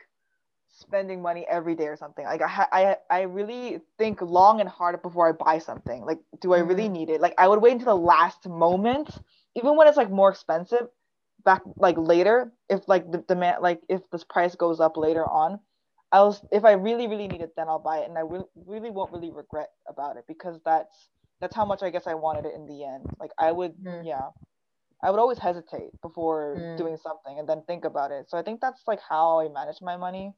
spending 0.69 1.23
money 1.23 1.47
every 1.49 1.75
day 1.75 1.87
or 1.87 1.97
something. 1.97 2.25
Like 2.25 2.43
I 2.43 2.49
ha- 2.49 2.69
I 2.73 2.97
I 3.11 3.23
really 3.23 3.81
think 3.99 4.21
long 4.23 4.61
and 4.61 4.69
hard 4.69 5.01
before 5.03 5.29
I 5.29 5.33
buy 5.33 5.59
something. 5.59 6.05
Like, 6.05 6.19
do 6.41 6.53
I 6.55 6.59
really 6.59 6.89
Mm. 6.89 6.91
need 6.91 7.11
it? 7.11 7.21
Like 7.21 7.35
I 7.39 7.49
would 7.49 7.63
wait 7.63 7.73
until 7.73 7.97
the 7.97 8.03
last 8.05 8.49
moment, 8.49 9.11
even 9.57 9.77
when 9.77 9.89
it's 9.89 9.97
like 9.97 10.11
more 10.11 10.31
expensive, 10.31 10.89
back 11.45 11.63
like 11.77 11.97
later. 11.99 12.53
If 12.69 12.89
like 12.89 13.11
the 13.11 13.19
demand, 13.19 13.63
like 13.63 13.81
if 13.89 14.01
this 14.11 14.25
price 14.25 14.55
goes 14.57 14.81
up 14.81 14.97
later 14.97 15.27
on, 15.27 15.61
I'll 16.13 16.37
if 16.53 16.65
I 16.65 16.73
really 16.73 17.07
really 17.09 17.29
need 17.29 17.41
it, 17.43 17.53
then 17.57 17.69
I'll 17.69 17.79
buy 17.79 17.99
it, 17.99 18.09
and 18.09 18.19
I 18.19 18.25
will 18.25 18.49
really 18.67 18.91
won't 18.91 19.13
really 19.13 19.31
regret 19.33 19.71
about 19.89 20.17
it 20.17 20.25
because 20.29 20.61
that's 20.65 21.11
that's 21.41 21.55
how 21.55 21.65
much 21.65 21.83
I 21.83 21.91
guess 21.91 22.07
I 22.07 22.15
wanted 22.15 22.47
it 22.47 22.55
in 22.55 22.67
the 22.67 22.85
end. 22.85 23.07
Like 23.21 23.31
I 23.39 23.53
would, 23.53 23.75
Mm. 23.85 24.03
yeah, 24.03 24.29
I 25.03 25.11
would 25.11 25.21
always 25.21 25.39
hesitate 25.39 25.91
before 26.03 26.57
Mm. 26.57 26.77
doing 26.79 26.97
something 26.97 27.39
and 27.39 27.49
then 27.49 27.63
think 27.67 27.85
about 27.85 28.11
it. 28.11 28.29
So 28.29 28.39
I 28.39 28.43
think 28.43 28.61
that's 28.61 28.83
like 28.87 29.01
how 29.09 29.41
I 29.41 29.49
manage 29.49 29.81
my 29.81 29.97
money. 29.97 30.35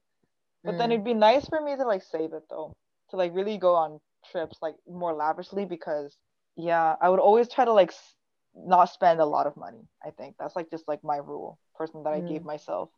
But 0.65 0.79
then 0.79 0.91
Mm. 0.91 0.93
it'd 0.93 1.05
be 1.05 1.15
nice 1.15 1.47
for 1.49 1.61
me 1.61 1.77
to 1.77 1.85
like 1.85 2.03
save 2.03 2.33
it 2.35 2.45
though, 2.51 2.75
to 3.11 3.17
like 3.17 3.35
really 3.35 3.59
go 3.59 3.75
on 3.75 4.01
trips 4.31 4.59
like 4.61 4.77
more 4.89 5.15
lavishly 5.15 5.65
because 5.65 6.17
yeah, 6.57 6.97
I 7.01 7.09
would 7.09 7.21
always 7.21 7.49
try 7.49 7.65
to 7.65 7.73
like 7.73 7.91
s- 7.91 8.15
not 8.55 8.87
spend 8.91 9.21
a 9.21 9.25
lot 9.25 9.47
of 9.47 9.57
money. 9.57 9.89
I 10.05 10.11
think 10.11 10.37
that's 10.39 10.57
like 10.57 10.71
just 10.71 10.87
like 10.89 11.03
my 11.03 11.17
rule, 11.17 11.59
person 11.75 12.03
that 12.05 12.13
I 12.13 12.21
gave 12.21 12.45
myself. 12.45 12.91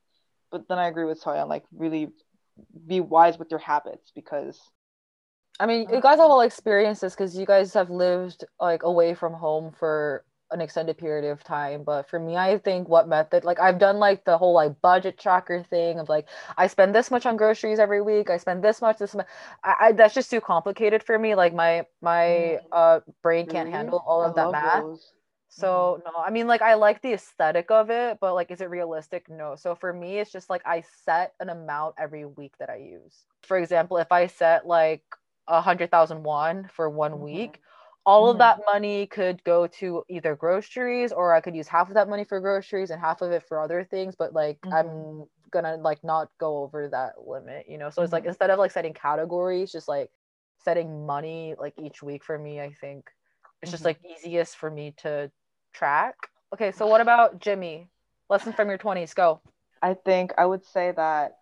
But 0.51 0.67
then 0.69 0.79
I 0.79 0.89
agree 0.89 1.05
with 1.05 1.23
Soyeon, 1.23 1.49
like 1.49 1.65
really 1.73 2.09
be 2.87 3.01
wise 3.01 3.39
with 3.39 3.51
your 3.51 3.61
habits 3.61 4.11
because 4.15 4.61
I 5.61 5.67
mean, 5.67 5.89
you 5.93 6.01
guys 6.01 6.19
have 6.19 6.31
all 6.31 6.41
experienced 6.41 7.03
this 7.03 7.15
because 7.15 7.37
you 7.37 7.47
guys 7.47 7.73
have 7.75 7.91
lived 7.91 8.45
like 8.61 8.83
away 8.83 9.15
from 9.15 9.33
home 9.35 9.73
for 9.79 10.25
an 10.53 10.61
extended 10.61 10.99
period 10.99 11.25
of 11.31 11.43
time. 11.45 11.83
But 11.85 12.09
for 12.09 12.19
me, 12.21 12.37
I 12.37 12.59
think 12.59 12.89
what 12.89 13.09
method, 13.09 13.45
like 13.45 13.61
I've 13.61 13.79
done 13.79 13.99
like 13.99 14.25
the 14.25 14.39
whole 14.39 14.55
like 14.55 14.81
budget 14.83 15.19
tracker 15.19 15.63
thing 15.63 15.99
of 15.99 16.09
like 16.09 16.29
I 16.57 16.67
spend 16.69 16.95
this 16.95 17.11
much 17.11 17.27
on 17.27 17.37
groceries 17.37 17.79
every 17.81 18.03
week. 18.03 18.31
I 18.31 18.39
spend 18.39 18.63
this 18.65 18.81
much. 18.83 18.99
This 18.99 19.15
much. 19.15 19.27
I, 19.65 19.75
I 19.81 19.93
that's 19.93 20.15
just 20.15 20.31
too 20.31 20.41
complicated 20.41 21.03
for 21.03 21.19
me. 21.19 21.35
Like 21.35 21.55
my 21.55 21.87
my 22.03 22.61
uh 22.73 23.01
brain 23.23 23.47
can't 23.47 23.69
Really? 23.69 23.71
handle 23.71 24.03
all 24.07 24.23
I 24.23 24.27
of 24.27 24.35
that 24.37 24.51
math. 24.51 24.85
those. 24.85 25.13
So 25.49 26.01
no, 26.05 26.13
I 26.17 26.31
mean 26.31 26.47
like 26.47 26.63
I 26.63 26.75
like 26.75 27.03
the 27.03 27.13
aesthetic 27.13 27.71
of 27.71 27.91
it, 27.91 28.19
but 28.21 28.35
like 28.35 28.51
is 28.51 28.61
it 28.61 28.71
realistic? 28.71 29.29
No. 29.29 29.55
So 29.57 29.75
for 29.75 29.93
me, 29.93 30.19
it's 30.19 30.33
just 30.33 30.51
like 30.51 30.63
I 30.67 30.83
set 31.05 31.35
an 31.41 31.49
amount 31.51 31.97
every 31.99 32.25
week 32.25 32.55
that 32.59 32.71
I 32.71 32.77
use. 32.77 33.27
For 33.43 33.59
example, 33.59 33.99
if 33.99 34.11
I 34.13 34.27
set 34.27 34.67
like 34.67 35.03
a 35.49 35.61
hundred 35.61 35.91
thousand 35.91 36.23
won 36.23 36.69
for 36.73 36.89
one 36.89 37.21
Mhm. 37.21 37.21
week, 37.21 37.61
all 38.05 38.29
of 38.29 38.37
Mhm. 38.37 38.39
that 38.41 38.61
money 38.67 39.07
could 39.07 39.43
go 39.45 39.67
to 39.67 40.05
either 40.09 40.35
groceries 40.35 41.13
or 41.13 41.35
I 41.35 41.41
could 41.41 41.55
use 41.55 41.69
half 41.69 41.89
of 41.89 41.95
that 41.95 42.09
money 42.09 42.25
for 42.25 42.41
groceries 42.41 42.91
and 42.91 43.01
half 43.01 43.23
of 43.23 43.31
it 43.33 43.43
for 43.45 43.61
other 43.61 43.85
things. 43.85 44.17
But 44.17 44.33
like 44.33 44.59
I'm 44.73 45.29
gonna 45.51 45.77
like 45.77 46.03
not 46.03 46.31
go 46.39 46.59
over 46.63 46.89
that 46.89 47.27
limit, 47.27 47.69
you 47.69 47.79
know. 47.79 47.91
So 47.91 48.03
it's 48.03 48.13
like 48.13 48.25
Mhm. 48.25 48.29
instead 48.29 48.51
of 48.51 48.59
like 48.59 48.71
setting 48.71 48.95
categories, 48.95 49.71
just 49.73 49.89
like 49.89 50.11
setting 50.59 51.07
money 51.07 51.55
like 51.59 51.75
each 51.79 52.03
week 52.03 52.25
for 52.25 52.39
me, 52.39 52.61
I 52.61 52.73
think 52.73 53.11
it's 53.61 53.71
just 53.71 53.83
Mhm. 53.83 53.87
like 53.87 54.01
easiest 54.05 54.57
for 54.57 54.71
me 54.71 54.93
to 54.99 55.31
track. 55.73 56.31
Okay, 56.53 56.73
so 56.73 56.87
what 56.87 57.01
about 57.01 57.39
Jimmy? 57.39 57.89
Lesson 58.29 58.53
from 58.53 58.69
your 58.69 58.79
20s, 58.79 59.15
go. 59.15 59.41
I 59.83 59.95
think 59.95 60.33
I 60.39 60.47
would 60.47 60.65
say 60.65 60.93
that 60.93 61.39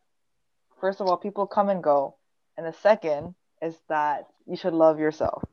first 0.81 1.01
of 1.01 1.07
all, 1.07 1.17
people 1.17 1.47
come 1.47 1.69
and 1.69 1.83
go, 1.83 2.17
and 2.57 2.67
the 2.67 2.73
second 2.73 3.35
is 3.63 3.79
that 3.89 4.27
you 4.47 4.57
should 4.57 4.73
love 4.75 4.99
yourself. 4.99 5.45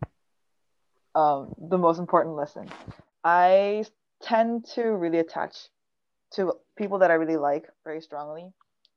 Um, 1.18 1.56
the 1.58 1.80
most 1.80 1.98
important 1.98 2.36
lesson. 2.36 2.70
I 3.24 3.86
tend 4.22 4.66
to 4.76 4.84
really 4.84 5.18
attach 5.18 5.56
to 6.34 6.54
people 6.78 7.00
that 7.00 7.10
I 7.10 7.16
really 7.16 7.38
like 7.38 7.66
very 7.84 8.02
strongly, 8.02 8.46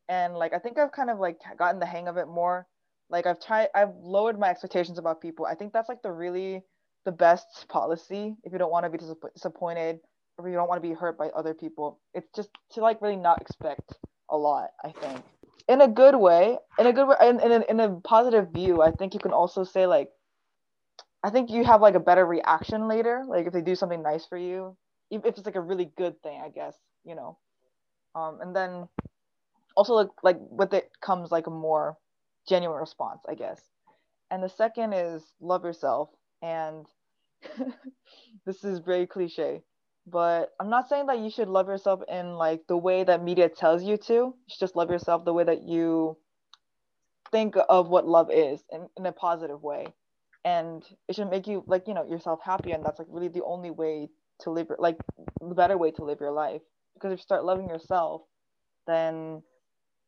and 0.06 0.34
like 0.34 0.52
I 0.52 0.58
think 0.58 0.78
I've 0.78 0.92
kind 0.92 1.08
of 1.08 1.18
like 1.18 1.38
gotten 1.58 1.80
the 1.80 1.86
hang 1.86 2.08
of 2.08 2.18
it 2.18 2.28
more. 2.28 2.66
Like 3.08 3.24
I've 3.24 3.40
tried, 3.40 3.68
I've 3.74 3.94
lowered 4.02 4.38
my 4.38 4.50
expectations 4.50 4.98
about 4.98 5.22
people. 5.22 5.46
I 5.46 5.54
think 5.54 5.72
that's 5.72 5.88
like 5.88 6.02
the 6.02 6.12
really 6.12 6.62
the 7.06 7.12
best 7.12 7.66
policy 7.70 8.36
if 8.44 8.52
you 8.52 8.58
don't 8.58 8.70
want 8.70 8.84
to 8.84 8.90
be 8.90 8.98
disapp- 8.98 9.32
disappointed 9.34 10.00
or 10.36 10.46
you 10.46 10.54
don't 10.54 10.68
want 10.68 10.82
to 10.82 10.86
be 10.86 10.94
hurt 10.94 11.16
by 11.16 11.28
other 11.28 11.54
people. 11.54 12.00
It's 12.12 12.28
just 12.36 12.50
to 12.72 12.82
like 12.82 13.00
really 13.00 13.16
not 13.16 13.40
expect 13.40 13.94
a 14.28 14.36
lot. 14.36 14.68
I 14.84 14.92
think 14.92 15.22
in 15.68 15.80
a 15.80 15.88
good 15.88 16.16
way, 16.16 16.58
in 16.78 16.86
a 16.86 16.92
good 16.92 17.08
way, 17.08 17.16
in 17.22 17.40
in 17.40 17.52
a, 17.52 17.64
in 17.70 17.80
a 17.80 18.00
positive 18.00 18.48
view. 18.52 18.82
I 18.82 18.90
think 18.90 19.14
you 19.14 19.20
can 19.20 19.32
also 19.32 19.64
say 19.64 19.86
like, 19.86 20.10
I 21.22 21.30
think 21.30 21.50
you 21.50 21.64
have 21.64 21.82
like 21.82 21.94
a 21.94 22.00
better 22.00 22.24
reaction 22.26 22.88
later. 22.88 23.24
Like 23.28 23.46
if 23.46 23.52
they 23.52 23.60
do 23.62 23.74
something 23.74 24.02
nice 24.02 24.26
for 24.26 24.38
you, 24.38 24.76
if 25.10 25.24
it's 25.24 25.44
like 25.44 25.56
a 25.56 25.60
really 25.60 25.90
good 25.96 26.20
thing, 26.22 26.40
I 26.44 26.48
guess 26.50 26.76
you 27.04 27.14
know. 27.14 27.38
Um, 28.14 28.38
and 28.40 28.54
then 28.56 28.88
also 29.76 29.94
like 29.94 30.08
like 30.22 30.38
with 30.40 30.74
it 30.74 30.90
comes 31.00 31.30
like 31.30 31.46
a 31.46 31.50
more 31.50 31.96
genuine 32.48 32.78
response, 32.80 33.20
I 33.28 33.34
guess. 33.34 33.60
And 34.30 34.42
the 34.42 34.48
second 34.48 34.92
is 34.94 35.24
love 35.40 35.64
yourself. 35.64 36.10
And 36.42 36.86
this 38.46 38.64
is 38.64 38.80
very 38.80 39.06
cliche, 39.06 39.62
but 40.06 40.50
I'm 40.60 40.70
not 40.70 40.88
saying 40.88 41.06
that 41.06 41.18
you 41.20 41.30
should 41.30 41.48
love 41.48 41.68
yourself 41.68 42.00
in 42.08 42.34
like 42.34 42.62
the 42.68 42.76
way 42.76 43.04
that 43.04 43.22
media 43.24 43.48
tells 43.48 43.82
you 43.84 43.96
to. 43.98 44.12
You 44.14 44.34
should 44.48 44.60
just 44.60 44.76
love 44.76 44.90
yourself 44.90 45.24
the 45.24 45.34
way 45.34 45.44
that 45.44 45.62
you 45.62 46.18
think 47.32 47.56
of 47.68 47.88
what 47.88 48.06
love 48.06 48.30
is 48.32 48.62
in, 48.70 48.88
in 48.96 49.06
a 49.06 49.12
positive 49.12 49.62
way. 49.62 49.86
And 50.44 50.82
it 51.08 51.16
should 51.16 51.30
make 51.30 51.46
you 51.46 51.64
like, 51.66 51.86
you 51.86 51.94
know, 51.94 52.04
yourself 52.04 52.40
happy. 52.42 52.72
And 52.72 52.84
that's 52.84 52.98
like 52.98 53.08
really 53.10 53.28
the 53.28 53.44
only 53.44 53.70
way 53.70 54.08
to 54.40 54.50
live 54.50 54.68
like 54.78 54.96
the 55.40 55.54
better 55.54 55.76
way 55.76 55.90
to 55.92 56.04
live 56.04 56.20
your 56.20 56.32
life. 56.32 56.62
Because 56.94 57.12
if 57.12 57.18
you 57.18 57.22
start 57.22 57.44
loving 57.44 57.68
yourself, 57.68 58.22
then 58.86 59.42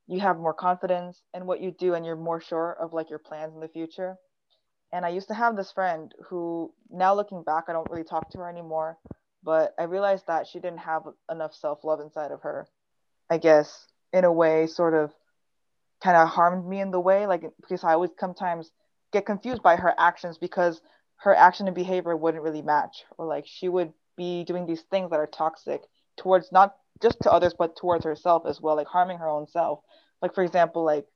you 0.07 0.21
have 0.21 0.39
more 0.39 0.55
confidence 0.55 1.21
in 1.35 1.47
what 1.47 1.61
you 1.61 1.71
do 1.71 1.95
and 1.95 2.05
you're 2.05 2.17
more 2.17 2.41
sure 2.41 2.77
of 2.81 2.93
like 2.93 3.11
your 3.11 3.19
plans 3.19 3.55
in 3.55 3.61
the 3.61 3.69
future. 3.69 4.17
And 4.93 5.07
I 5.07 5.11
used 5.11 5.29
to 5.29 5.35
have 5.35 5.57
this 5.57 5.73
friend 5.73 6.13
who 6.29 6.73
now 6.91 7.15
looking 7.15 7.43
back, 7.43 7.65
I 7.69 7.73
don't 7.73 7.91
really 7.91 8.05
talk 8.05 8.31
to 8.31 8.39
her 8.39 8.51
anymore, 8.51 8.99
but 9.43 9.75
I 9.79 9.85
realized 9.85 10.27
that 10.27 10.47
she 10.47 10.61
didn't 10.61 10.81
have 10.81 11.03
enough 11.31 11.55
self-love 11.55 12.01
inside 12.01 12.31
of 12.31 12.43
her. 12.43 12.67
I 13.31 13.39
guess 13.39 13.87
in 14.13 14.25
a 14.25 14.33
way 14.33 14.67
sort 14.67 14.95
of 14.95 15.13
kind 16.03 16.17
of 16.17 16.29
harmed 16.29 16.67
me 16.67 16.81
in 16.81 16.91
the 16.91 17.01
way 17.01 17.27
like 17.27 17.43
because 17.61 17.85
I 17.85 17.97
would 17.97 18.11
sometimes 18.19 18.71
get 19.13 19.27
confused 19.27 19.63
by 19.63 19.77
her 19.77 19.95
actions 19.99 20.39
because 20.39 20.81
her 21.17 21.35
action 21.35 21.67
and 21.67 21.77
behavior 21.77 22.17
wouldn't 22.17 22.43
really 22.43 22.63
match. 22.63 23.05
Or 23.17 23.27
like 23.27 23.47
she 23.47 23.69
would 23.69 23.93
be 24.17 24.45
doing 24.45 24.67
these 24.67 24.83
things 24.83 25.11
that 25.11 25.21
are 25.21 25.27
toxic 25.27 25.83
towards 26.17 26.53
not 26.53 26.75
just 27.01 27.19
to 27.23 27.33
others 27.33 27.55
but 27.59 27.75
towards 27.77 28.05
herself 28.05 28.45
as 28.47 28.61
well 28.61 28.77
like 28.77 28.87
harming 28.87 29.19
her 29.19 29.29
own 29.29 29.47
self. 29.47 29.81
Like 30.21 30.35
for 30.35 30.43
example 30.43 30.85
like 30.85 31.07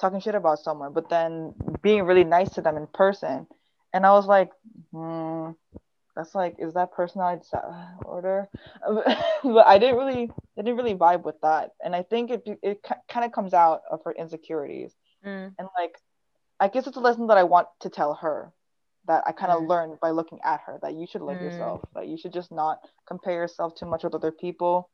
talking 0.00 0.20
shit 0.20 0.34
about 0.34 0.58
someone 0.58 0.92
but 0.92 1.08
then 1.08 1.54
being 1.82 2.02
really 2.04 2.24
nice 2.24 2.50
to 2.54 2.60
them 2.62 2.76
in 2.76 2.86
person. 2.88 3.46
And 3.94 4.06
i 4.06 4.12
was 4.12 4.26
like 4.26 4.50
hmm, 4.90 5.50
that's 6.16 6.34
like 6.34 6.56
is 6.58 6.74
that 6.74 6.92
personality 6.92 7.42
disorder? 7.42 8.48
But 9.44 9.66
i 9.66 9.78
didn't 9.78 9.96
really 9.96 10.30
I 10.58 10.62
didn't 10.62 10.76
really 10.76 10.94
vibe 10.94 11.24
with 11.24 11.40
that. 11.42 11.70
And 11.84 11.94
i 11.94 12.02
think 12.02 12.30
it 12.30 12.42
it 12.62 12.84
kind 13.08 13.24
of 13.24 13.32
comes 13.32 13.54
out 13.54 13.82
of 13.90 14.00
her 14.04 14.12
insecurities. 14.12 14.94
Mm. 15.24 15.54
and 15.56 15.68
like 15.78 15.94
i 16.62 16.68
guess 16.68 16.86
it's 16.88 16.96
a 16.98 17.00
lesson 17.00 17.28
that 17.28 17.38
i 17.38 17.44
want 17.44 17.68
to 17.80 17.90
tell 17.90 18.14
her 18.14 18.52
that 19.06 19.24
i 19.26 19.32
kind 19.32 19.52
of 19.52 19.62
Mm. 19.62 19.68
learned 19.68 20.00
by 20.00 20.10
looking 20.10 20.40
at 20.44 20.60
her 20.66 20.78
that 20.82 20.94
you 20.94 21.06
should 21.06 21.22
love 21.22 21.38
Mm. 21.38 21.44
yourself 21.46 21.82
that 21.94 22.08
you 22.08 22.16
should 22.18 22.32
just 22.32 22.52
not 22.52 22.78
compare 23.06 23.34
yourself 23.34 23.74
too 23.74 23.86
much 23.86 24.04
with 24.04 24.14
other 24.14 24.32
people 24.32 24.90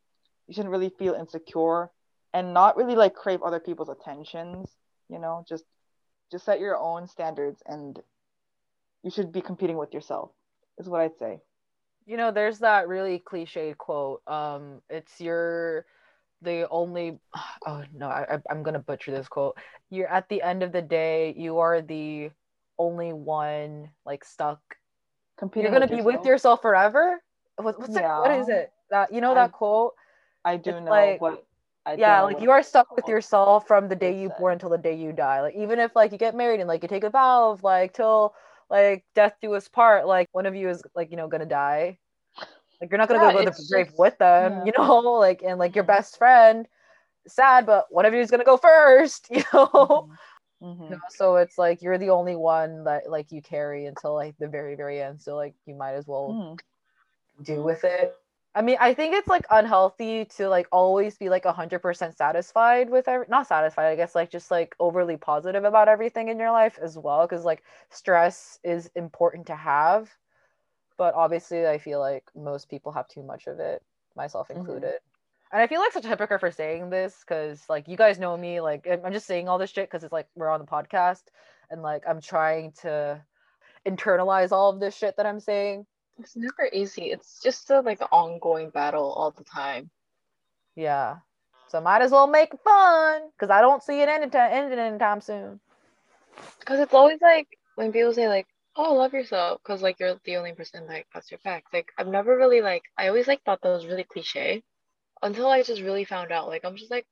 you 0.48 0.54
shouldn't 0.54 0.72
really 0.72 0.90
feel 0.98 1.14
insecure 1.14 1.90
and 2.34 2.54
not 2.54 2.76
really 2.76 2.96
like 2.96 3.14
crave 3.14 3.42
other 3.42 3.60
people's 3.60 3.90
attentions 3.90 4.76
you 5.10 5.18
know 5.18 5.44
just 5.48 5.64
just 6.32 6.46
set 6.46 6.60
your 6.60 6.76
own 6.78 7.06
standards 7.06 7.62
and 7.66 8.00
you 9.04 9.10
should 9.10 9.32
be 9.32 9.42
competing 9.42 9.76
with 9.78 9.94
yourself 9.94 10.32
is 10.78 10.88
what 10.88 11.00
i'd 11.02 11.18
say 11.18 11.40
You 12.06 12.16
know, 12.16 12.32
there's 12.32 12.60
that 12.60 12.88
really 12.88 13.20
cliched 13.20 13.76
quote. 13.76 14.22
Um, 14.26 14.82
it's 14.88 15.20
your 15.20 15.86
the 16.42 16.68
only 16.68 17.18
oh 17.66 17.84
no, 17.94 18.08
I 18.08 18.36
I- 18.36 18.42
I'm 18.50 18.62
gonna 18.62 18.78
butcher 18.78 19.10
this 19.12 19.28
quote. 19.28 19.56
You're 19.90 20.08
at 20.08 20.28
the 20.28 20.42
end 20.42 20.62
of 20.62 20.72
the 20.72 20.82
day, 20.82 21.34
you 21.36 21.58
are 21.58 21.80
the 21.82 22.30
only 22.78 23.12
one 23.12 23.90
like 24.06 24.24
stuck. 24.24 24.60
competing 25.38 25.72
You're 25.72 25.80
gonna 25.80 25.94
be 25.94 26.02
with 26.02 26.24
yourself 26.24 26.62
forever. 26.62 27.20
What, 27.56 27.78
what's 27.78 27.92
the, 27.92 28.02
what 28.02 28.30
is 28.32 28.48
it? 28.48 28.70
That 28.90 29.12
you 29.12 29.20
know 29.20 29.32
I- 29.32 29.34
that 29.46 29.52
quote? 29.52 29.94
i 30.44 30.56
do 30.56 30.70
it's 30.70 30.80
know 30.84 30.90
like- 30.90 31.20
what 31.20 31.44
I 31.84 31.94
yeah 31.94 32.22
like 32.22 32.40
you 32.40 32.50
are 32.52 32.62
stuck 32.62 32.94
with 32.94 33.08
yourself 33.08 33.66
from 33.66 33.88
the 33.88 33.96
day 33.96 34.14
you 34.20 34.30
born 34.38 34.52
until 34.54 34.68
the 34.70 34.78
day 34.78 34.94
you 34.94 35.12
die 35.12 35.40
like 35.40 35.56
even 35.56 35.78
if 35.80 35.96
like 35.96 36.12
you 36.12 36.18
get 36.18 36.34
married 36.34 36.60
and 36.60 36.68
like 36.68 36.82
you 36.82 36.88
take 36.88 37.02
a 37.02 37.10
vow 37.10 37.50
of 37.50 37.64
like 37.64 37.92
till 37.94 38.34
like 38.70 39.04
death 39.14 39.34
do 39.42 39.54
us 39.54 39.68
part 39.68 40.06
like 40.06 40.28
one 40.32 40.46
of 40.46 40.54
you 40.54 40.68
is 40.68 40.82
like 40.94 41.10
you 41.10 41.16
know 41.16 41.26
gonna 41.28 41.46
die 41.46 41.98
like 42.80 42.90
you're 42.90 42.98
not 42.98 43.08
gonna 43.08 43.20
Yeah, 43.20 43.32
go 43.32 43.32
to 43.32 43.42
the 43.42 43.66
grave 43.70 43.88
just- 43.88 43.98
with 43.98 44.18
them 44.18 44.60
yeah. 44.60 44.64
you 44.64 44.72
know 44.76 45.00
like 45.26 45.42
and 45.42 45.58
like 45.58 45.74
your 45.74 45.84
best 45.84 46.18
friend 46.18 46.68
sad 47.26 47.66
but 47.66 47.86
one 47.90 48.06
of 48.06 48.14
you 48.14 48.20
is 48.20 48.30
gonna 48.30 48.44
go 48.44 48.56
first 48.56 49.28
you 49.30 49.42
know 49.52 50.06
Mhm. 50.62 50.90
You 50.90 50.96
know, 50.96 51.02
so 51.08 51.36
it's 51.36 51.58
like 51.58 51.82
you're 51.82 51.98
the 51.98 52.10
only 52.10 52.36
one 52.36 52.84
that 52.84 53.10
like 53.10 53.30
you 53.32 53.42
carry 53.42 53.86
until 53.86 54.14
like 54.14 54.36
the 54.38 54.48
very 54.48 54.74
very 54.76 55.00
end 55.00 55.20
so 55.20 55.36
like 55.36 55.54
you 55.66 55.74
might 55.74 55.94
as 55.94 56.06
well 56.06 56.38
Mhm. 56.40 56.58
do 57.42 57.62
with 57.62 57.84
it. 57.84 58.14
I 58.54 58.62
mean, 58.62 58.76
I 58.80 58.94
think 58.94 59.14
it's 59.14 59.28
like 59.28 59.46
unhealthy 59.50 60.24
to 60.36 60.48
like 60.48 60.66
always 60.72 61.16
be 61.16 61.28
like 61.28 61.44
100% 61.44 62.16
satisfied 62.16 62.90
with 62.90 63.06
every 63.08 63.26
not 63.28 63.46
satisfied, 63.46 63.88
I 63.90 63.96
guess 63.96 64.14
like 64.14 64.30
just 64.30 64.50
like 64.50 64.74
overly 64.80 65.16
positive 65.16 65.64
about 65.64 65.88
everything 65.88 66.28
in 66.28 66.38
your 66.38 66.50
life 66.50 66.78
as 66.82 66.98
well 66.98 67.26
cuz 67.28 67.44
like 67.44 67.62
stress 67.90 68.58
is 68.64 68.90
important 68.96 69.46
to 69.48 69.56
have. 69.56 70.16
But 70.98 71.14
obviously, 71.14 71.66
I 71.66 71.78
feel 71.78 72.00
like 72.00 72.24
most 72.36 72.68
people 72.68 72.92
have 72.92 73.08
too 73.08 73.22
much 73.22 73.46
of 73.46 73.60
it, 73.60 73.82
myself 74.16 74.50
Mhm. 74.50 74.56
included. 74.58 75.00
And 75.52 75.62
I 75.62 75.66
feel 75.66 75.80
like 75.80 75.92
such 75.92 76.04
a 76.04 76.08
hypocrite 76.08 76.40
for 76.40 76.50
saying 76.50 76.90
this 76.90 77.24
cuz 77.24 77.64
like 77.70 77.88
you 77.88 77.96
guys 77.96 78.18
know 78.18 78.36
me, 78.36 78.60
like 78.60 78.86
I'm 78.86 79.04
I'm 79.06 79.12
just 79.12 79.26
saying 79.26 79.48
all 79.48 79.58
this 79.58 79.70
shit 79.70 79.88
cuz 79.90 80.04
it's 80.04 80.12
like 80.12 80.28
we're 80.34 80.50
on 80.50 80.60
the 80.60 80.66
podcast 80.66 81.22
and 81.70 81.82
like 81.82 82.04
I'm 82.06 82.20
trying 82.20 82.72
to 82.82 83.24
internalize 83.86 84.52
all 84.52 84.70
of 84.70 84.80
this 84.80 84.96
shit 84.96 85.16
that 85.16 85.26
I'm 85.26 85.40
saying. 85.40 85.86
It's 86.18 86.36
never 86.36 86.68
easy. 86.72 87.12
It's 87.12 87.40
just 87.40 87.70
a 87.70 87.80
like 87.80 88.00
ongoing 88.12 88.70
battle 88.70 89.12
all 89.12 89.30
the 89.30 89.44
time. 89.44 89.90
Yeah. 90.74 91.18
So 91.68 91.80
might 91.80 92.02
as 92.02 92.10
well 92.10 92.26
make 92.26 92.52
fun 92.62 93.30
because 93.30 93.50
I 93.50 93.60
don't 93.60 93.82
see 93.82 94.00
it 94.00 94.08
anytime 94.08 94.50
ending 94.52 94.78
anytime 94.78 95.20
soon. 95.20 95.60
Because 96.60 96.80
it's 96.80 96.94
always 96.94 97.20
like 97.20 97.48
when 97.76 97.92
people 97.92 98.12
say 98.12 98.28
like, 98.28 98.46
"Oh, 98.78 98.94
love 98.94 99.12
yourself," 99.12 99.60
because 99.62 99.82
like 99.82 100.00
you're 100.00 100.14
the 100.24 100.38
only 100.38 100.54
person 100.54 100.86
that 100.86 101.04
has 101.12 101.30
your 101.30 101.40
back. 101.40 101.64
Like 101.74 101.92
I've 101.98 102.08
never 102.08 102.34
really 102.38 102.62
like 102.62 102.84
I 102.96 103.08
always 103.08 103.28
like 103.28 103.42
thought 103.44 103.60
that 103.62 103.68
was 103.68 103.86
really 103.86 104.04
cliche 104.04 104.64
until 105.22 105.48
I 105.48 105.62
just 105.62 105.82
really 105.82 106.04
found 106.04 106.32
out. 106.32 106.48
Like 106.48 106.64
I'm 106.64 106.76
just 106.76 106.90
like 106.90 107.06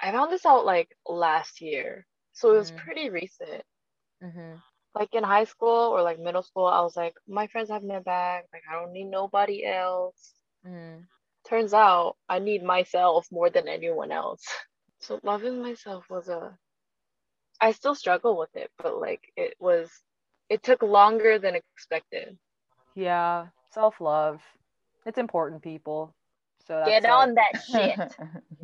I 0.00 0.12
found 0.12 0.32
this 0.32 0.46
out 0.46 0.64
like 0.66 0.96
last 1.08 1.60
year, 1.62 2.06
so 2.32 2.52
it 2.54 2.58
was 2.58 2.70
Mhm. 2.70 2.78
pretty 2.84 3.10
recent. 3.10 3.64
Mm-hmm. 4.22 4.56
like 4.94 5.14
in 5.14 5.22
high 5.24 5.44
school 5.44 5.68
or 5.94 6.02
like 6.02 6.18
middle 6.18 6.42
school, 6.42 6.66
I 6.66 6.80
was 6.80 6.96
like, 6.96 7.14
my 7.28 7.46
friends 7.48 7.70
have 7.70 7.82
my 7.84 8.00
back. 8.00 8.46
Like 8.52 8.62
I 8.70 8.74
don't 8.74 8.92
need 8.92 9.04
nobody 9.10 9.64
else. 9.66 10.34
Mm. 10.64 11.06
Turns 11.44 11.72
out 11.72 12.16
I 12.28 12.40
need 12.40 12.62
myself 12.64 13.30
more 13.30 13.48
than 13.48 13.68
anyone 13.68 14.10
else. 14.10 14.44
So 15.00 15.20
loving 15.22 15.60
myself 15.62 16.08
was 16.10 16.28
a 16.28 16.58
I 17.60 17.72
still 17.72 17.94
struggle 17.94 18.36
with 18.36 18.54
it, 18.56 18.70
but 18.76 18.98
like 18.98 19.32
it 19.36 19.56
was 19.58 19.90
it 20.52 20.62
took 20.62 20.82
longer 20.82 21.38
than 21.38 21.54
expected. 21.54 22.36
Yeah, 22.94 23.46
self 23.70 24.00
love. 24.00 24.40
It's 25.06 25.18
important, 25.18 25.62
people. 25.62 26.14
So 26.66 26.76
that's 26.76 26.88
Get 26.90 27.02
like- 27.04 27.12
on 27.12 27.34
that 27.34 27.52
shit. 27.70 27.98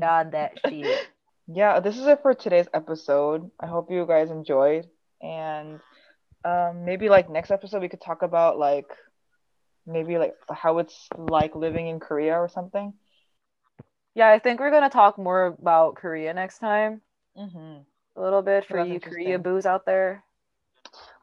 Get 0.00 0.08
on 0.08 0.30
that 0.30 0.52
shit. 0.68 1.06
yeah, 1.48 1.80
this 1.80 1.96
is 1.98 2.06
it 2.06 2.22
for 2.22 2.34
today's 2.34 2.68
episode. 2.74 3.50
I 3.58 3.66
hope 3.66 3.90
you 3.90 4.06
guys 4.06 4.30
enjoyed. 4.30 4.86
And 5.20 5.80
um, 6.44 6.84
maybe 6.84 7.08
like 7.08 7.28
next 7.28 7.50
episode 7.50 7.80
we 7.82 7.88
could 7.88 8.00
talk 8.00 8.22
about 8.22 8.58
like 8.58 8.86
maybe 9.86 10.18
like 10.18 10.34
how 10.52 10.78
it's 10.78 11.08
like 11.16 11.56
living 11.56 11.88
in 11.88 11.98
Korea 12.00 12.34
or 12.38 12.48
something. 12.48 12.92
Yeah, 14.14 14.28
I 14.30 14.38
think 14.38 14.60
we're 14.60 14.70
gonna 14.70 14.90
talk 14.90 15.18
more 15.18 15.46
about 15.46 15.96
Korea 15.96 16.34
next 16.34 16.58
time. 16.58 17.00
Mm-hmm. 17.36 17.76
A 18.16 18.20
little 18.20 18.42
bit 18.42 18.66
for 18.66 18.78
That's 18.78 18.90
you. 18.90 19.00
Korea 19.00 19.38
boos 19.38 19.64
out 19.66 19.86
there. 19.86 20.22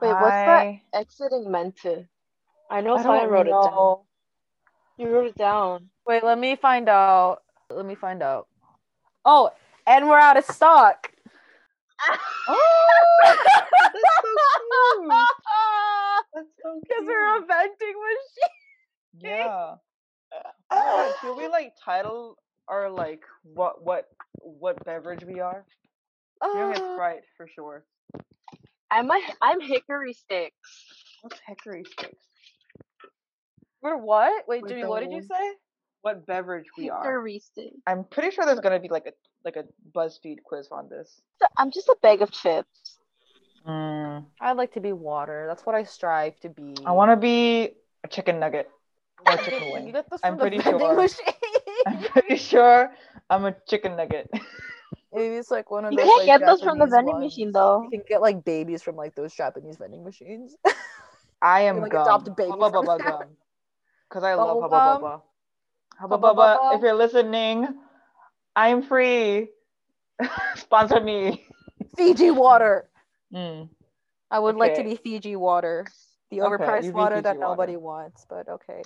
Wait, 0.02 0.10
what's 0.10 0.36
that 0.46 0.68
exiting 0.94 1.52
meant 1.52 1.78
to? 1.78 2.08
I 2.70 2.82
know 2.82 2.96
I 2.96 3.26
wrote 3.26 3.48
it 3.48 3.52
down. 3.52 3.98
You 4.98 5.10
wrote 5.10 5.28
it 5.28 5.36
down. 5.36 5.90
Wait, 6.08 6.24
let 6.24 6.38
me 6.38 6.56
find 6.56 6.88
out. 6.90 7.40
Let 7.70 7.86
me 7.86 7.96
find 7.96 8.22
out. 8.22 8.48
Oh, 9.24 9.52
and 9.88 10.08
we're 10.08 10.20
out 10.20 10.38
of 10.38 10.46
stock. 10.46 11.12
Oh, 12.48 13.26
that's 13.26 13.40
so 14.22 14.36
cute. 15.00 15.12
That's 16.36 16.48
so 16.62 16.80
Because 16.84 17.06
we're 17.08 17.38
a 17.38 17.40
vending 17.40 17.96
machine. 18.04 19.22
Yeah. 19.22 19.76
Oh, 20.72 21.14
should 21.22 21.38
we 21.38 21.48
like 21.48 21.74
title 21.84 22.38
our 22.68 22.90
like 22.90 23.22
what 23.44 23.84
what 23.84 24.10
what 24.42 24.84
beverage 24.84 25.24
we 25.24 25.40
are? 25.40 25.64
You're 26.44 26.66
gonna 26.66 26.74
get 26.74 26.84
Uh, 26.84 26.94
Sprite 26.94 27.24
for 27.38 27.48
sure. 27.48 27.86
I'm 28.96 29.12
a 29.12 29.20
I'm 29.42 29.60
hickory 29.60 30.14
sticks. 30.14 30.86
What's 31.22 31.40
hickory 31.46 31.84
sticks? 31.84 32.24
we're 33.82 33.98
what? 33.98 34.48
Wait, 34.48 34.64
With 34.64 34.72
Jimmy, 34.72 34.86
what 34.86 35.02
did 35.02 35.12
you 35.12 35.22
say? 35.22 35.54
What 36.02 36.26
beverage 36.26 36.66
we 36.78 36.90
are? 36.90 37.04
Hickory 37.04 37.40
sticks. 37.40 37.76
I'm 37.86 38.06
pretty 38.06 38.32
sure 38.32 38.46
there's 38.46 38.62
gonna 38.62 38.80
be 38.80 38.88
like 38.88 39.06
a 39.06 39.12
like 39.44 39.58
a 39.58 39.66
BuzzFeed 39.94 40.44
quiz 40.44 40.70
on 40.72 40.88
this. 40.88 41.22
I'm 41.58 41.72
just 41.72 41.90
a 41.90 41.96
bag 42.02 42.22
of 42.22 42.32
chips. 42.32 43.00
Mm, 43.68 44.26
I'd 44.40 44.58
like 44.58 44.74
to 44.74 44.80
be 44.80 44.94
water. 44.94 45.46
That's 45.48 45.66
what 45.66 45.76
I 45.76 45.84
strive 45.84 46.40
to 46.40 46.50
be. 46.50 46.76
I 46.86 46.92
want 46.94 47.12
to 47.12 47.18
be 47.18 47.72
a 48.04 48.08
chicken 48.08 48.40
nugget 48.40 48.70
or 49.26 49.34
a 49.34 49.38
chicken 49.44 49.68
You 49.68 49.74
wing. 49.74 49.96
I'm 50.24 50.38
pretty 50.38 50.60
sure. 50.62 51.08
I'm 51.88 52.04
pretty 52.04 52.38
sure 52.38 52.94
I'm 53.30 53.46
a 53.46 53.56
chicken 53.68 53.98
nugget. 53.98 54.30
Maybe 55.16 55.36
it's 55.36 55.52
like 55.52 55.72
one 55.72 55.86
of 55.86 55.92
You 55.92 55.98
those. 55.98 56.06
can't 56.08 56.20
like, 56.20 56.28
get 56.28 56.46
those 56.46 56.62
from 56.62 56.80
the 56.80 56.86
vending 56.88 57.16
ones. 57.16 57.26
machine 57.26 57.52
though. 57.52 57.84
You 57.84 57.90
can 57.90 58.04
get 58.08 58.22
like 58.22 58.44
babies 58.44 58.82
from 58.84 58.96
like 58.96 59.16
those 59.16 59.34
Japanese 59.34 59.78
vending 59.78 60.04
machines. 60.04 60.56
I 61.42 61.62
am 61.62 61.82
like, 61.82 61.92
gum. 61.92 62.02
adopt 62.04 62.28
a 62.28 62.32
baby 62.32 62.50
Hubba 62.52 62.72
bubba 62.72 62.98
gum. 63.04 63.38
Cause 64.10 64.24
I 64.24 64.34
love 64.36 64.60
Bubble 64.60 64.62
hubba 64.62 64.76
gum? 64.76 65.02
bubba. 65.02 65.22
Hubba 66.00 66.18
Hubba 66.18 66.34
bubba. 66.34 66.58
Bubba? 66.58 66.76
If 66.76 66.82
you're 66.82 66.94
listening, 66.96 67.68
I'm 68.56 68.82
free. 68.82 69.50
Sponsor 70.56 71.00
me. 71.02 71.46
Fiji 71.98 72.32
water. 72.32 72.90
Mm. 73.34 73.70
I 74.32 74.40
would 74.40 74.56
like 74.56 74.76
to 74.76 74.84
be 74.84 74.96
Fiji 74.96 75.36
water, 75.36 75.88
the 76.32 76.38
overpriced 76.38 76.84
you 76.86 76.92
be 76.92 76.96
water 76.98 77.22
that 77.22 77.38
water. 77.38 77.50
nobody 77.50 77.76
wants. 77.78 78.26
But 78.30 78.48
okay. 78.50 78.82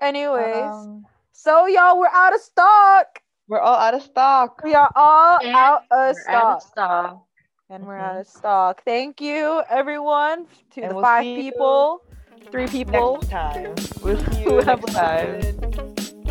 Anyways, 0.00 0.64
Um, 0.64 1.04
so 1.32 1.66
y'all, 1.66 1.98
we're 1.98 2.06
out 2.08 2.34
of 2.34 2.40
stock. 2.40 3.06
We're 3.48 3.60
all 3.60 3.76
out 3.76 3.94
of 3.94 4.02
stock. 4.02 4.60
We 4.62 4.74
are 4.74 4.90
all 4.94 5.38
And 5.42 5.54
out 5.54 5.82
of 5.90 6.14
We're 6.14 6.22
stock. 6.22 6.34
out 6.44 6.56
of 6.56 6.62
stock. 6.62 7.24
and 7.70 7.86
we're 7.86 7.98
Mhm. 7.98 8.02
out 8.10 8.16
of 8.20 8.26
stock. 8.26 8.82
Thank 8.84 9.20
you, 9.20 9.62
everyone, 9.68 10.46
to 10.72 10.82
And 10.82 10.90
the 10.90 10.94
we'll 10.94 11.04
five 11.04 11.22
see 11.24 11.34
you 11.34 11.52
people, 11.52 12.02
three 12.50 12.66
people 12.66 13.14
Next 13.16 13.30
time. 13.30 13.74
We'll 14.02 14.18
see 14.32 14.42
you 14.42 14.58
have 14.60 14.80
next 14.80 14.94
time. 14.94 15.40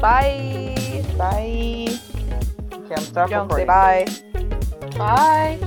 Bye. 0.02 1.04
Bye. 1.18 1.88
Okay, 2.74 2.96
I'm 2.96 3.02
stop 3.04 3.30
Don't 3.30 3.52
say 3.52 3.66
bye. 3.66 4.06
Bye. 4.98 5.60